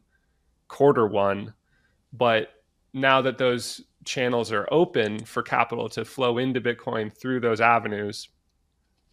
[0.76, 1.54] quarter one,
[2.12, 2.50] but
[2.94, 8.28] now that those channels are open for capital to flow into Bitcoin through those avenues,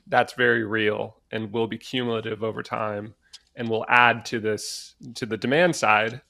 [0.09, 3.15] that's very real and will be cumulative over time
[3.55, 6.21] and will add to this to the demand side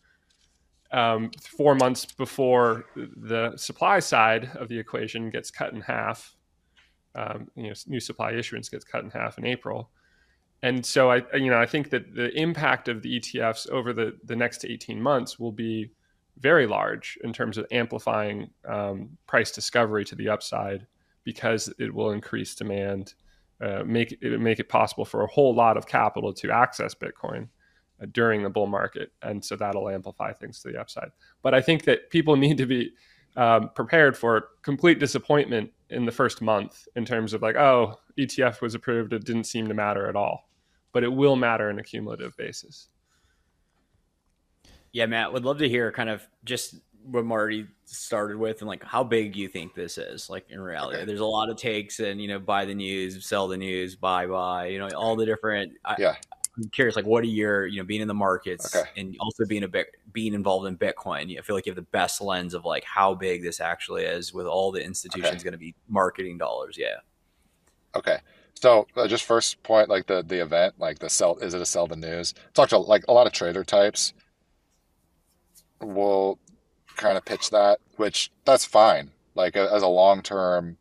[0.90, 6.36] um, four months before the supply side of the equation gets cut in half.
[7.14, 9.88] Um, you know, new supply issuance gets cut in half in April,
[10.62, 14.16] and so I, you know, I think that the impact of the ETFs over the
[14.24, 15.90] the next eighteen months will be
[16.38, 20.86] very large in terms of amplifying um, price discovery to the upside
[21.24, 23.14] because it will increase demand,
[23.60, 27.48] uh, make it make it possible for a whole lot of capital to access Bitcoin
[28.00, 31.10] uh, during the bull market, and so that'll amplify things to the upside.
[31.42, 32.92] But I think that people need to be
[33.36, 38.60] um, prepared for complete disappointment in the first month in terms of like, oh, ETF
[38.60, 40.48] was approved, it didn't seem to matter at all,
[40.92, 42.88] but it will matter in a cumulative basis.
[44.92, 48.84] Yeah, Matt, would love to hear kind of just what Marty started with and like
[48.84, 50.28] how big you think this is.
[50.28, 51.06] Like in reality, Okay.
[51.06, 54.26] there's a lot of takes and you know buy the news, sell the news, buy
[54.26, 54.66] buy.
[54.66, 55.72] You know all the different.
[55.84, 56.14] I, Yeah.
[56.58, 58.86] I'm curious, like what are your you know being in the markets Okay.
[58.98, 61.38] and also being a bit being involved in Bitcoin.
[61.38, 64.34] I feel like you have the best lens of like how big this actually is
[64.34, 66.76] with all the institutions going to be marketing dollars.
[66.78, 66.96] Yeah.
[67.96, 68.18] Okay.
[68.54, 71.66] So uh, just first point, like the the event, like the sell, is it a
[71.66, 72.34] sell the news?
[72.54, 74.14] Talk to like a lot of trader types
[75.80, 76.38] will
[76.96, 79.10] kind of pitch that, which that's fine.
[79.34, 80.76] Like a, as a long term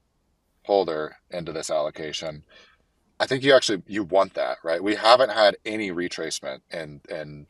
[0.64, 2.44] holder into this allocation,
[3.20, 4.84] I think you actually you want that, right?
[4.84, 7.48] We haven't had any retracement in in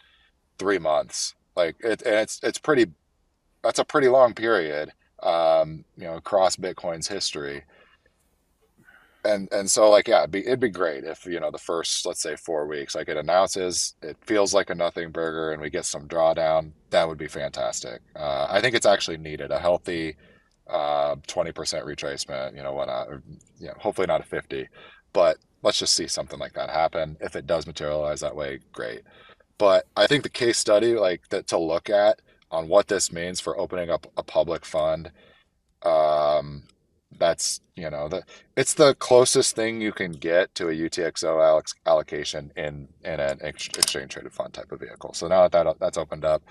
[0.57, 1.35] three months.
[1.55, 2.87] Like it, and it's it's pretty.
[3.63, 4.91] That's a pretty long period,
[5.21, 7.63] um, you know, across Bitcoin's history
[9.23, 12.05] and and so like yeah it'd be, it'd be great if you know the first
[12.05, 15.69] let's say four weeks like it announces it feels like a nothing burger and we
[15.69, 18.01] get some drawdown that would be fantastic.
[18.15, 20.15] Uh, i think it's actually needed a healthy
[20.69, 21.53] uh, 20%
[21.83, 23.21] retracement you know whatnot or,
[23.59, 24.67] you know, hopefully not a 50
[25.13, 27.17] but let's just see something like that happen.
[27.19, 29.01] If it does materialize that way great.
[29.57, 33.39] But i think the case study like that to look at on what this means
[33.39, 35.11] for opening up a public fund
[35.83, 36.63] um
[37.21, 38.23] that's you know the
[38.57, 43.67] it's the closest thing you can get to a UTXO allocation in in an ex-
[43.67, 45.13] exchange traded fund type of vehicle.
[45.13, 46.41] So now that, that that's opened up,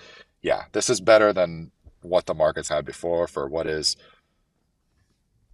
[0.41, 1.71] yeah, this is better than
[2.01, 3.97] what the markets had before for what is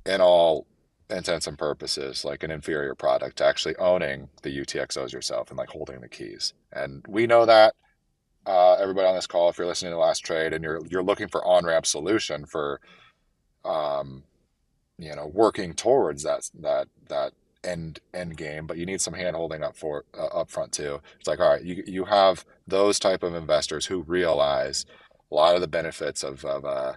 [0.06, 0.68] in all
[1.10, 5.70] intents and purposes like an inferior product to actually owning the UTXOs yourself and like
[5.70, 6.54] holding the keys.
[6.72, 7.74] And we know that
[8.46, 11.04] uh, everybody on this call, if you're listening to the last trade and you're you're
[11.04, 12.80] looking for on ramp solution for
[13.66, 14.24] um,
[14.98, 17.34] you know working towards that that that
[17.64, 21.00] end end game but you need some hand holding up for uh, up front too.
[21.20, 24.86] It's like all right you you have those type of investors who realize
[25.32, 26.94] a lot of the benefits of of uh,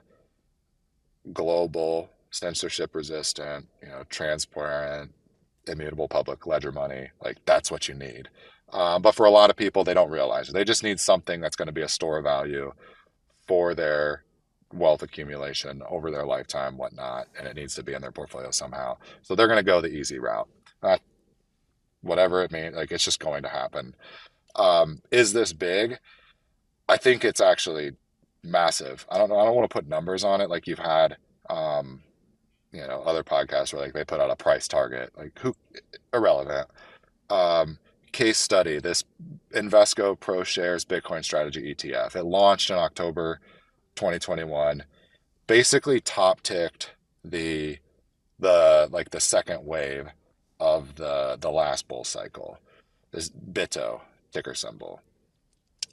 [1.33, 5.13] global censorship resistant you know transparent
[5.67, 8.29] immutable public ledger money like that's what you need.
[8.73, 10.53] Uh, but for a lot of people they don't realize it.
[10.53, 12.73] They just need something that's going to be a store of value
[13.49, 14.25] for their
[14.73, 18.97] wealth accumulation over their lifetime, whatnot, and it needs to be in their portfolio somehow.
[19.23, 20.49] So they're going to go the easy route.
[20.83, 20.99] Uh,
[22.03, 23.95] whatever it means, like it's just going to happen.
[24.57, 25.99] Um, is this big?
[26.89, 27.93] I think it's actually
[28.43, 29.07] massive.
[29.11, 29.39] I don't know.
[29.39, 30.51] I don't want to put numbers on it.
[30.51, 31.17] Like you've had,
[31.49, 32.03] um,
[32.73, 35.13] you know, other podcasts where like they put out a price target.
[35.17, 35.55] Like who?
[36.13, 36.69] Irrelevant.
[37.29, 37.79] Um,
[38.13, 38.81] case study.
[38.81, 39.05] This
[39.53, 42.17] Invesco ProShares Bitcoin Strategy ETF.
[42.17, 43.41] It launched in October
[43.97, 44.85] 2021
[45.51, 46.95] basically top ticked
[47.25, 47.77] the
[48.39, 50.09] the like the second wave
[50.61, 52.59] of the the last bull cycle.
[53.11, 54.01] This BITO
[54.33, 55.01] ticker symbol.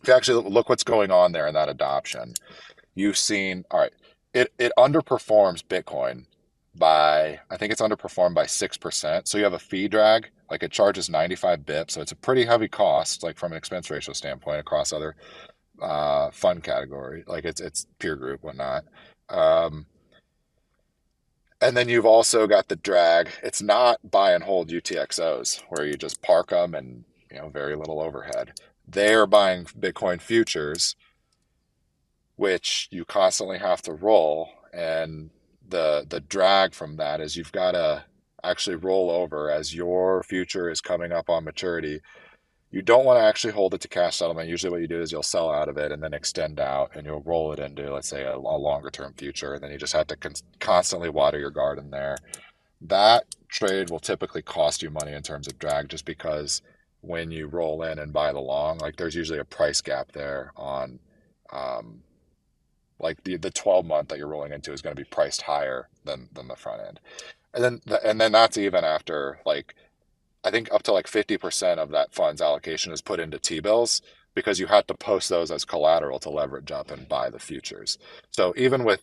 [0.02, 2.36] If you actually look what's going on there in that adoption,
[2.94, 3.94] you've seen all right.
[4.34, 6.26] It it underperforms Bitcoin
[6.76, 9.28] by I think it's underperformed by six percent.
[9.28, 12.16] So you have a fee drag, like it charges ninety five bips, so it's a
[12.16, 15.16] pretty heavy cost, like from an expense ratio standpoint across other
[15.82, 18.84] uh, fund category, like it's it's peer group whatnot.
[19.30, 19.86] Um,
[21.62, 23.30] and then you've also got the drag.
[23.44, 27.76] It's not buy and hold UTXOs where you just park them and you know very
[27.76, 28.60] little overhead.
[28.88, 30.96] They're buying Bitcoin futures,
[32.36, 35.30] which you constantly have to roll, and
[35.68, 38.06] the the drag from that is you've got to
[38.44, 42.02] actually roll over as your future is coming up on maturity
[42.72, 44.50] you don't want to actually hold it to cash settlement.
[44.50, 47.06] Usually, what you do is you'll sell out of it and then extend out, and
[47.06, 49.54] you'll roll it into, let's say, a, a longer term future.
[49.54, 52.18] And then you just have to con- constantly water your garden there.
[52.82, 56.62] That trade will typically cost you money in terms of drag, just because
[57.02, 60.52] when you roll in and buy the long, like there's usually a price gap there
[60.58, 61.00] on,
[61.54, 62.02] um,
[63.00, 65.88] like the the 12 month that you're rolling into is going to be priced higher
[66.04, 67.00] than than the front end,
[67.54, 69.76] and then and then that's even after like
[70.44, 74.02] I think up to like 50% of that fund's allocation is put into T bills
[74.34, 77.98] because you had to post those as collateral to leverage up and buy the futures.
[78.32, 79.02] So even with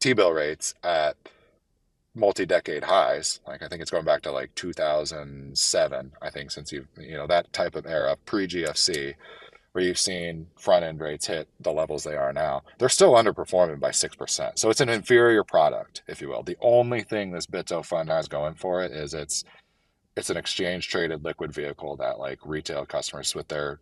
[0.00, 1.16] T bill rates at
[2.14, 6.72] multi decade highs, like I think it's going back to like 2007, I think, since
[6.72, 9.14] you've, you know, that type of era pre GFC,
[9.72, 13.80] where you've seen front end rates hit the levels they are now, they're still underperforming
[13.80, 14.58] by 6%.
[14.58, 16.42] So it's an inferior product, if you will.
[16.42, 19.44] The only thing this BITO fund has going for it is it's
[20.16, 23.80] it's an exchange traded liquid vehicle that like retail customers with their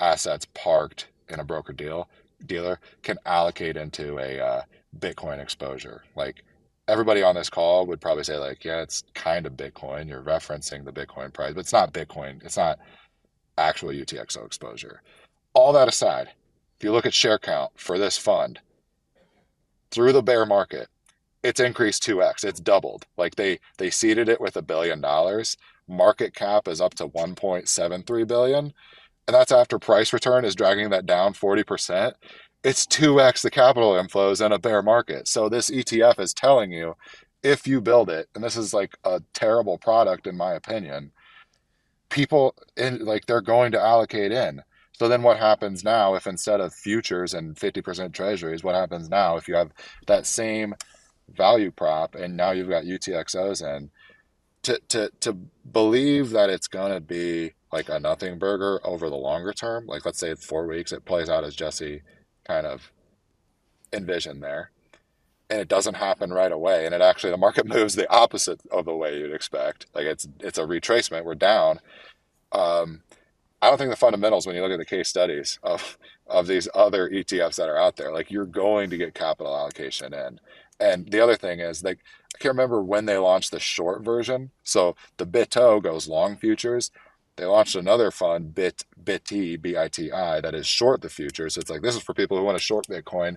[0.00, 2.08] assets parked in a broker deal
[2.46, 4.62] dealer can allocate into a uh,
[4.98, 6.04] Bitcoin exposure.
[6.14, 6.42] Like
[6.88, 10.08] everybody on this call would probably say like, yeah, it's kind of Bitcoin.
[10.08, 12.44] You're referencing the Bitcoin price, but it's not Bitcoin.
[12.44, 12.78] It's not
[13.58, 15.02] actual UTXO exposure.
[15.54, 16.28] All that aside,
[16.76, 18.60] if you look at share count for this fund
[19.90, 20.88] through the bear market,
[21.42, 23.06] it's increased 2x it's doubled.
[23.16, 25.56] Like they they seeded it with a billion dollars.
[25.88, 28.72] Market cap is up to 1.73 billion.
[29.28, 32.14] And that's after price return is dragging that down 40%
[32.66, 35.28] it's 2x the capital inflows in a bear market.
[35.28, 36.96] So this etf is telling you
[37.44, 41.12] if you build it and this is like a terrible product in my opinion
[42.08, 44.62] people in like they're going to allocate in.
[44.94, 49.36] So then what happens now if instead of futures and 50% treasuries what happens now
[49.36, 49.70] if you have
[50.08, 50.74] that same
[51.30, 53.90] value prop and now you've got UTXOs in
[54.62, 55.32] to to to
[55.70, 60.04] believe that it's going to be like a nothing burger over the longer term like
[60.04, 62.02] let's say 4 weeks it plays out as Jesse
[62.46, 62.92] kind of
[63.92, 64.70] envisioned there.
[65.48, 66.86] And it doesn't happen right away.
[66.86, 69.86] And it actually the market moves the opposite of the way you'd expect.
[69.94, 71.24] Like it's it's a retracement.
[71.24, 71.80] We're down.
[72.52, 73.02] Um
[73.62, 76.68] I don't think the fundamentals when you look at the case studies of of these
[76.74, 80.40] other ETFs that are out there like you're going to get capital allocation in
[80.80, 81.98] and the other thing is like
[82.34, 84.50] I can't remember when they launched the short version.
[84.62, 86.90] So the BITO goes long futures.
[87.36, 91.56] They launched another fund, Bit BITI, B-I-T-I, that is short the futures.
[91.56, 93.36] It's like this is for people who want to short Bitcoin.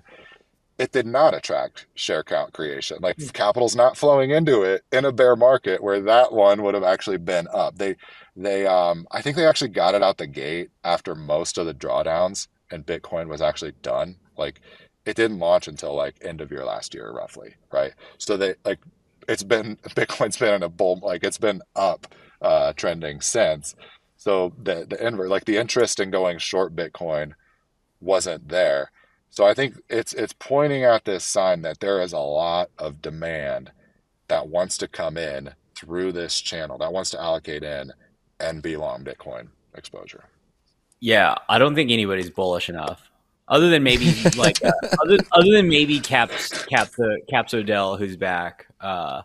[0.78, 3.00] It did not attract share count creation.
[3.02, 3.32] Like mm.
[3.34, 7.18] capital's not flowing into it in a bear market where that one would have actually
[7.18, 7.78] been up.
[7.78, 7.98] They
[8.36, 11.74] they um I think they actually got it out the gate after most of the
[11.74, 14.16] drawdowns and Bitcoin was actually done.
[14.38, 14.62] Like
[15.10, 17.94] it didn't launch until like end of year last year roughly right?
[18.20, 18.80] So they like
[19.28, 23.76] it's been bitcoin's been in a bull like it's been up uh trending since.
[24.18, 27.34] So the the invert like the interest in going short bitcoin
[28.00, 28.92] wasn't there.
[29.32, 33.02] So i think it's it's pointing out this sign that there is a lot of
[33.02, 33.72] demand
[34.28, 37.92] that wants to come in through this channel that wants to allocate in
[38.40, 40.26] and be long bitcoin exposure.
[41.00, 43.09] Yeah i don't think anybody's bullish enough
[43.50, 44.72] other than maybe like uh,
[45.04, 46.98] other, other than maybe Caps Caps
[47.30, 48.68] Caps Odell who's back.
[48.80, 49.24] Uh,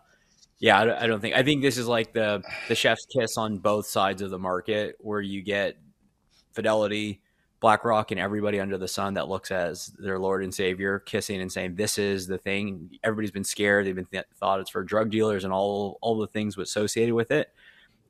[0.59, 3.59] yeah, I, I, don't think I think this is like the the chef's kiss on
[3.59, 5.77] both sides of the market, where you get
[6.53, 7.21] Fidelity,
[7.59, 11.51] BlackRock, and everybody under the sun that looks as their Lord and Savior, kissing and
[11.51, 15.11] saying, "This is the thing." Everybody's been scared; they've been th- thought it's for drug
[15.11, 17.51] dealers and all all the things associated with it.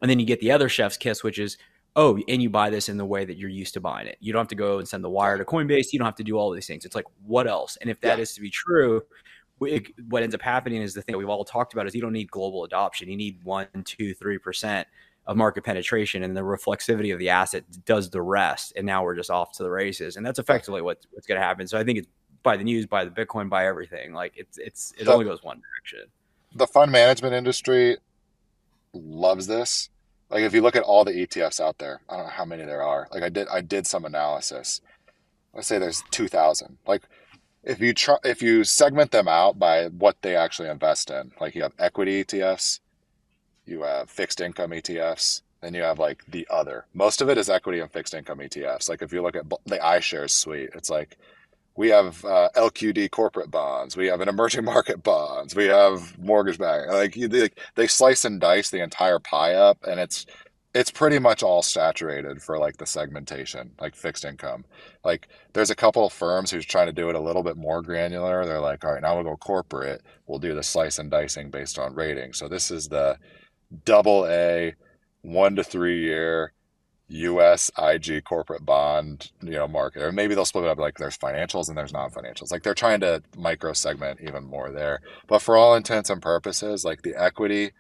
[0.02, 1.58] And then you get the other chef's kiss, which is
[1.96, 4.18] oh, and you buy this in the way that you're used to buying it.
[4.20, 5.94] You don't have to go and send the wire to Coinbase.
[5.94, 6.86] You don't have to do all these things.
[6.86, 7.78] It's like, what else?
[7.80, 8.24] And if that yeah.
[8.24, 9.04] is to be true,
[9.62, 12.02] it, what ends up happening is the thing that we've all talked about is you
[12.02, 13.10] don't need global adoption.
[13.10, 14.88] You need one, two, three percent
[15.26, 18.74] of market penetration, and the reflexivity of the asset does the rest.
[18.76, 21.46] And now we're just off to the races, and that's effectively what, what's going to
[21.46, 21.68] happen.
[21.68, 22.08] So I think it's
[22.44, 24.14] by the news, by the Bitcoin, by everything.
[24.14, 26.10] Like it's it's it the, only goes one direction.
[26.54, 27.98] The fund management industry
[28.94, 29.90] loves this
[30.36, 32.66] Like if you look at all the ETFs out there, I don't know how many
[32.66, 33.08] there are.
[33.10, 34.82] Like I did I did some analysis.
[35.54, 36.78] Let's say there's 2000.
[36.86, 37.04] Like
[37.64, 41.56] if you try if you segment them out by what they actually invest in, like
[41.56, 42.82] you have equity ETFs,
[43.66, 46.86] you have fixed income ETFs, then you have like the other.
[46.94, 48.90] Most of it is equity and fixed income ETFs.
[48.90, 51.18] Like if you look at the iShares suite, it's like
[51.76, 56.58] we have uh, LQD corporate bonds, we have an emerging market bonds, we have mortgage
[56.58, 56.88] back.
[56.88, 57.16] Like
[57.76, 60.26] they slice and dice the entire pie up, and it's
[60.74, 64.66] it's pretty much all saturated for like the segmentation, like fixed income.
[65.06, 67.82] Like there's a couple of firms who's trying to do it a little bit more
[67.82, 68.46] granular.
[68.46, 70.02] They're like, all right, now we'll go corporate.
[70.28, 72.34] We'll do the slice and dicing based on rating.
[72.34, 73.18] So this is the
[73.86, 74.76] double A,
[75.22, 76.52] one to three year
[77.08, 80.02] US IG corporate bond, you know, market.
[80.02, 82.52] Or maybe they'll split it up like there's financials and there's non-financials.
[82.52, 85.02] Like they're trying to micro segment even more there.
[85.28, 87.72] But for all intents and purposes, like the equity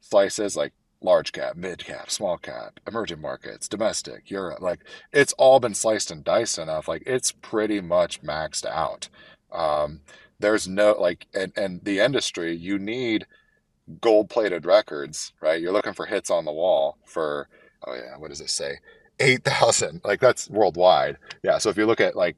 [0.00, 4.60] slices, like large cap, mid cap, small cap, emerging markets, domestic, Europe.
[4.60, 4.80] Like
[5.12, 6.88] it's all been sliced and diced enough.
[6.88, 9.08] Like it's pretty much maxed out.
[9.52, 10.00] Um,
[10.40, 13.26] there's no like, and, and the industry, you need
[14.00, 15.60] gold plated records, right?
[15.60, 17.48] You're looking for hits on the wall for,
[17.86, 18.78] oh yeah, what does it say?
[19.20, 20.00] 8,000.
[20.04, 21.18] Like that's worldwide.
[21.42, 21.58] Yeah.
[21.58, 22.36] So if you look at like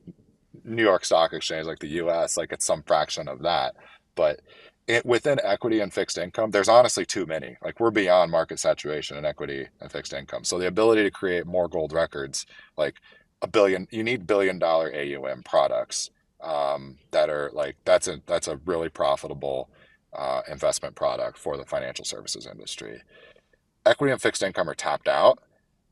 [0.64, 3.74] New York Stock Exchange, like the US, like it's some fraction of that.
[4.14, 4.40] But
[4.86, 7.56] it, within equity and fixed income, there's honestly too many.
[7.62, 10.44] Like we're beyond market saturation in equity and fixed income.
[10.44, 12.46] So the ability to create more gold records,
[12.76, 13.00] like
[13.42, 16.10] a billion, you need billion dollar AUM products
[16.42, 19.68] um, that are like that's a that's a really profitable
[20.16, 23.02] uh, investment product for the financial services industry.
[23.86, 25.38] Equity and fixed income are tapped out,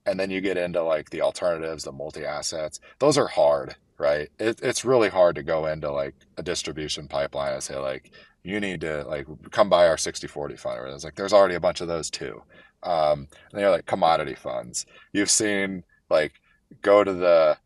[0.05, 2.81] and then you get into like the alternatives, the multi assets.
[2.99, 4.29] Those are hard, right?
[4.39, 8.11] It, it's really hard to go into like a distribution pipeline and say like
[8.45, 11.55] you need to like come buy our 60 40 fund or it's like there's already
[11.55, 12.43] a bunch of those too
[12.83, 16.35] um and they're like commodity funds you've seen like
[16.83, 17.57] go to the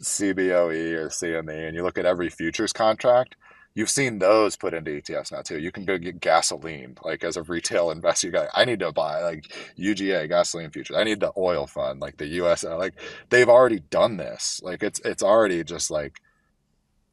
[0.00, 3.36] cboe or cme and you look at every futures contract
[3.74, 5.58] you've seen those put into etfs now too.
[5.58, 8.92] You can go get gasoline like as a retail investor you got i need to
[8.92, 12.94] buy like uga gasoline futures i need the oil fund like the us like
[13.30, 14.60] they've already done this.
[14.62, 16.20] Like it's it's already just like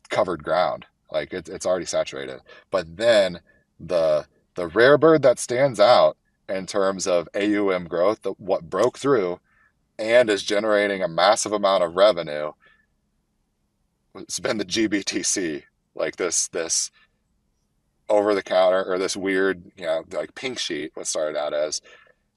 [0.09, 0.85] covered ground.
[1.11, 2.41] Like it's it's already saturated.
[2.69, 3.39] But then
[3.79, 4.25] the
[4.55, 6.17] the rare bird that stands out
[6.49, 9.39] in terms of AUM growth, the, what broke through
[9.97, 12.51] and is generating a massive amount of revenue,
[14.15, 15.63] it's been the GBTC,
[15.95, 16.91] like this this
[18.09, 21.81] over the counter or this weird, you know, like pink sheet, what started out as,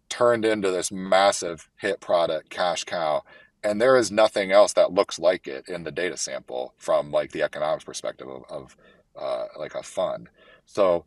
[0.08, 3.22] turned into this massive hit product, cash cow,
[3.64, 7.32] and there is nothing else that looks like it in the data sample from like
[7.32, 8.76] the economics perspective of, of
[9.20, 10.28] uh, like a fund.
[10.66, 11.04] So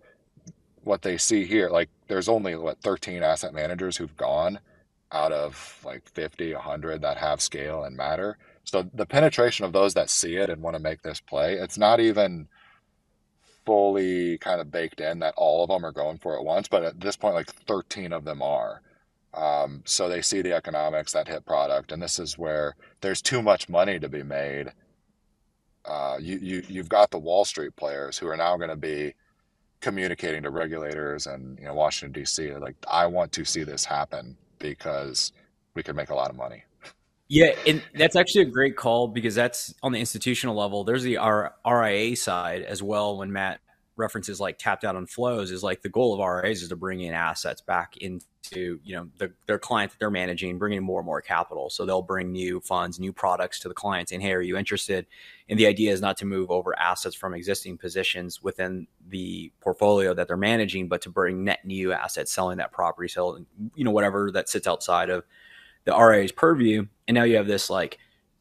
[0.83, 4.59] what they see here like there's only what 13 asset managers who've gone
[5.11, 8.37] out of like 50 100 that have scale and matter
[8.67, 11.77] so the penetration of those that see it and want to make this play it's
[11.77, 12.47] not even
[13.65, 16.83] fully kind of baked in that all of them are going for it once but
[16.83, 18.81] at this point like 13 of them are
[19.37, 23.41] um, so they see the economics that hit product, and this is where there's too
[23.41, 24.71] much money to be made.
[25.85, 29.13] Uh, you, you you've got the Wall Street players who are now going to be
[29.79, 32.53] communicating to regulators and you know Washington D.C.
[32.55, 35.31] Like I want to see this happen because
[35.75, 36.63] we could make a lot of money.
[37.29, 40.83] Yeah, and that's actually a great call because that's on the institutional level.
[40.83, 43.17] There's the R- RIA side as well.
[43.17, 43.59] When Matt
[43.97, 47.01] references like tapped out on flows, is like the goal of RIAs is to bring
[47.01, 51.01] in assets back into you know the, their client that they're managing, bringing in more
[51.01, 51.69] and more capital.
[51.69, 54.13] So they'll bring new funds, new products to the clients.
[54.13, 55.05] And hey, are you interested?
[55.49, 60.13] And the idea is not to move over assets from existing positions within the portfolio
[60.13, 63.91] that they're managing, but to bring net new assets, selling that property, selling you know
[63.91, 65.25] whatever that sits outside of
[65.87, 66.85] the RIA's purview.
[67.07, 67.97] And now you have this like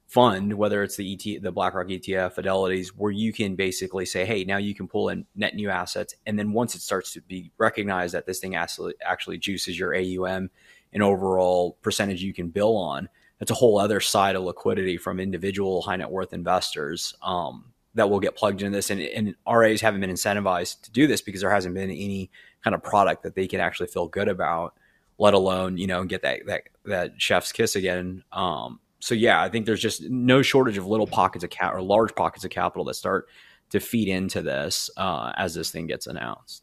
[0.09, 4.44] fund, whether it's the ET, the BlackRock ETF, Fidelity's, where you can basically say, hey,
[4.44, 6.14] now you can pull in net new assets.
[6.27, 9.94] And then once it starts to be recognized that this thing actually, actually juices your
[9.97, 10.51] AUM
[10.93, 13.09] and overall percentage you can bill on,
[13.39, 18.10] that's a whole other side of liquidity from individual high net worth investors um, that
[18.10, 18.90] will get plugged into this.
[18.90, 22.28] And, and RAs haven't been incentivized to do this because there hasn't been any
[22.64, 24.74] kind of product that they can actually feel good about,
[25.18, 28.22] let alone, you know, get that, that, that chef's kiss again.
[28.32, 31.82] Um, so yeah, I think there's just no shortage of little pockets of cap or
[31.82, 33.28] large pockets of capital that start
[33.70, 36.62] to feed into this uh, as this thing gets announced.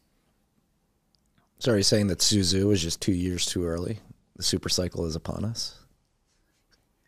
[1.58, 4.00] Sorry, saying that Su Zhu is just two years too early.
[4.36, 5.78] The super cycle is upon us.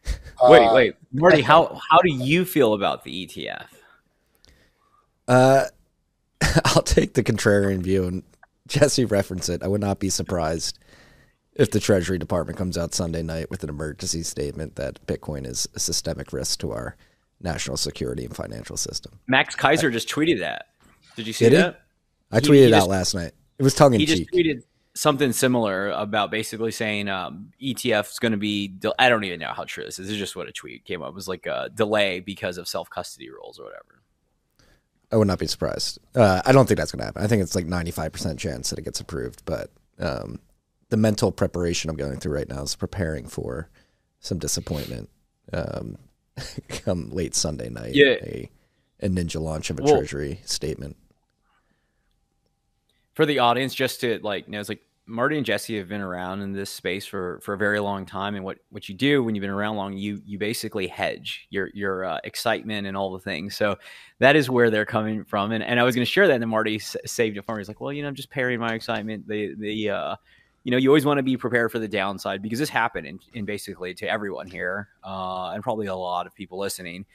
[0.43, 3.67] wait, wait, Marty, how how do you feel about the ETF?
[5.27, 5.65] Uh,
[6.65, 8.23] I'll take the contrarian view, and
[8.69, 9.63] Jesse referenced it.
[9.63, 10.79] I would not be surprised
[11.59, 15.69] if the Treasury Department comes out Sunday night with an emergency statement that Bitcoin is
[15.75, 16.97] a systemic risk to our
[17.41, 19.19] national security and financial system.
[19.27, 20.67] Max Keiser just tweeted that.
[21.17, 21.59] Did you see Did he?
[21.59, 21.81] that?
[22.31, 23.33] I He- tweeted he it just- out last night.
[23.59, 24.63] It was tongue in He just tweeted
[24.95, 28.69] something similar about basically saying um, ETF is going to be.
[28.69, 30.07] del- I don't even know how true this is.
[30.07, 31.09] This is just what a tweet came up.
[31.11, 34.03] It was like a delay because of self custody rules or whatever.
[35.11, 35.99] I would not be surprised.
[36.15, 37.23] Uh, I don't think that's going to happen.
[37.23, 39.43] I think it's like 95% chance that it gets approved.
[39.47, 40.41] But um,
[40.89, 43.69] the mental preparation I'm going through right now is preparing for
[44.21, 45.09] some disappointment
[45.53, 45.97] um,
[46.69, 47.95] come late Sunday night.
[47.95, 48.15] Yeah.
[48.23, 48.51] A,
[49.01, 50.97] a ninja launch of a Well- Treasury statement.
[53.15, 56.01] for the audience just to like you know it's like marty and jesse have been
[56.01, 59.23] around in this space for for a very long time and what what you do
[59.23, 63.13] when you've been around long you you basically hedge your your uh, excitement and all
[63.13, 63.77] the things so
[64.19, 66.43] that is where they're coming from and, and i was going to share that and
[66.43, 68.59] then marty s- saved it for me he's like well you know i'm just parrying
[68.61, 70.17] my excitement the the uh
[70.67, 73.21] you know, you always want to be prepared for the downside because this happened in,
[73.35, 77.07] in basically to everyone here, uh, and probably a lot of people listening.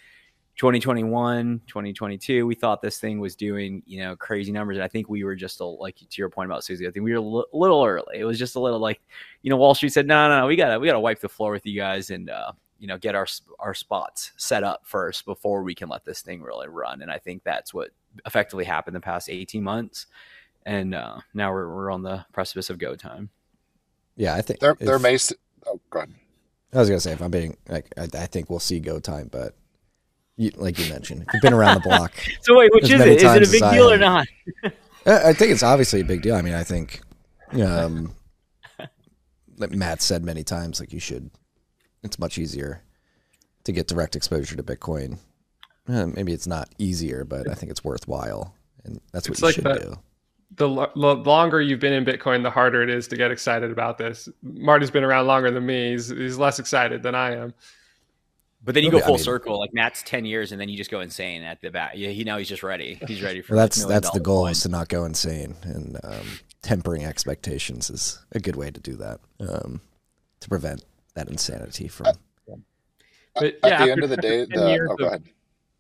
[0.58, 5.08] 2021 2022 we thought this thing was doing you know crazy numbers and i think
[5.08, 7.18] we were just a, like to your point about Su Zhu i think we were
[7.18, 9.02] a little early it was just a little like
[9.44, 11.52] you know wall street said no no no we gotta we gotta wipe the floor
[11.52, 13.26] with you guys and uh you know get our
[13.60, 17.18] our spots set up first before we can let this thing really run and i
[17.18, 17.92] think that's what
[18.26, 20.08] effectively happened the past 18 months
[20.66, 23.30] and uh now we're, we're on the precipice of go time
[24.22, 25.16] Yeah, I think There, there if- may.
[25.16, 25.34] s-
[25.66, 26.14] Oh, go ahead.
[26.74, 29.30] I was gonna say if I'm being like, I, I think we'll see go time,
[29.32, 29.56] but
[30.38, 32.14] you, like you mentioned, if you've been around the block.
[32.42, 34.28] so wait which is it is it a big deal or not
[35.06, 36.36] I I think it's obviously a big deal.
[36.36, 37.02] I mean, I think,
[37.54, 38.14] um,
[39.58, 41.32] like Matt said many times, like you should.
[42.04, 42.84] It's much easier
[43.64, 45.18] to get direct exposure to Bitcoin.
[45.88, 48.54] Uh, maybe it's not easier, but I think it's worthwhile,
[48.86, 49.96] and that's what It's you like should that- do.
[50.56, 53.72] The lo- lo- longer you've been in Bitcoin, the harder it is to get excited
[53.72, 54.28] about this.
[54.44, 55.92] Marty's been around longer than me.
[55.92, 57.54] He's, he's less excited than I am.
[58.64, 60.70] But then you Well, go I full mean- circle, like Matt's ten years, and then
[60.70, 61.94] you just go insane at the back.
[61.96, 63.00] Yeah, he now he's just ready.
[63.08, 63.56] He's ready for.
[63.56, 64.58] Well, that's that's the goal coins.
[64.58, 66.28] is to not go insane, and um,
[66.62, 69.82] tempering expectations is a good way to do that um,
[70.42, 72.08] to prevent that insanity from.
[73.34, 74.58] But At the after- end of the day, the,
[74.92, 75.24] oh, go of- ahead.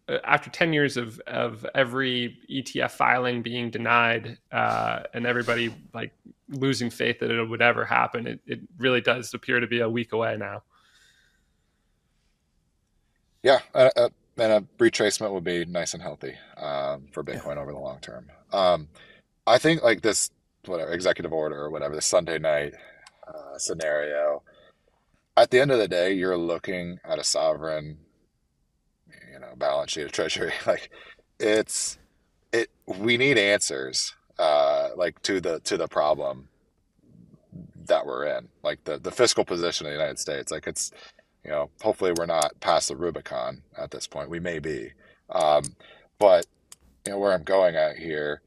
[0.07, 6.11] Uh, after 10 years of, of every ETF filing being denied uh, and everybody like
[6.49, 9.89] losing faith that it would ever happen, it, it really does appear to be a
[9.89, 10.63] week away now.
[13.43, 17.71] Yeah, uh, uh, and a retracement would be nice and healthy um, for Bitcoin over
[17.71, 18.27] the long term.
[18.51, 18.87] Um,
[19.47, 20.29] I think like this,
[20.65, 22.73] whatever executive order or whatever, the Sunday night
[23.27, 24.43] uh, scenario.
[25.37, 27.97] At the end of the day, you're looking at a sovereign,
[29.41, 30.53] know, balance sheet of treasury.
[30.65, 30.89] Like,
[31.39, 31.97] it's
[32.53, 32.69] it.
[32.85, 36.47] We need answers, uh, like to the to the problem
[37.85, 40.51] that we're in, like the the fiscal position of the United States.
[40.51, 40.91] Like, it's
[41.43, 44.29] you know, hopefully we're not past the Rubicon at this point.
[44.29, 44.91] We may be.
[45.29, 45.63] Um,
[46.19, 46.45] but,
[47.05, 48.41] you know, where I'm going at here,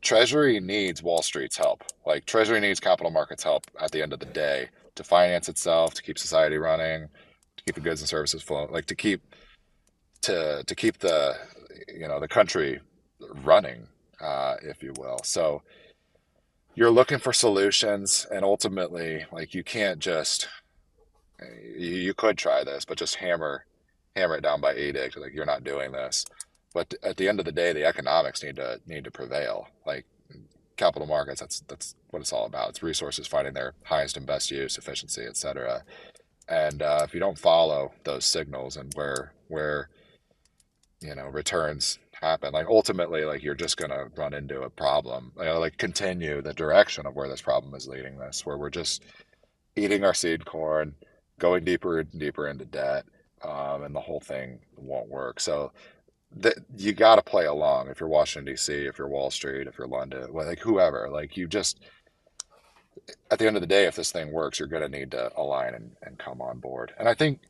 [0.00, 1.82] Treasury needs Wall Street's help.
[2.04, 5.94] Like, Treasury needs capital markets help at the end of the day to finance itself,
[5.94, 7.08] to keep society running,
[7.56, 9.22] to keep the goods and services flowing, like to keep
[10.22, 11.36] to to keep the
[11.88, 12.80] you know the country
[13.44, 13.86] running,
[14.20, 15.20] uh, if you will.
[15.24, 15.62] So
[16.74, 20.48] you're looking for solutions, and ultimately, like you can't just
[21.76, 23.64] you, could try this, but just hammer
[24.14, 25.16] hammer it down by edict.
[25.16, 26.24] Like you're not doing this.
[26.74, 29.68] But at the end of the day, the economics need to need to prevail.
[29.86, 30.06] Like
[30.76, 32.70] capital markets, that's that's what it's all about.
[32.70, 35.84] It's resources finding their highest and best use, efficiency, et cetera.
[36.48, 39.88] And uh, if you don't follow those signals and where where
[41.00, 45.32] you know returns happen, like ultimately, like you're just gonna run into a problem.
[45.38, 48.70] You know, like continue the direction of where this problem is leading this, where we're
[48.70, 49.04] just
[49.76, 50.94] eating our seed corn,
[51.38, 53.04] going deeper and deeper into debt,
[53.42, 55.40] um, and the whole thing won't work.
[55.40, 55.72] So
[56.36, 59.78] that you got to play along if you're Washington D.C., if you're Wall Street, if
[59.78, 61.08] you're London, like whoever.
[61.10, 61.80] Like you just
[63.30, 65.30] at the end of the day, if this thing works, you're going to need to
[65.36, 66.92] align and, and come on board.
[66.98, 67.40] And I think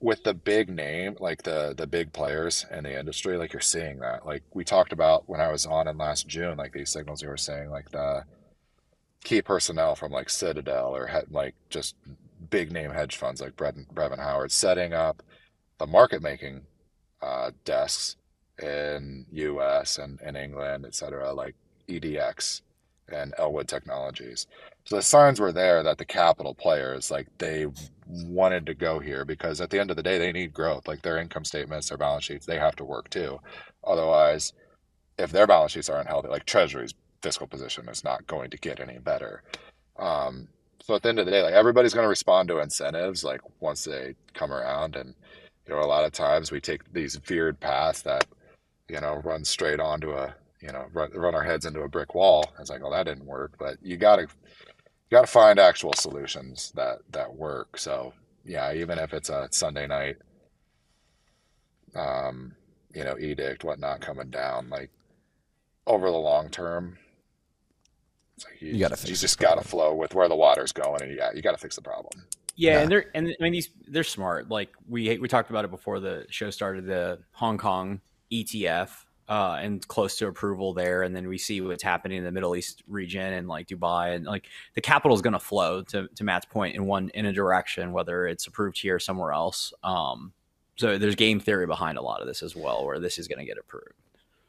[0.00, 3.98] with the big name, like the the big players in the industry, like you're seeing
[4.00, 4.26] that.
[4.26, 7.28] Like we talked about when I was on in last June, like these signals you
[7.28, 8.24] were saying, like the
[9.24, 11.96] key personnel from like Citadel or had like just
[12.50, 15.22] big name hedge funds like Brevan, Brevan Howard setting up
[15.78, 16.62] the market making
[17.20, 18.16] uh, desks
[18.62, 19.98] in U.S.
[19.98, 21.54] and in England, et cetera, like
[21.88, 22.62] EDX
[23.08, 24.46] and Elwood Technologies.
[24.88, 27.66] So the signs were there that the capital players, like they
[28.06, 30.88] wanted to go here because at the end of the day, they need growth.
[30.88, 33.40] Like their income statements, their balance sheets, they have to work too.
[33.86, 34.54] Otherwise,
[35.18, 38.80] if their balance sheets aren't healthy, like Treasury's fiscal position is not going to get
[38.80, 39.42] any better.
[39.98, 40.48] Um,
[40.82, 43.42] So at the end of the day, like everybody's going to respond to incentives like
[43.60, 45.14] once they come around, and
[45.66, 48.26] you know a lot of times we take these veered paths that
[48.88, 52.14] you know run straight onto a you know run, run our heads into a brick
[52.14, 52.44] wall.
[52.60, 54.28] It's like, well, that didn't work, but you got to
[55.10, 57.78] you got to find actual solutions that that work.
[57.78, 58.12] So
[58.44, 60.16] yeah, even if it's a Sunday night,
[61.94, 62.54] um,
[62.94, 64.90] you know, edict, whatnot coming down, like
[65.86, 66.98] over the long term,
[68.44, 71.16] like you, You gotta you just got to flow with where the water's going, and
[71.16, 72.24] yeah, you got to fix the problem.
[72.56, 72.80] Yeah, Yeah.
[72.82, 74.48] and they're and I mean these they're smart.
[74.48, 76.86] Like we we talked about it before the show started.
[76.86, 78.00] The Hong Kong
[78.32, 78.90] ETF
[79.28, 82.56] uh, and close to approval there, and then we see what's happening in the Middle
[82.56, 86.24] East region and like Dubai, and like the capital is going to flow to to
[86.24, 89.72] Matt's point in one in a direction, whether it's approved here or somewhere else.
[89.82, 90.32] Um,
[90.76, 93.40] so there's game theory behind a lot of this as well, where this is going
[93.40, 93.92] to get approved.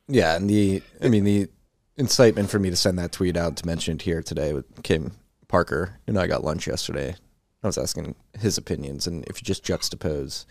[0.07, 1.49] Yeah, and the I mean the
[1.97, 5.11] incitement for me to send that tweet out to mention it here today with Kim
[5.49, 7.15] Parker and I got lunch yesterday.
[7.61, 10.45] I was asking his opinions, and if you just juxtapose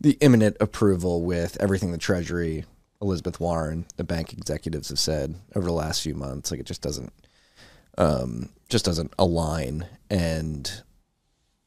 [0.00, 2.64] the imminent approval with everything the Treasury,
[3.00, 6.82] Elizabeth Warren, the bank executives have said over the last few months, like it just
[6.82, 7.12] doesn't,
[7.96, 9.86] um, just doesn't align.
[10.10, 10.82] And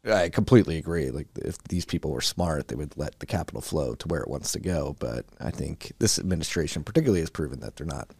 [0.05, 1.09] I completely agree.
[1.11, 4.29] Like if these people were smart, they would let the capital flow to where it
[4.29, 4.95] wants to go.
[4.99, 8.11] But I think this administration, particularly, has proven that they're not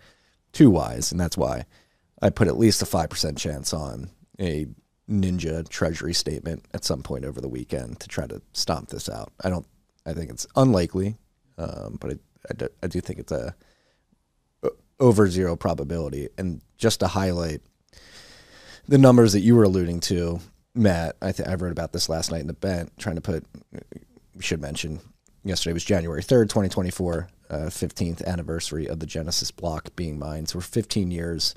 [0.53, 1.65] too wise, and that's why
[2.21, 4.09] I put at least a five percent chance on
[4.39, 4.67] a
[5.09, 9.31] ninja treasury statement at some point over the weekend to try to stomp this out.
[9.43, 9.65] I don't.
[10.05, 11.17] I think it's unlikely,
[11.57, 12.15] um, but I,
[12.49, 13.55] I, do, I do think it's a
[14.99, 16.29] over zero probability.
[16.37, 17.61] And just to highlight
[18.87, 20.39] the numbers that you were alluding to,
[20.75, 23.45] Matt, I think I wrote about this last night in the bent, trying to put.
[24.35, 25.01] We should mention
[25.43, 30.17] yesterday was January third, twenty twenty four, uh, fifteenth anniversary of the Genesis block being
[30.17, 30.49] mined.
[30.49, 31.55] So we're fifteen years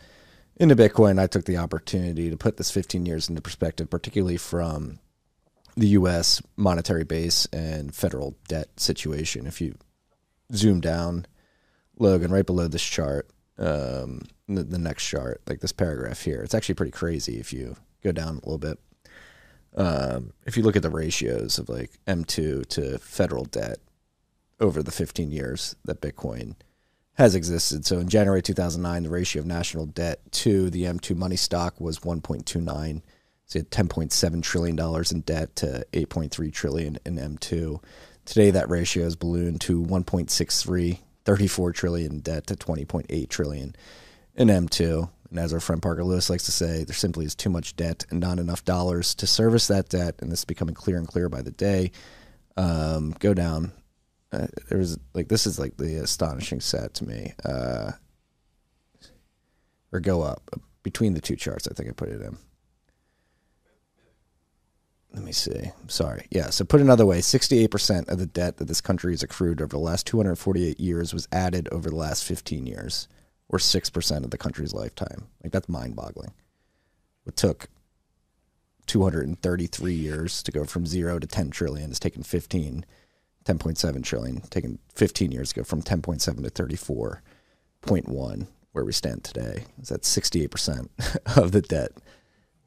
[0.56, 1.20] into Bitcoin.
[1.20, 4.98] I took the opportunity to put this fifteen years into perspective, particularly from
[5.76, 6.42] the U.S.
[6.56, 9.46] monetary base and federal debt situation.
[9.46, 9.76] If you
[10.54, 11.26] zoom down,
[11.98, 13.28] Logan, right below this chart,
[13.58, 17.76] um, the, the next chart, like this paragraph here, it's actually pretty crazy if you
[18.02, 18.78] go down a little bit.
[19.76, 23.78] Um, if you look at the ratios of like M2 to federal debt
[24.60, 26.54] over the 15 years that Bitcoin
[27.14, 27.84] has existed.
[27.84, 32.00] So in January 2009, the ratio of national debt to the M2 money stock was
[32.00, 33.02] 1.29.
[33.46, 37.80] So you had 10.7 trillion dollars in debt to 8.3 trillion in M2.
[38.24, 43.76] Today, that ratio has ballooned to 1.63, 34 trillion debt to 20.8 trillion
[44.34, 45.10] in M2.
[45.30, 48.06] And as our friend Parker Lewis likes to say, there simply is too much debt
[48.10, 50.14] and not enough dollars to service that debt.
[50.20, 51.90] And this is becoming clear and clearer by the day.
[52.56, 53.72] Um, go down.
[54.32, 57.34] Uh, there was like this is like the astonishing set to me.
[57.44, 57.92] Uh,
[59.92, 60.50] or go up
[60.82, 61.68] between the two charts.
[61.68, 62.36] I think I put it in.
[65.14, 65.70] Let me see.
[65.86, 66.26] Sorry.
[66.30, 66.50] Yeah.
[66.50, 69.78] So put another way, 68% of the debt that this country has accrued over the
[69.78, 73.06] last 248 years was added over the last 15 years,
[73.48, 75.28] or 6% of the country's lifetime.
[75.42, 76.32] Like that's mind boggling.
[77.26, 77.68] It took
[78.86, 81.90] 233 years to go from zero to 10 trillion.
[81.90, 82.84] It's taken 15,
[83.44, 89.64] 10.7 trillion, taken 15 years to go from 10.7 to 34.1, where we stand today.
[89.80, 90.88] Is that 68%
[91.36, 91.92] of the debt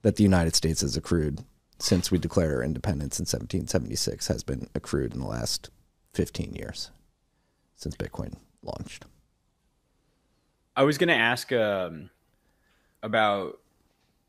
[0.01, 1.43] that the United States has accrued
[1.79, 5.69] since we declared our independence in 1776 has been accrued in the last
[6.13, 6.91] 15 years
[7.75, 8.33] since Bitcoin
[8.63, 9.05] launched.
[10.75, 12.09] I was going to ask um,
[13.01, 13.59] about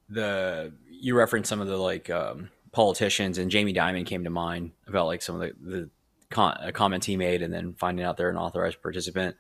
[0.08, 4.72] the you referenced some of the like um, politicians and Jamie Dimon came to mind
[4.86, 5.90] about like some of the the
[6.30, 9.36] con- uh, comments he made and then finding out they're an authorized participant.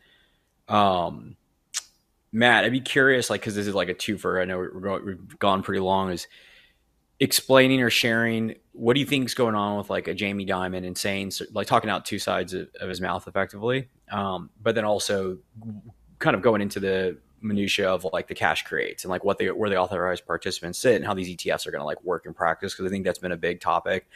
[0.68, 1.36] Um,
[2.30, 4.40] Matt, I'd be curious, like, because this is like a twofer.
[4.40, 6.10] I know we're, we've gone pretty long.
[6.10, 6.26] Is
[7.20, 10.86] explaining or sharing what do you think is going on with like a Jamie Dimon
[10.86, 14.84] and saying like talking out two sides of, of his mouth effectively, um, but then
[14.84, 15.38] also
[16.20, 19.50] kind of going into the minutia of like the cash creates and like what they
[19.50, 22.34] where the authorized participants sit and how these ETFs are going to like work in
[22.34, 24.06] practice because I think that's been a big topic.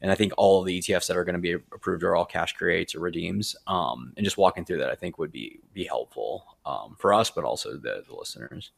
[0.00, 2.24] And I think all of the ETFs that are going to be approved are all
[2.24, 3.54] cash creates or redeems.
[3.68, 7.30] Um, and just walking through that, I think would be be helpful um, for us,
[7.30, 8.72] but also the, the listeners.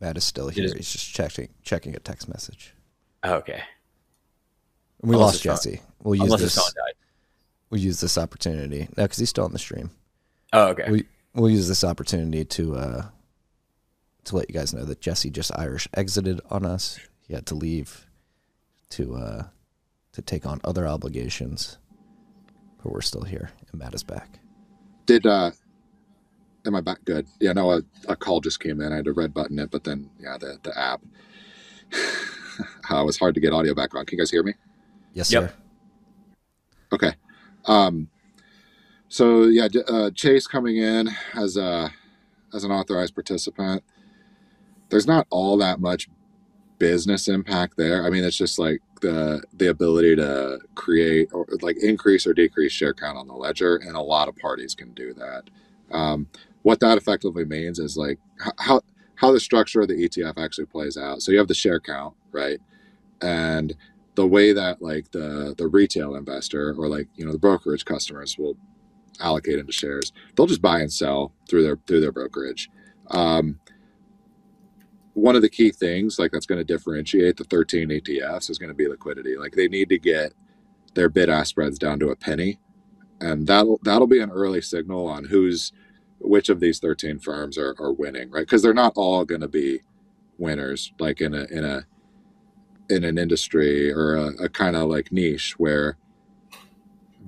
[0.00, 0.64] Matt is still here.
[0.64, 2.74] is- He's just checking checking a text message.
[3.24, 3.62] Okay,
[5.02, 5.82] And we Unless lost his phone- Jesse.
[6.02, 6.54] We'll use unless this.
[6.54, 6.94] died.
[7.68, 8.88] We'll use this opportunity.
[8.96, 9.90] No, because he's still on the stream.
[10.52, 10.90] Oh, okay.
[10.90, 13.06] We we'll use this opportunity to uh,
[14.24, 16.98] to let you guys know that Jesse just Irish exited on us.
[17.28, 18.06] He had to leave
[18.90, 19.42] to uh,
[20.12, 21.76] to take on other obligations,
[22.82, 24.40] but we're still here, and Matt is back.
[25.06, 25.50] Did uh
[26.66, 27.26] am I back good?
[27.40, 28.92] Yeah, no, a, a call just came in.
[28.92, 31.02] I had to red button it, but then yeah, the the app
[32.90, 34.04] uh, it was hard to get audio back on.
[34.06, 34.54] Can you guys hear me?
[35.12, 35.50] Yes, Yep.
[35.50, 35.54] sir.
[36.92, 37.12] Okay.
[37.66, 38.08] Um,
[39.08, 41.90] so yeah, uh, Chase coming in as a
[42.54, 43.82] as an authorized participant.
[44.88, 46.08] There's not all that much
[46.78, 48.04] business impact there.
[48.04, 52.72] I mean, it's just like the the ability to create or like increase or decrease
[52.72, 55.44] share count on the ledger, and a lot of parties can do that.
[55.90, 56.28] Um,
[56.62, 58.18] what that effectively means is like
[58.58, 58.80] how
[59.16, 61.22] how the structure of the ETF actually plays out.
[61.22, 62.58] So you have the share count, right?
[63.20, 63.74] And
[64.14, 68.36] the way that like the the retail investor or like you know the brokerage customers
[68.38, 68.56] will
[69.20, 72.70] allocate into shares, they'll just buy and sell through their through their brokerage.
[73.10, 73.60] Um,
[75.14, 78.70] one of the key things like that's going to differentiate the 13 ETFs is going
[78.70, 79.36] to be liquidity.
[79.36, 80.32] Like they need to get
[80.94, 82.60] their bid ask spreads down to a penny,
[83.20, 85.72] and that'll that'll be an early signal on who's
[86.20, 88.42] which of these 13 firms are, are winning, right?
[88.42, 89.82] Because they're not all going to be
[90.38, 91.86] winners, like in a in a
[92.90, 95.96] in an industry or a, a kind of like niche where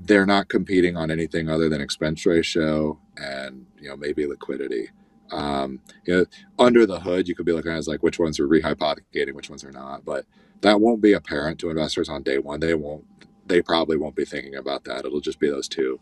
[0.04, 4.90] they're not competing on anything other than expense ratio and you know maybe liquidity.
[5.30, 6.26] Um, you know,
[6.58, 9.64] under the hood, you could be looking at like which ones are rehypothecating, which ones
[9.64, 10.26] are not, but
[10.62, 12.60] that won't be apparent to investors on day one.
[12.60, 13.04] They won't.
[13.46, 15.04] They probably won't be thinking about that.
[15.04, 16.00] It'll just be those two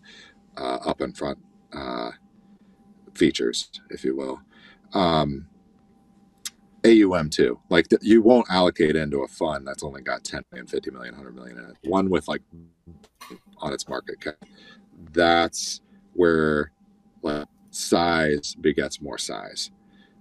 [0.56, 1.38] uh, up in front
[1.72, 2.10] uh,
[3.20, 4.40] features, if you will.
[4.94, 5.46] Um,
[6.86, 7.60] AUM too.
[7.68, 11.34] Like you won't allocate into a fund that's only got 10 million, 50 million, 100
[11.34, 11.76] million in it.
[11.84, 12.40] One with like
[13.58, 14.36] on its market cap.
[15.12, 15.82] That's
[16.14, 16.72] where
[17.22, 19.70] like, size begets more size.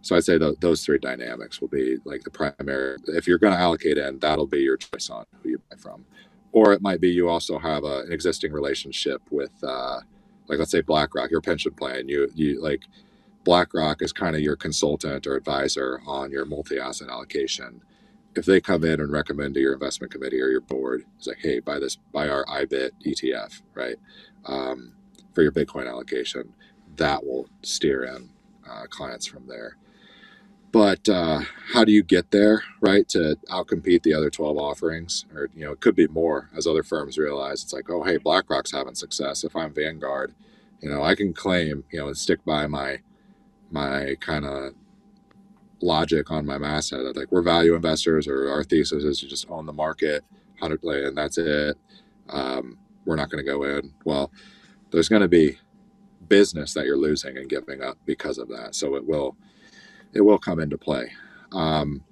[0.01, 2.97] So I'd say th- those three dynamics will be like the primary.
[3.07, 6.05] If you're going to allocate in, that'll be your choice on who you buy from.
[6.51, 10.01] Or it might be you also have a, an existing relationship with, uh,
[10.49, 12.09] like let's say BlackRock, your pension plan.
[12.09, 12.83] You you like
[13.45, 17.81] BlackRock is kind of your consultant or advisor on your multi-asset allocation.
[18.35, 21.39] If they come in and recommend to your investment committee or your board, it's like,
[21.41, 23.97] hey, buy this, buy our IBIT ETF, right,
[24.45, 24.93] um,
[25.33, 26.53] for your Bitcoin allocation.
[26.97, 28.29] That will steer in
[28.69, 29.77] uh, clients from there.
[30.71, 31.41] But uh,
[31.73, 35.25] how do you get there, right, to outcompete the other 12 offerings?
[35.33, 38.17] Or, you know, it could be more as other firms realize it's like, oh, hey,
[38.17, 39.43] BlackRock's having success.
[39.43, 40.35] If I'm Vanguard,
[40.81, 42.99] you know, I can claim, you know, and stick by my
[43.71, 44.73] my kind of
[45.81, 49.49] logic on my masthead that like we're value investors or our thesis is to just
[49.49, 50.23] own the market
[50.59, 51.77] 100 and that's it
[52.29, 54.31] um, we're not going to go in well
[54.91, 55.57] there's going to be
[56.27, 59.37] business that you're losing and giving up because of that so it will
[60.13, 61.11] it will come into play
[61.53, 62.03] um,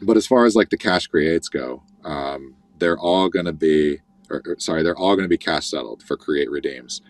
[0.00, 3.98] but as far as like the cash creates go um, they're all going to be
[4.30, 7.00] or, or, sorry they're all going to be cash settled for create redeems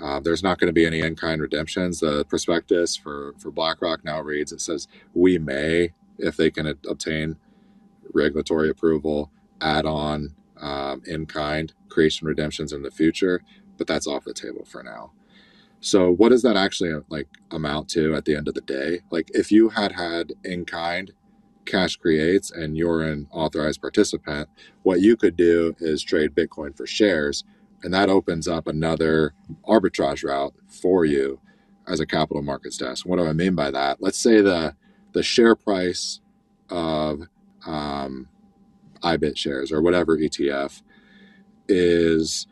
[0.00, 2.00] uh, there's not going to be any in-kind redemptions.
[2.00, 7.36] The prospectus for for BlackRock now reads it says we may, if they can obtain
[8.12, 13.42] regulatory approval, add on um, in-kind creation redemptions in the future,
[13.78, 15.12] but that's off the table for now.
[15.82, 19.00] So what does that actually like amount to at the end of the day?
[19.10, 21.12] Like if you had had in-kind
[21.66, 24.48] cash creates and you're an authorized participant,
[24.84, 27.44] what you could do is trade Bitcoin for shares
[27.82, 29.34] and that opens up another
[29.66, 31.40] arbitrage route for you
[31.88, 33.04] as a capital markets desk.
[33.04, 34.00] What do I mean by that?
[34.00, 34.76] Let's say the
[35.12, 36.20] the share price
[36.70, 37.22] of
[37.66, 38.28] um,
[39.02, 40.80] IBIT shares or whatever ETF
[41.68, 42.46] is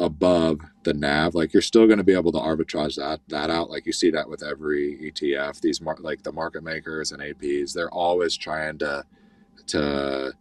[0.00, 1.34] above the NAV.
[1.34, 3.70] Like you're still going to be able to arbitrage that that out.
[3.70, 5.60] Like you see that with every ETF.
[5.60, 9.04] These mar- like the market makers and APs, they're always trying to
[9.68, 10.34] to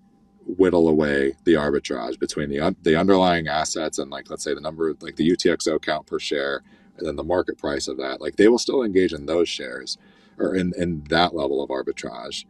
[0.47, 4.61] whittle away the arbitrage between the un- the underlying assets and like let's say the
[4.61, 6.63] number like the UTXO count per share
[6.97, 9.97] and then the market price of that like they will still engage in those shares
[10.39, 12.45] or in in that level of arbitrage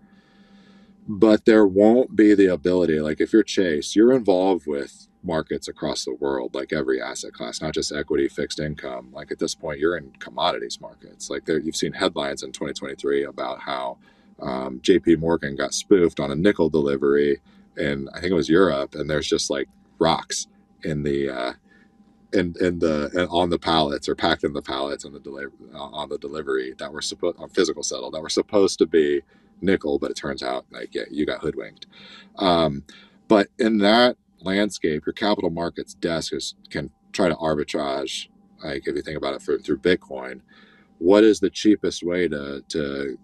[1.08, 6.06] but there won't be the ability like if you're chase you're involved with markets across
[6.06, 9.80] the world like every asset class not just equity fixed income like at this point
[9.80, 13.98] you're in commodities markets like there you've seen headlines in 2023 about how
[14.42, 17.38] um, jp morgan got spoofed on a nickel delivery
[17.78, 19.70] and I think it was Europe, and there's just like
[20.00, 20.48] rocks
[20.84, 21.54] in the uh,
[22.34, 26.10] in in the on the pallets or packed in the pallets on the delivery on
[26.10, 29.22] the delivery that were supposed on physical settle that were supposed to be
[29.62, 31.88] nickel, but it turns out like yeah, you got hoodwinked.
[32.38, 32.84] Um,
[33.28, 38.28] but in that landscape, your capital markets desk is, can try to arbitrage.
[38.64, 40.42] Like if you think about it for, through Bitcoin,
[41.00, 43.18] what is the cheapest way to to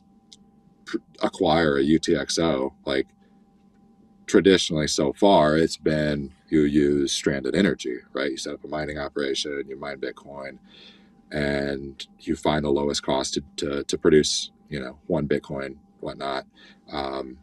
[1.21, 2.71] acquire a UTXO?
[2.85, 3.07] Like
[4.27, 8.99] traditionally so far it's been you use stranded energy right you set up a mining
[8.99, 10.57] operation you mine bitcoin
[11.31, 16.45] and you find the lowest cost to, to, to produce you know one bitcoin whatnot
[16.91, 17.37] um,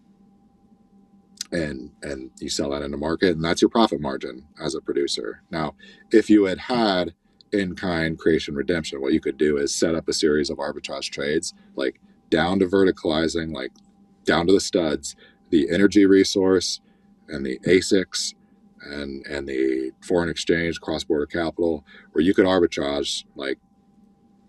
[1.55, 4.81] and and you sell that in the market, and that's your profit margin as a
[4.81, 5.43] producer.
[5.51, 5.74] Now,
[6.10, 7.14] if you had had
[7.52, 11.10] in kind creation redemption, what you could do is set up a series of arbitrage
[11.10, 13.70] trades, like down to verticalizing, like
[14.24, 15.14] down to the studs,
[15.51, 16.81] the energy resource
[17.28, 18.35] and the ASICs
[18.82, 23.59] and and the foreign exchange cross border capital, where you could arbitrage like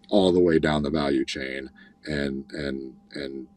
[0.10, 1.69] all the way down the value chain
[2.07, 3.48] and and and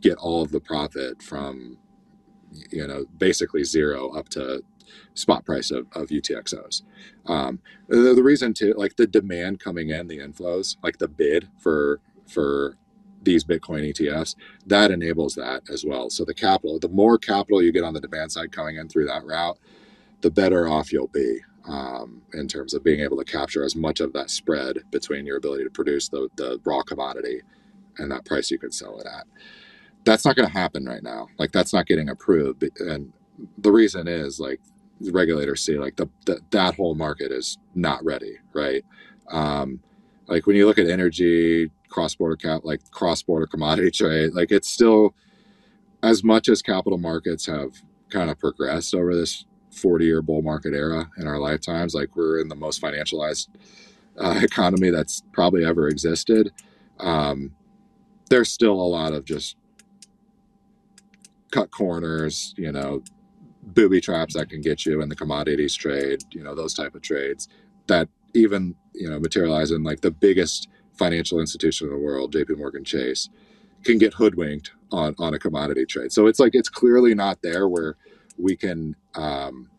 [0.00, 1.78] get all of the profit from
[2.70, 4.62] you know basically zero up to
[5.14, 6.82] spot price of, of UTXOs.
[7.26, 11.48] Um, the, the reason to like the demand coming in, the inflows, like the bid
[11.58, 12.76] for for
[13.22, 14.34] these Bitcoin ETFs,
[14.66, 16.10] that enables that as well.
[16.10, 19.06] So the capital, the more capital you get on the demand side coming in through
[19.06, 19.58] that route,
[20.20, 24.00] the better off you'll be um, in terms of being able to capture as much
[24.00, 27.40] of that spread between your ability to produce the, the raw commodity
[27.98, 29.26] and that price you can sell it at.
[30.04, 31.28] That's not going to happen right now.
[31.38, 33.12] Like that's not getting approved, and
[33.58, 34.60] the reason is like
[35.10, 38.84] regulators see like the, the that whole market is not ready, right?
[39.30, 39.80] Um,
[40.26, 45.14] like when you look at energy cross-border cap like cross-border commodity trade like it's still
[46.02, 47.70] as much as capital markets have
[48.10, 52.40] kind of progressed over this 40 year bull market era in our lifetimes like we're
[52.40, 53.48] in the most financialized
[54.18, 56.50] uh, economy that's probably ever existed
[57.00, 57.52] um,
[58.30, 59.56] there's still a lot of just
[61.54, 63.02] cut corners you know
[63.62, 67.02] booby traps that can get you in the commodities trade you know those type of
[67.02, 67.48] trades
[67.86, 72.58] that even you know materialize in like the biggest financial institution in the world, JP
[72.58, 73.28] Morgan Chase,
[73.84, 76.12] can get hoodwinked on, on a commodity trade.
[76.12, 77.96] So it's like it's clearly not there where
[78.38, 79.70] we can um,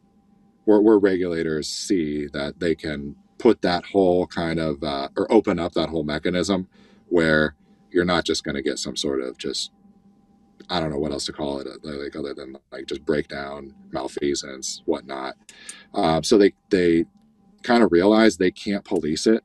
[0.66, 5.60] where, where regulators see that they can put that whole kind of uh, or open
[5.60, 6.68] up that whole mechanism
[7.10, 7.56] where
[7.92, 9.72] you're not just going to get some sort of just
[10.70, 14.82] I don't know what else to call it like other than like just breakdown, malfeasance,
[14.86, 15.36] whatnot.
[15.94, 17.06] Um, so they they
[17.64, 19.44] kind of realize they can't police it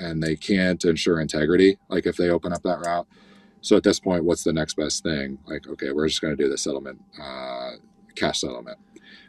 [0.00, 3.06] and they can't ensure integrity like if they open up that route.
[3.60, 5.38] So at this point what's the next best thing?
[5.46, 7.72] Like okay we're just going to do the settlement uh,
[8.16, 8.78] cash settlement.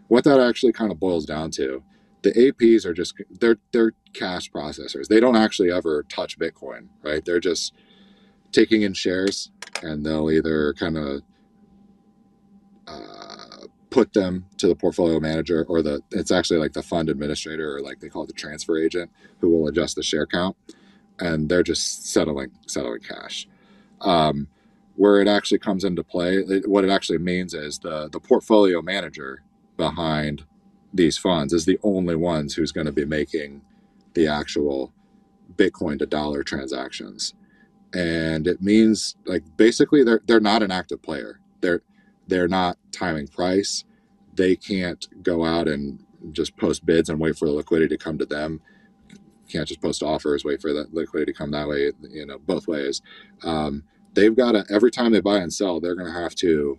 [0.08, 1.84] What that actually kind of boils down to
[2.24, 5.08] the aps are just they're they're cash processors.
[5.08, 7.24] They don't actually ever touch bitcoin right?
[7.26, 7.74] They're just
[8.52, 9.52] taking in shares
[9.84, 11.22] and they'll either kind of
[12.88, 17.76] uh, put them to the portfolio manager or the it's actually like the fund administrator
[17.76, 20.56] or like they call it the transfer agent who will adjust the share count
[21.20, 23.48] and they're just settling settling cash.
[24.02, 24.48] Um,
[24.96, 28.82] where it actually comes into play it, what it actually means is the the portfolio
[28.82, 29.42] manager
[29.78, 30.44] behind
[30.94, 33.62] these funds is the only ones who's going to be making
[34.14, 34.92] the actual
[35.56, 37.34] bitcoin to dollar transactions
[37.94, 41.82] and it means like basically they're they're not an active player they're
[42.28, 43.84] they're not timing price.
[44.34, 48.18] They can't go out and just post bids and wait for the liquidity to come
[48.18, 48.62] to them.
[49.50, 51.92] Can't just post offers, wait for that liquidity to come that way.
[52.10, 53.02] You know, both ways.
[53.44, 56.78] Um, they've got to every time they buy and sell, they're going to have to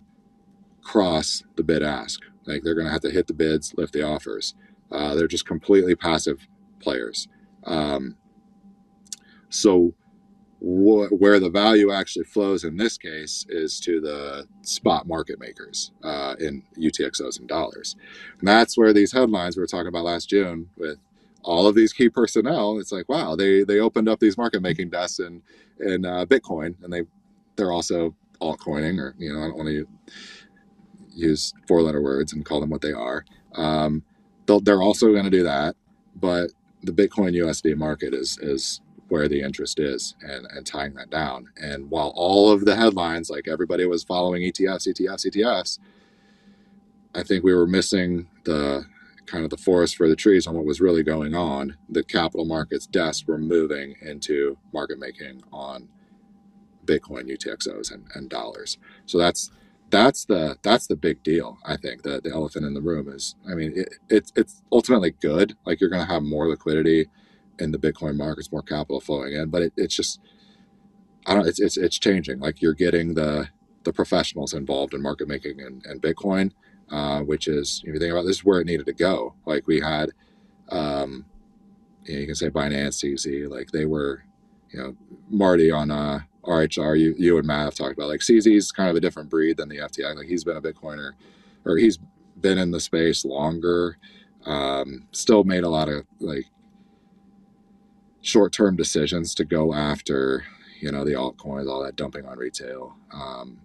[0.81, 2.19] cross the bid ask.
[2.45, 4.55] Like they're going to have to hit the bids, lift the offers.
[4.91, 6.47] Uh, they're just completely passive
[6.79, 7.27] players.
[7.63, 8.17] Um,
[9.49, 9.93] so
[10.63, 15.91] wh- where the value actually flows in this case is to the spot market makers
[16.03, 17.97] uh, in UTXOs and dollars.
[18.39, 20.99] And that's where these headlines we were talking about last June with
[21.43, 22.79] all of these key personnel.
[22.79, 25.43] It's like, wow, they they opened up these market making desks in
[25.81, 27.03] in uh, Bitcoin, and they
[27.57, 29.87] they're also altcoining, or you know, I don't want to
[31.15, 33.25] use four letter words and call them what they are.
[33.55, 34.03] Um,
[34.63, 35.75] they're also going to do that,
[36.17, 36.51] but
[36.83, 41.49] the Bitcoin USD market is is where the interest is and, and tying that down.
[41.61, 45.79] And while all of the headlines, like everybody was following ETFs, ETFs, ETFs,
[47.15, 48.85] I think we were missing the
[49.25, 51.77] kind of the forest for the trees on what was really going on.
[51.89, 55.89] The capital markets desks were moving into market making on
[56.85, 58.77] Bitcoin, UTXOs, and, and dollars.
[59.05, 59.51] So that's
[59.89, 61.57] that's the that's the big deal.
[61.65, 63.35] I think that the elephant in the room is.
[63.49, 65.55] I mean, it, it's it's ultimately good.
[65.65, 67.07] Like you're going to have more liquidity
[67.59, 69.49] in the Bitcoin markets, more capital flowing in.
[69.49, 70.19] But it, it's just,
[71.25, 71.47] I don't.
[71.47, 72.39] It's, it's it's changing.
[72.39, 73.49] Like you're getting the
[73.83, 76.51] the professionals involved in market making and, and Bitcoin,
[76.89, 79.35] uh, which is if you think about this is where it needed to go.
[79.45, 80.11] Like we had,
[80.69, 81.25] um,
[82.05, 84.23] you, know, you can say Binance, CZ, like they were,
[84.71, 84.95] you know,
[85.29, 86.99] Marty on uh, RHR.
[86.99, 89.69] You you and Matt have talked about like CZ's kind of a different breed than
[89.69, 90.15] the FTX.
[90.15, 91.11] Like he's been a Bitcoiner,
[91.65, 91.99] or he's
[92.39, 93.97] been in the space longer.
[94.45, 96.45] Um, still made a lot of like
[98.23, 100.45] short-term decisions to go after
[100.81, 103.59] you know the altcoins all that dumping on retail um,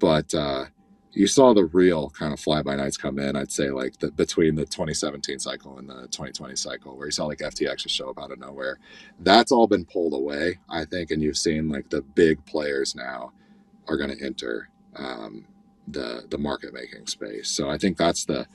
[0.00, 0.66] but uh,
[1.14, 3.36] you saw the real kind of fly by nights come in.
[3.36, 7.26] I'd say like the, between the 2017 cycle and the 2020 cycle, where you saw
[7.26, 8.78] like FTX just show up out of nowhere.
[9.20, 13.32] That's all been pulled away, I think, and you've seen like the big players now
[13.88, 15.46] are going to enter um,
[15.88, 17.50] the the market making space.
[17.50, 18.46] So I think that's the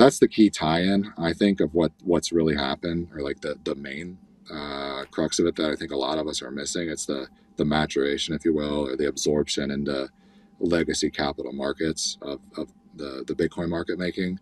[0.00, 1.12] that's the key tie-in.
[1.18, 4.18] I think of what what's really happened, or like the the main
[4.50, 6.88] uh, crux of it that I think a lot of us are missing.
[6.88, 10.08] It's the the maturation, if you will, or the absorption into
[10.60, 14.40] legacy capital markets of, of the the Bitcoin market making.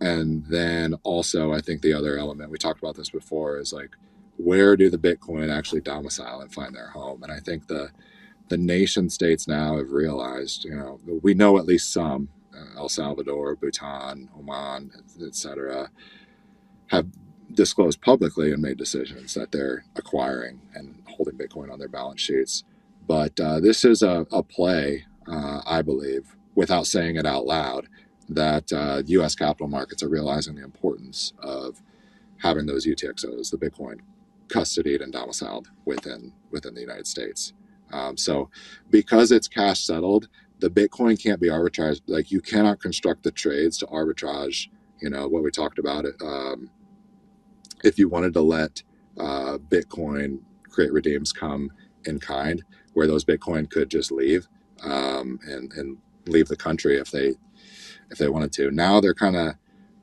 [0.00, 3.90] And then also, I think the other element we talked about this before is like,
[4.36, 7.22] where do the Bitcoin actually domicile and find their home?
[7.22, 7.90] And I think the
[8.48, 12.28] the nation states now have realized, you know, we know at least some,
[12.76, 14.92] El Salvador, Bhutan, Oman,
[15.26, 15.90] etc.,
[16.88, 17.06] have
[17.54, 22.64] disclosed publicly and made decisions that they're acquiring and holding Bitcoin on their balance sheets.
[23.06, 27.88] But uh, this is a, a play, uh, I believe, without saying it out loud,
[28.28, 29.34] that uh, U.S.
[29.34, 31.82] capital markets are realizing the importance of
[32.38, 34.00] having those UTXOs, the Bitcoin,
[34.48, 37.54] custodied and domiciled within within the United States.
[37.92, 38.50] Um, so
[38.90, 40.28] because it's cash settled,
[40.62, 42.02] the Bitcoin can't be arbitraged.
[42.06, 44.68] Like you cannot construct the trades to arbitrage.
[45.00, 46.04] You know what we talked about.
[46.04, 46.70] It um,
[47.82, 48.80] if you wanted to let
[49.18, 50.38] uh, Bitcoin
[50.70, 51.70] create redeems come
[52.04, 52.62] in kind,
[52.94, 54.46] where those Bitcoin could just leave
[54.84, 57.34] um, and and leave the country if they
[58.12, 58.70] if they wanted to.
[58.70, 59.54] Now they're kind of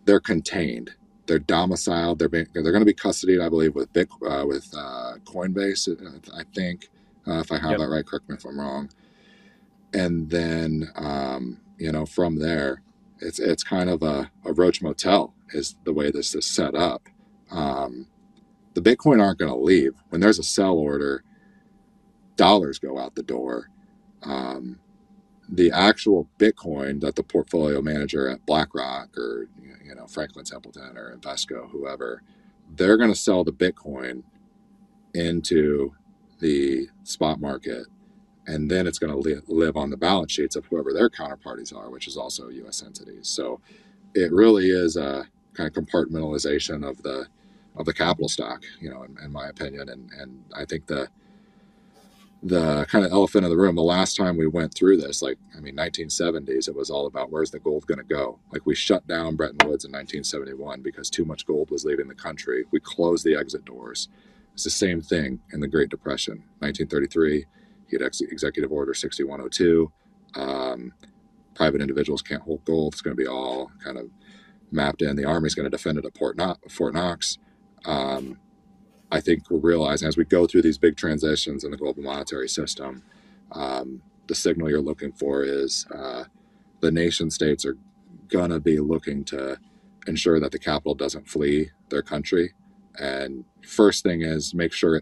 [0.03, 0.91] they're contained.
[1.26, 2.19] They're domiciled.
[2.19, 5.88] They're being, they're going to be custodied, I believe, with Bit uh, with uh, Coinbase.
[6.36, 6.90] I think
[7.26, 7.80] uh, if I have yep.
[7.80, 8.06] that right.
[8.06, 8.90] Correct me if I'm wrong.
[9.94, 12.82] And then, um, you know, from there,
[13.20, 17.10] it's it's kind of a, a roach motel is the way this is set up.
[17.52, 18.07] Um,
[18.76, 21.24] the Bitcoin aren't going to leave when there's a sell order.
[22.36, 23.70] Dollars go out the door.
[24.24, 24.80] Um,
[25.49, 29.49] the actual Bitcoin that the portfolio manager at BlackRock or
[29.84, 32.22] you know Franklin Templeton or Invesco, whoever,
[32.76, 34.24] they're going to sell the Bitcoin
[35.14, 35.94] into
[36.40, 37.88] the spot market,
[38.50, 41.76] and then it's going to li- live on the balance sheets of whoever their counterparties
[41.76, 42.84] are, which is also U.S.
[42.84, 43.28] entities.
[43.28, 43.62] So
[44.16, 47.28] it really is a kind of compartmentalization of the
[47.76, 51.08] of the capital stock, you know, in, in my opinion, and and I think the
[52.44, 55.38] the kind of elephant in the room the last time we went through this like
[55.58, 58.74] i mean 1970s it was all about where's the gold going to go like we
[58.74, 62.80] shut down bretton woods in 1971 because too much gold was leaving the country we
[62.80, 64.08] closed the exit doors
[64.60, 67.46] it's the same thing in the Great Depression, 1933.
[67.90, 69.91] He had ex- Executive Order 6102.
[70.36, 70.94] Um,
[71.56, 72.94] private individuals can't hold gold.
[72.94, 74.10] It's going to be all kind of
[74.72, 75.16] mapped in.
[75.16, 77.38] The Army's going to defend it at Port no- Fort Knox.
[77.86, 78.40] Um,
[79.11, 82.49] I think we're realizing as we go through these big transitions in the global monetary
[82.49, 83.03] system,
[83.53, 86.26] um, the signal you're looking for is uh,
[86.82, 87.78] the nation states are
[88.30, 89.57] going to be looking to
[90.07, 92.53] ensure that the capital doesn't flee their country
[93.00, 95.02] and first thing is make sure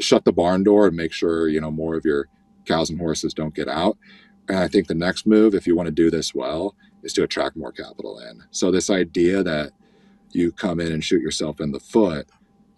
[0.00, 2.28] shut the barn door and make sure you know more of your
[2.66, 3.98] cows and horses don't get out.
[4.48, 7.22] And i think the next move if you want to do this well is to
[7.22, 8.42] attract more capital in.
[8.50, 9.72] So this idea that
[10.32, 12.28] you come in and shoot yourself in the foot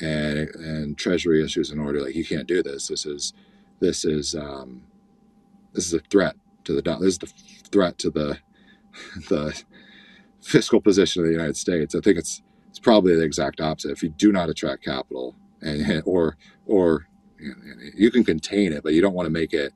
[0.01, 2.89] and and treasury issues in order like you can't do this.
[2.89, 3.33] This is
[3.81, 4.83] this is um,
[5.73, 7.33] this is a threat to the this is the
[7.73, 8.39] threat to the
[9.29, 9.63] the
[10.43, 11.95] fiscal position of the united states.
[11.95, 12.43] I think it's
[12.77, 13.91] it's probably the exact opposite.
[13.91, 16.37] If you do not attract capital, and or
[16.67, 17.09] or
[17.39, 19.73] you, can contain it, but you don't want to make it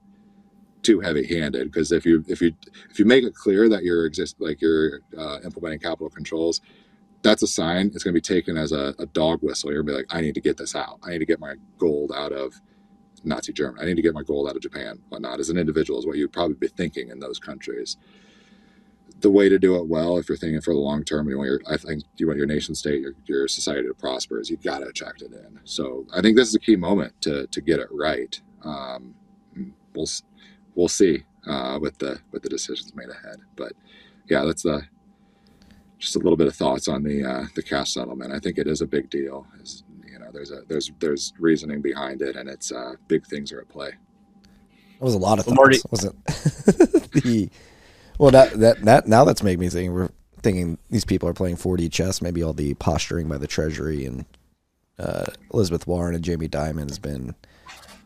[0.82, 2.52] too heavy-handed because if you if you
[2.90, 6.60] if you make it clear that you're exist like you're uh, implementing capital controls,
[7.22, 7.86] that's a sign.
[7.94, 9.72] It's going to be taken as a, a dog whistle.
[9.72, 10.98] You're going to be like, I need to get this out.
[11.02, 12.60] I need to get my gold out of
[13.24, 13.82] Nazi Germany.
[13.82, 15.40] I need to get my gold out of Japan, whatnot.
[15.40, 17.97] As an individual, is what you'd probably be thinking in those countries
[19.20, 21.51] the way to do it well, if you're thinking for the long term, you want
[21.51, 24.62] your, I think you want your nation state, your, your society to prosper, is you've
[24.62, 25.60] got to attract it in.
[25.64, 28.40] So I think this is a key moment to to get it right.
[28.64, 29.14] Um,
[29.94, 30.09] we'll
[30.74, 33.72] we'll see uh, with the with the decisions made ahead, but
[34.28, 34.82] yeah, that's the
[35.98, 38.32] just a little bit of thoughts on the uh, the cash settlement.
[38.32, 39.47] I think it is a big deal.
[39.60, 43.52] Is you know there's a there's there's reasoning behind it, and it's uh, big things
[43.52, 43.90] are at play.
[44.98, 46.14] That was a lot of thoughts, Marty, was it?
[47.12, 47.51] the
[48.20, 49.94] well, that that that now that's made me think.
[49.94, 50.10] We're
[50.42, 52.20] thinking these people are playing 4D chess.
[52.20, 54.26] Maybe all the posturing by the Treasury and
[54.98, 55.24] uh,
[55.55, 57.34] Elizabeth Warren and Jamie Dimon has been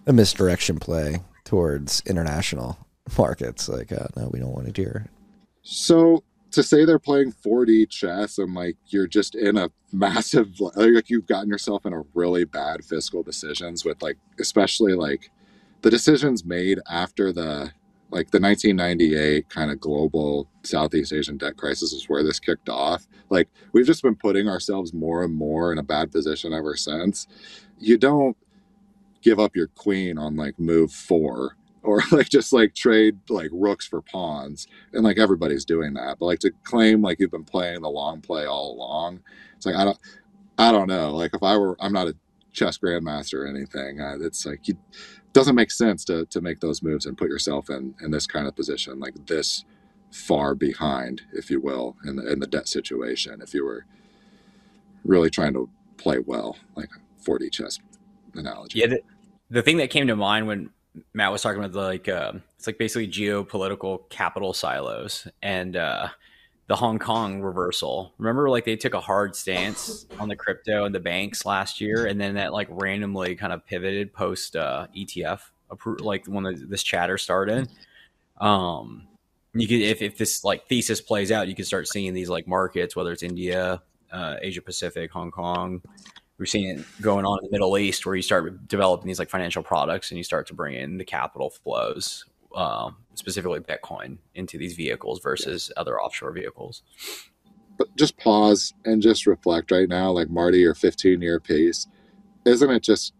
[0.06, 2.78] a misdirection play towards international
[3.18, 3.68] markets.
[3.68, 5.06] Like, uh, no, we don't want to hear.
[5.62, 6.22] So
[6.52, 11.26] to say they're playing 4D chess and like you're just in a massive like you've
[11.26, 15.30] gotten yourself in a really bad fiscal decisions with like especially like
[15.82, 17.72] the decisions made after the
[18.14, 23.08] like the 1998 kind of global Southeast Asian debt crisis is where this kicked off.
[23.28, 27.26] Like we've just been putting ourselves more and more in a bad position ever since.
[27.80, 28.36] You don't
[29.20, 33.86] give up your queen on like move four or like just like trade like rooks
[33.86, 37.82] for pawns and like everybody's doing that but like to claim like you've been playing
[37.82, 39.20] the long play all along
[39.56, 39.98] it's like i don't
[40.56, 42.16] i don't know like if i were i'm not a
[42.52, 44.78] chess grandmaster or anything uh, it's like it
[45.34, 48.46] doesn't make sense to to make those moves and put yourself in in this kind
[48.46, 49.64] of position like this
[50.10, 53.84] far behind if you will in the in the debt situation if you were
[55.04, 56.88] really trying to play well like
[57.24, 57.78] 4d chess
[58.34, 58.80] analogy.
[58.80, 59.00] Yeah, the,
[59.50, 60.70] the thing that came to mind when
[61.12, 66.08] Matt was talking about the, like uh, it's like basically geopolitical capital silos and uh,
[66.66, 68.14] the Hong Kong reversal.
[68.18, 72.06] Remember, like they took a hard stance on the crypto and the banks last year,
[72.06, 75.40] and then that like randomly kind of pivoted post uh, ETF,
[76.00, 77.68] like when the, this chatter started.
[78.40, 79.06] Um,
[79.52, 82.48] you could if, if this like thesis plays out, you could start seeing these like
[82.48, 85.82] markets, whether it's India, uh, Asia Pacific, Hong Kong.
[86.38, 89.30] We're seeing it going on in the Middle East, where you start developing these like
[89.30, 92.24] financial products, and you start to bring in the capital flows,
[92.54, 96.82] um, specifically Bitcoin, into these vehicles versus other offshore vehicles.
[97.78, 101.86] but just pause and just reflect right now like marty your 15 year piece.
[102.46, 103.14] isn't it just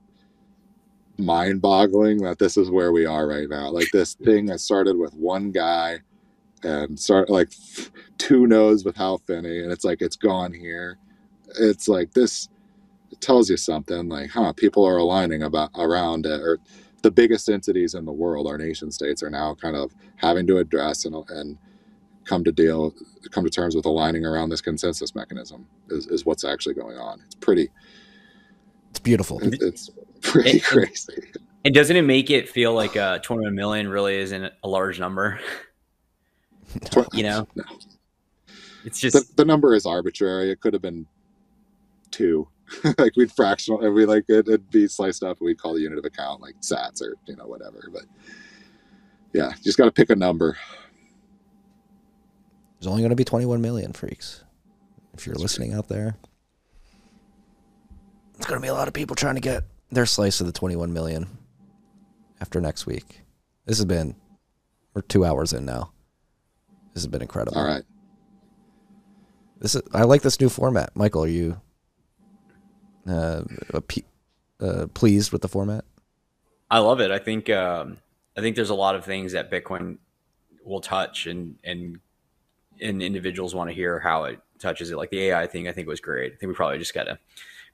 [1.19, 4.97] mind boggling that this is where we are right now like this thing that started
[4.99, 5.99] with one guy
[6.65, 7.53] and start like
[8.19, 10.99] two nodes with Hal Finney and it's like it's gone here
[11.61, 12.49] it's like this
[13.13, 16.59] it tells you something like huh people are aligning about around it or
[17.05, 20.57] the biggest entities in the world our nation states are now kind of having to
[20.57, 21.59] address and, and
[22.25, 22.95] come to deal
[23.31, 27.21] come to terms with aligning around this consensus mechanism is, is what's actually going on
[27.27, 27.69] it's pretty
[28.91, 29.39] It's beautiful.
[29.45, 29.91] it- it's
[30.23, 31.23] pretty It- crazy
[31.67, 35.41] And doesn't it make it feel like uh, 21 million really isn't a large number?
[37.15, 37.65] you know, No.
[38.87, 41.07] it's just the, the number is arbitrary it could have been
[42.11, 42.49] two
[42.99, 45.81] like we'd fractional and we like it, it'd be sliced up and we'd call the
[45.81, 48.05] unit of account like sats or you know whatever but
[49.33, 50.57] yeah just got to pick a number
[52.79, 54.45] There's only going to be 21 million freaks.
[55.15, 56.17] If you're listening out there,
[58.37, 60.53] it's going to be a lot of people trying to get their slice of the
[60.53, 61.27] 21 million
[62.43, 63.23] after next week.
[63.65, 64.17] This has been,
[64.93, 65.93] we're two hours in now.
[66.93, 67.57] This has been incredible.
[67.57, 67.85] all right
[69.61, 70.91] This is, I like this new format.
[70.95, 71.61] Michael, are you
[73.07, 73.43] uh,
[74.61, 75.85] uh, pleased with the format?
[76.71, 77.11] I love it.
[77.11, 77.99] I think um,
[78.37, 79.99] I think there's a lot of things that Bitcoin
[80.65, 82.01] will touch, and and
[82.81, 84.97] and individuals want to hear how it touches it.
[84.97, 86.33] Like the AI thing, I think was great.
[86.33, 87.19] I think we probably just gotta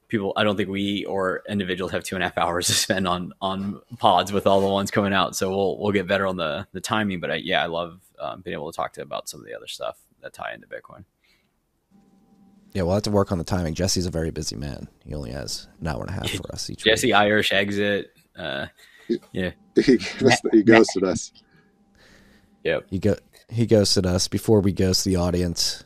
[0.09, 0.33] people.
[0.37, 3.33] I don't think we or individuals have two and a half hours to spend on
[3.41, 5.37] on pods with all the ones coming out.
[5.37, 7.21] So we'll we'll get better on the the timing.
[7.21, 9.57] But I, yeah, I love um, being able to talk to about some of the
[9.57, 11.05] other stuff that tie into Bitcoin.
[12.73, 13.75] Yeah, we'll have to work on the timing.
[13.75, 14.89] Jesse's a very busy man.
[15.05, 17.15] He only has an hour and a half for us each Jesse week.
[17.15, 18.13] Irish exit.
[18.37, 18.67] Uh,
[19.33, 21.33] yeah, he, gave us- he ghosted us
[22.65, 22.87] yep.
[22.89, 23.17] He go
[23.49, 25.85] he ghosted us before we ghost the audience.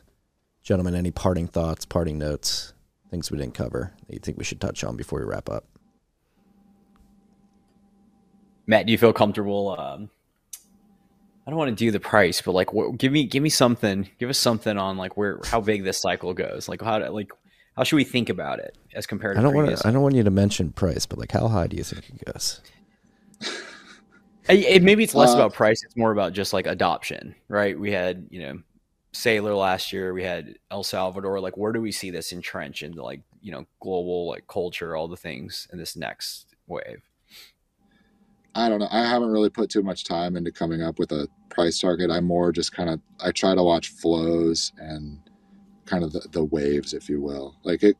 [0.63, 2.73] Gentlemen, any parting thoughts, parting notes,
[3.09, 5.65] things we didn't cover that you think we should touch on before we wrap up?
[8.67, 9.75] Matt, do you feel comfortable?
[9.79, 10.09] Um,
[11.47, 14.09] I don't want to do the price, but like, wh- give me give me something.
[14.19, 16.67] Give us something on like where how big this cycle goes.
[16.67, 17.31] Like how to, like
[17.77, 19.87] how should we think about it as compared I to don't want to.
[19.87, 22.33] I don't want you to mention price, but like, how high do you think it
[22.33, 22.61] goes?
[24.47, 25.83] I- it- maybe it's less Uh, about price.
[25.83, 27.79] It's more about just like adoption, right?
[27.79, 28.59] We had you know
[29.11, 30.13] Sailor last year.
[30.13, 31.39] We had El Salvador.
[31.39, 35.07] Like, where do we see this entrench into like you know global like culture, all
[35.07, 37.01] the things in this next wave?
[38.55, 38.87] I don't know.
[38.89, 42.09] I haven't really put too much time into coming up with a price target.
[42.09, 45.19] I more just kind of I try to watch flows and
[45.85, 47.57] kind of the, the waves, if you will.
[47.63, 47.97] Like it,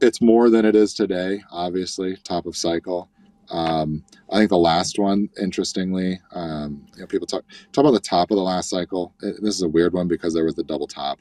[0.00, 1.42] it's more than it is today.
[1.50, 3.10] Obviously, top of cycle.
[3.50, 8.00] Um, I think the last one, interestingly, um, you know, people talk talk about the
[8.00, 9.14] top of the last cycle.
[9.22, 11.20] It- this is a weird one because there was the double top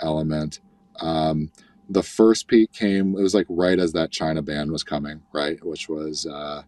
[0.00, 0.60] element.
[1.00, 1.50] Um,
[1.88, 3.16] the first peak came.
[3.18, 6.26] It was like right as that China ban was coming, right, which was.
[6.26, 6.62] Uh,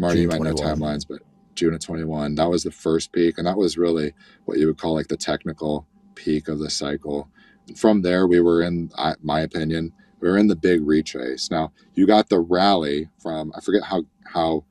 [0.00, 1.22] Marty, June you might know timelines, but
[1.54, 3.38] June of 21, that was the first peak.
[3.38, 4.14] And that was really
[4.46, 7.28] what you would call like the technical peak of the cycle.
[7.76, 11.50] From there, we were in, I- my opinion, we were in the big retrace.
[11.50, 14.64] Now, you got the rally from, I forget how, how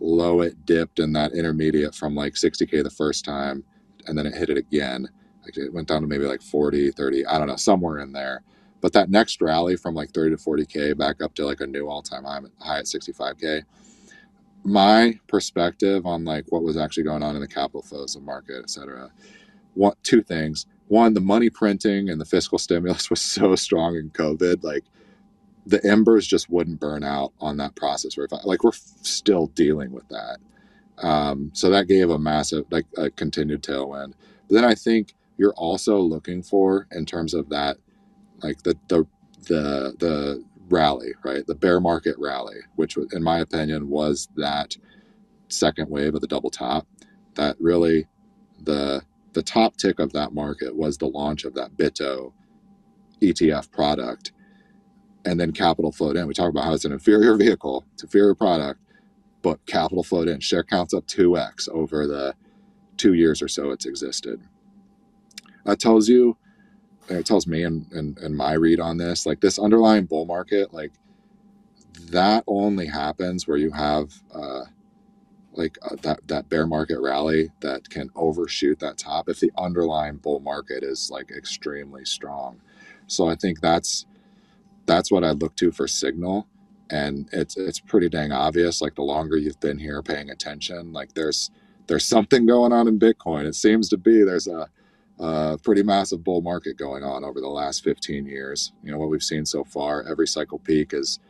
[0.00, 3.64] low it dipped in that intermediate from like 60K the first time,
[4.06, 5.08] and then it hit it again.
[5.44, 8.42] Like it went down to maybe like 40, 30, I don't know, somewhere in there.
[8.80, 11.88] But that next rally from like 30 to 40K back up to like a new
[11.88, 13.62] all time high, high at 65K
[14.64, 18.60] my perspective on like what was actually going on in the capital flows of market,
[18.62, 19.10] et cetera.
[19.74, 20.66] One, two things.
[20.88, 24.84] One, the money printing and the fiscal stimulus was so strong in COVID, like
[25.66, 28.18] the embers just wouldn't burn out on that process.
[28.18, 30.38] I, like we're still dealing with that,
[30.98, 34.14] um, so that gave a massive like a continued tailwind.
[34.48, 37.78] But then I think you're also looking for in terms of that,
[38.42, 39.06] like the the
[39.48, 41.46] the the rally, right?
[41.46, 44.76] The bear market rally, which in my opinion was that
[45.48, 46.86] second wave of the double top.
[47.36, 48.08] That really
[48.62, 49.02] the
[49.34, 52.34] the top tick of that market was the launch of that BITO
[53.22, 54.32] ETF product.
[55.24, 56.26] And then capital flowed in.
[56.28, 58.80] We talk about how it's an inferior vehicle, it's inferior product,
[59.42, 60.40] but capital flowed in.
[60.40, 62.34] Share counts up 2x over the
[62.98, 64.40] two years or so it's existed.
[65.64, 66.36] That tells you
[67.08, 70.72] it tells me and, and, and my read on this like this underlying bull market
[70.74, 70.92] like
[72.10, 74.62] that only happens where you have uh,
[75.52, 80.16] like uh, that that bear market rally that can overshoot that top if the underlying
[80.16, 82.60] bull market is like extremely strong.
[83.06, 84.06] So i think that's
[84.86, 86.46] that's what i look to for signal
[86.90, 91.14] and it's it's pretty dang obvious like the longer you've been here paying attention like
[91.14, 91.50] there's
[91.86, 93.46] there's something going on in bitcoin.
[93.46, 94.68] It seems to be there's a
[95.20, 98.72] uh, pretty massive bull market going on over the last 15 years.
[98.82, 101.20] You know, what we've seen so far, every cycle peak is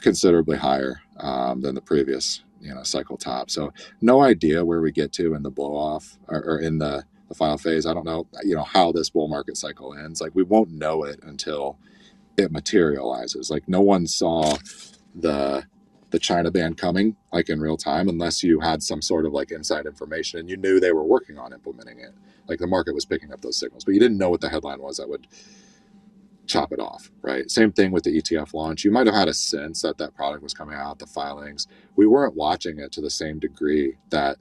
[0.00, 3.50] considerably higher um, than the previous, you know, cycle top.
[3.50, 7.04] So no idea where we get to in the blow off or, or in the,
[7.28, 7.86] the final phase.
[7.86, 10.20] I don't know, you know, how this bull market cycle ends.
[10.20, 11.78] Like we won't know it until
[12.36, 13.50] it materializes.
[13.50, 14.56] Like no one saw
[15.14, 15.64] the
[16.10, 19.50] the China ban coming like in real time unless you had some sort of like
[19.50, 22.12] inside information and you knew they were working on implementing it.
[22.48, 24.80] Like the market was picking up those signals, but you didn't know what the headline
[24.80, 25.26] was that would
[26.46, 27.50] chop it off, right?
[27.50, 28.84] Same thing with the ETF launch.
[28.84, 31.66] You might have had a sense that that product was coming out, the filings.
[31.96, 34.38] We weren't watching it to the same degree that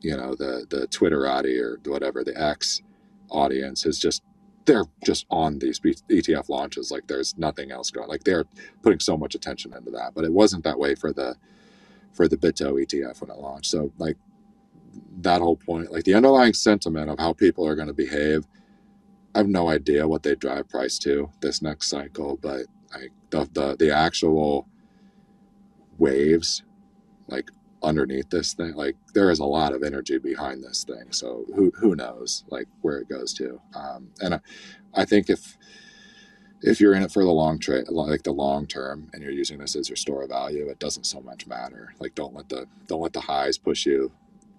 [0.00, 2.82] you know the the Twitterati or whatever the X
[3.30, 4.22] audience is just
[4.66, 8.08] they're just on these ETF launches like there's nothing else going.
[8.08, 8.44] Like they're
[8.82, 11.36] putting so much attention into that, but it wasn't that way for the
[12.12, 13.70] for the BITO ETF when it launched.
[13.70, 14.16] So like
[15.22, 18.46] that whole point, like the underlying sentiment of how people are going to behave,
[19.34, 23.48] I have no idea what they drive price to this next cycle, but like the
[23.52, 24.68] the, the actual
[25.98, 26.64] waves,
[27.28, 27.50] like
[27.82, 31.12] underneath this thing like there is a lot of energy behind this thing.
[31.12, 33.60] So who who knows like where it goes to.
[33.74, 34.40] Um, and I,
[34.94, 35.56] I think if
[36.62, 39.58] if you're in it for the long trade like the long term and you're using
[39.58, 41.92] this as your store of value it doesn't so much matter.
[42.00, 44.10] Like don't let the don't let the highs push you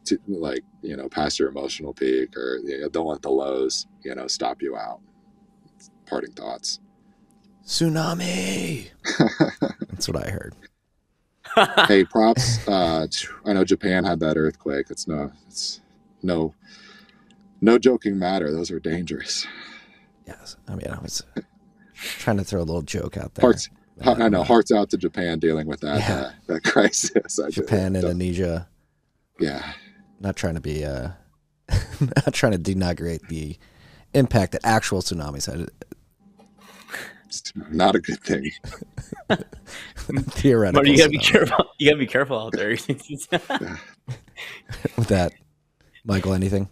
[0.05, 3.87] to like you know past your emotional peak or you know, don't let the lows
[4.03, 5.01] you know stop you out.
[6.05, 6.79] Parting thoughts.
[7.65, 8.87] Tsunami!
[9.89, 10.55] That's what i heard
[11.87, 12.67] hey, props.
[12.67, 13.07] Uh,
[13.45, 14.87] I know Japan had that earthquake.
[14.89, 15.81] It's no, it's
[16.21, 16.53] no,
[17.61, 18.51] no joking matter.
[18.51, 19.47] Those are dangerous.
[20.25, 21.23] Yes, I mean I was
[21.93, 23.43] trying to throw a little joke out there.
[23.43, 23.69] Hearts,
[24.01, 24.43] I know.
[24.43, 26.15] Hearts out to Japan dealing with that yeah.
[26.15, 27.39] uh, that crisis.
[27.39, 28.67] I Japan, Indonesia.
[29.39, 29.73] Yeah.
[30.19, 31.09] Not trying to be, uh,
[31.99, 33.57] not trying to denigrate the
[34.13, 35.69] impact that actual tsunamis had
[37.27, 38.51] it's not a good thing.
[40.31, 40.81] Theoretical.
[40.81, 41.65] But you gotta be careful.
[41.77, 42.69] You gotta be careful out there.
[44.97, 45.33] With that,
[46.05, 46.69] Michael, anything?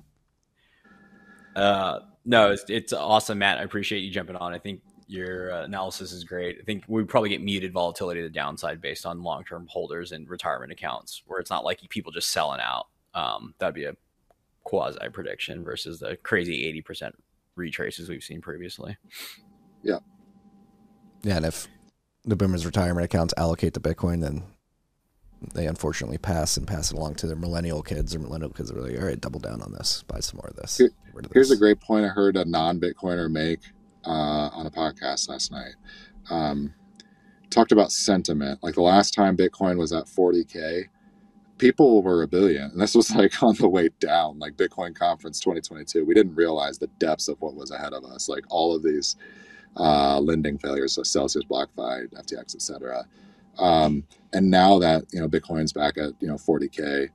[1.56, 3.60] Uh, no, it's, it's awesome, Matt.
[3.60, 4.54] I appreciate you jumping on.
[4.54, 6.58] I think your uh, analysis is great.
[6.60, 10.12] I think we probably get muted volatility to the downside based on long term holders
[10.12, 12.88] and retirement accounts, where it's not like people just selling out.
[13.14, 13.96] Um, that'd be a
[14.64, 17.16] quasi prediction versus the crazy eighty percent
[17.56, 18.98] retraces we've seen previously.
[19.84, 20.00] Yeah.
[21.26, 21.68] Yeah, and if
[22.24, 24.44] the boomers' retirement accounts allocate to Bitcoin, then
[25.56, 28.16] they unfortunately pass and pass it along to their millennial kids.
[28.16, 30.56] Or millennial kids are like, all right, double down on this, buy some more of
[30.56, 30.78] this.
[30.78, 30.92] Here,
[31.34, 33.60] here's a great point I heard a non-Bitcoiner make
[34.06, 35.74] uh, on a podcast last night.
[36.30, 36.72] Um,
[37.50, 38.60] talked about sentiment.
[38.62, 40.84] Like the last time Bitcoin was at 40k,
[41.58, 44.38] people were a billion, and this was like on the way down.
[44.38, 48.30] Like Bitcoin conference 2022, we didn't realize the depths of what was ahead of us.
[48.30, 49.16] Like all of these
[49.78, 53.06] uh, lending failures, so Celsius, BlockFi, FTX, etc.
[53.58, 57.10] Um, and now that you know Bitcoin's back at you know 40k,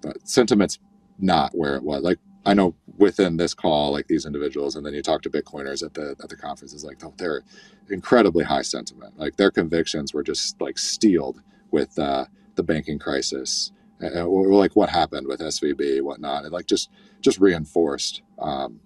[0.00, 0.78] but sentiment's
[1.18, 2.02] not where it was.
[2.02, 5.82] Like I know within this call, like these individuals, and then you talk to Bitcoiners
[5.84, 7.42] at the at the conferences, like they're
[7.90, 9.18] incredibly high sentiment.
[9.18, 12.26] Like their convictions were just like steeled with uh,
[12.56, 18.22] the banking crisis, or like what happened with SVB, whatnot, and like just just reinforced.
[18.38, 18.80] Um,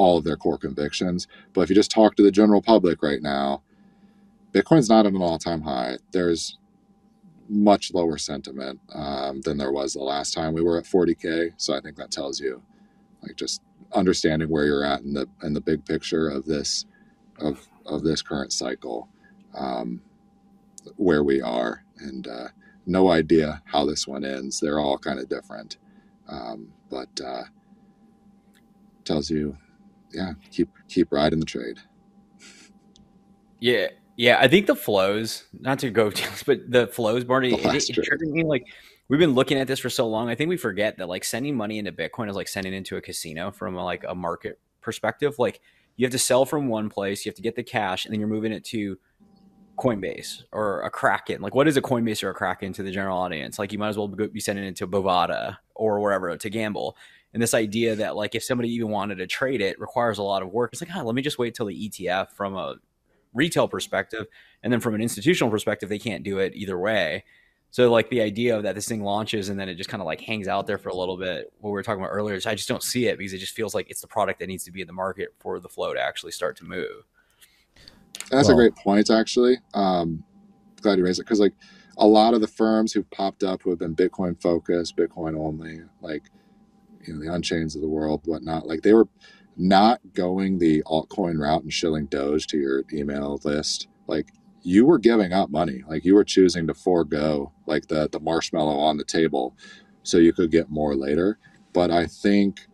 [0.00, 1.28] all of their core convictions.
[1.52, 3.62] But if you just talk to the general public right now,
[4.52, 5.98] Bitcoin's not at an all time high.
[6.12, 6.58] There's
[7.48, 11.52] much lower sentiment um, than there was the last time we were at 40k.
[11.58, 12.62] So I think that tells you,
[13.22, 13.60] like, just
[13.92, 16.86] understanding where you're at in the in the big picture of this
[17.38, 19.08] of of this current cycle,
[19.54, 20.00] um,
[20.96, 22.48] where we are, and uh,
[22.86, 24.60] no idea how this one ends.
[24.60, 25.76] They're all kind of different,
[26.28, 27.44] um, but uh,
[29.04, 29.56] tells you,
[30.12, 31.78] yeah, keep keep riding the trade.
[33.60, 34.38] Yeah, yeah.
[34.40, 36.10] I think the flows, not to go,
[36.46, 38.66] but the flows, Barney, The it, it, me like
[39.08, 40.28] we've been looking at this for so long.
[40.28, 43.00] I think we forget that like sending money into Bitcoin is like sending into a
[43.00, 45.38] casino from a, like a market perspective.
[45.38, 45.60] Like
[45.96, 48.20] you have to sell from one place, you have to get the cash, and then
[48.20, 48.98] you're moving it to
[49.80, 51.40] Coinbase or a Kraken.
[51.40, 53.58] Like, what is a Coinbase or a Kraken to the general audience?
[53.58, 56.96] Like, you might as well be be sending it to Bovada or wherever to gamble.
[57.32, 60.42] And this idea that like if somebody even wanted to trade it requires a lot
[60.42, 60.70] of work.
[60.72, 62.76] It's like, ah, let me just wait till the ETF from a
[63.32, 64.26] retail perspective,
[64.62, 67.24] and then from an institutional perspective, they can't do it either way.
[67.72, 70.06] So like the idea of that this thing launches and then it just kind of
[70.06, 71.52] like hangs out there for a little bit.
[71.60, 73.54] What we were talking about earlier is I just don't see it because it just
[73.54, 75.94] feels like it's the product that needs to be in the market for the flow
[75.94, 77.04] to actually start to move.
[78.30, 79.58] That's Well- a great point, actually.
[79.74, 80.24] Um,
[80.82, 81.54] glad you raised it because, like,
[81.98, 85.82] a lot of the firms who've popped up who have been Bitcoin focused, Bitcoin only,
[86.00, 86.24] like,
[87.02, 89.08] you know, the Unchains of the world, whatnot, like, they were
[89.56, 93.88] not going the altcoin route and shilling Doge to your email list.
[94.06, 94.28] Like,
[94.62, 95.82] you were giving up money.
[95.88, 99.56] Like, you were choosing to forego, like, the, the marshmallow on the table
[100.02, 101.38] so you could get more later.
[101.72, 102.66] But I think,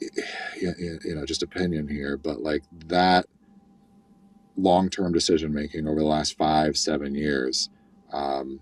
[0.00, 3.26] you know, just opinion here, but like, that
[4.56, 7.68] long-term decision making over the last five seven years
[8.12, 8.58] um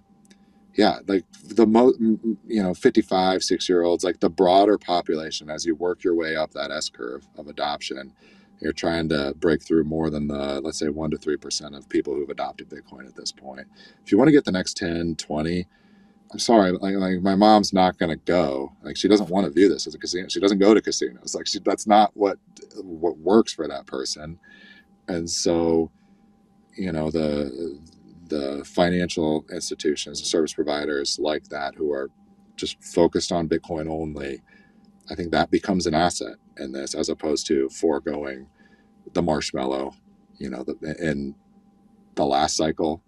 [0.75, 5.65] yeah like the most you know 55 six year olds like the broader population as
[5.65, 8.13] you work your way up that s curve of adoption
[8.61, 12.15] you're trying to break through more than the let's say 1 to 3% of people
[12.15, 13.67] who've adopted bitcoin at this point.
[14.05, 15.69] If you want to get the next 10 20
[16.33, 18.73] i'm sorry like, like my mom's not going to go.
[18.83, 20.29] Like she doesn't want to view this as a casino.
[20.29, 21.35] She doesn't go to casinos.
[21.35, 22.39] Like she that's not what
[22.83, 24.39] what works for that person.
[25.09, 25.91] And so
[26.77, 27.79] you know the
[28.35, 32.11] the financial institutions the service providers like that who are
[32.57, 34.43] just focused on bitcoin only
[35.11, 38.49] i think that becomes an asset in this as opposed to foregoing
[39.15, 39.95] the marshmallow
[40.39, 41.35] you know the, in
[42.17, 43.03] the last cycle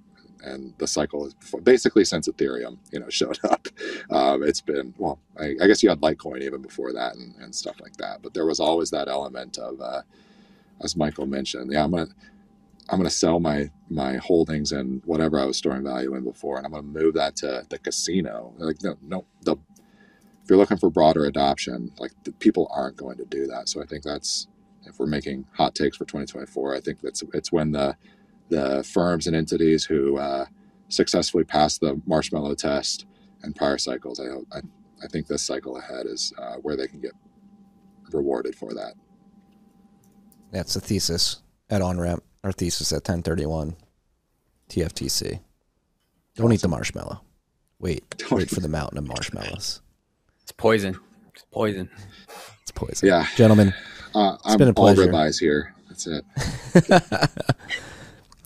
[0.44, 3.68] and the cycle is basically since ethereum you know showed up.
[4.10, 7.54] Um, it's been well I, I guess you had litecoin even before that and, and
[7.54, 10.02] stuff like that but there was always that element of uh,
[10.82, 12.08] as michael mentioned yeah i'm gonna
[12.88, 16.56] I'm going to sell my my holdings and whatever I was storing value in before,
[16.56, 18.54] and I'm going to move that to the casino.
[18.58, 19.56] Like no, no, the
[20.46, 23.68] if you're looking for broader adoption, like the people aren't going to do that.
[23.68, 24.46] So I think that's
[24.84, 27.96] if we're making hot takes for 2024, I think that's it's when the
[28.48, 30.46] the firms and entities who uh,
[30.88, 33.06] successfully pass the marshmallow test
[33.42, 34.20] and prior cycles.
[34.20, 34.60] I I,
[35.02, 37.12] I think this cycle ahead is uh, where they can get
[38.12, 38.94] rewarded for that.
[40.52, 42.20] That's the thesis at Onramp.
[42.46, 43.74] Our thesis at 1031
[44.68, 45.40] TFTC.
[46.36, 47.20] Don't eat the marshmallow.
[47.80, 48.08] Wait.
[48.18, 49.80] Don't wait for the mountain of marshmallows.
[50.44, 50.96] It's poison.
[51.34, 51.90] It's poison.
[52.62, 53.08] It's poison.
[53.08, 53.74] Yeah, Gentlemen,
[54.14, 55.10] uh, I'm been a all pleasure.
[55.10, 55.74] ribeyes here.
[55.88, 56.24] That's it.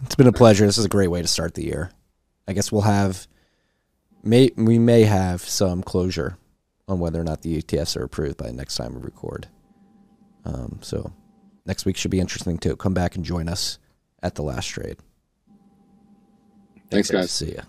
[0.03, 0.65] it's been a pleasure.
[0.65, 1.91] This is a great way to start the year.
[2.49, 3.29] I guess we'll have
[4.23, 6.39] may we may have some closure
[6.89, 9.49] on whether or not the ETFs are approved by the next time we record.
[10.47, 11.13] Um, so
[11.67, 12.77] next week should be interesting too.
[12.77, 13.79] Come back and join us
[14.23, 14.99] at the last trade.
[16.91, 17.31] Thanks, guys.
[17.31, 17.63] See ya.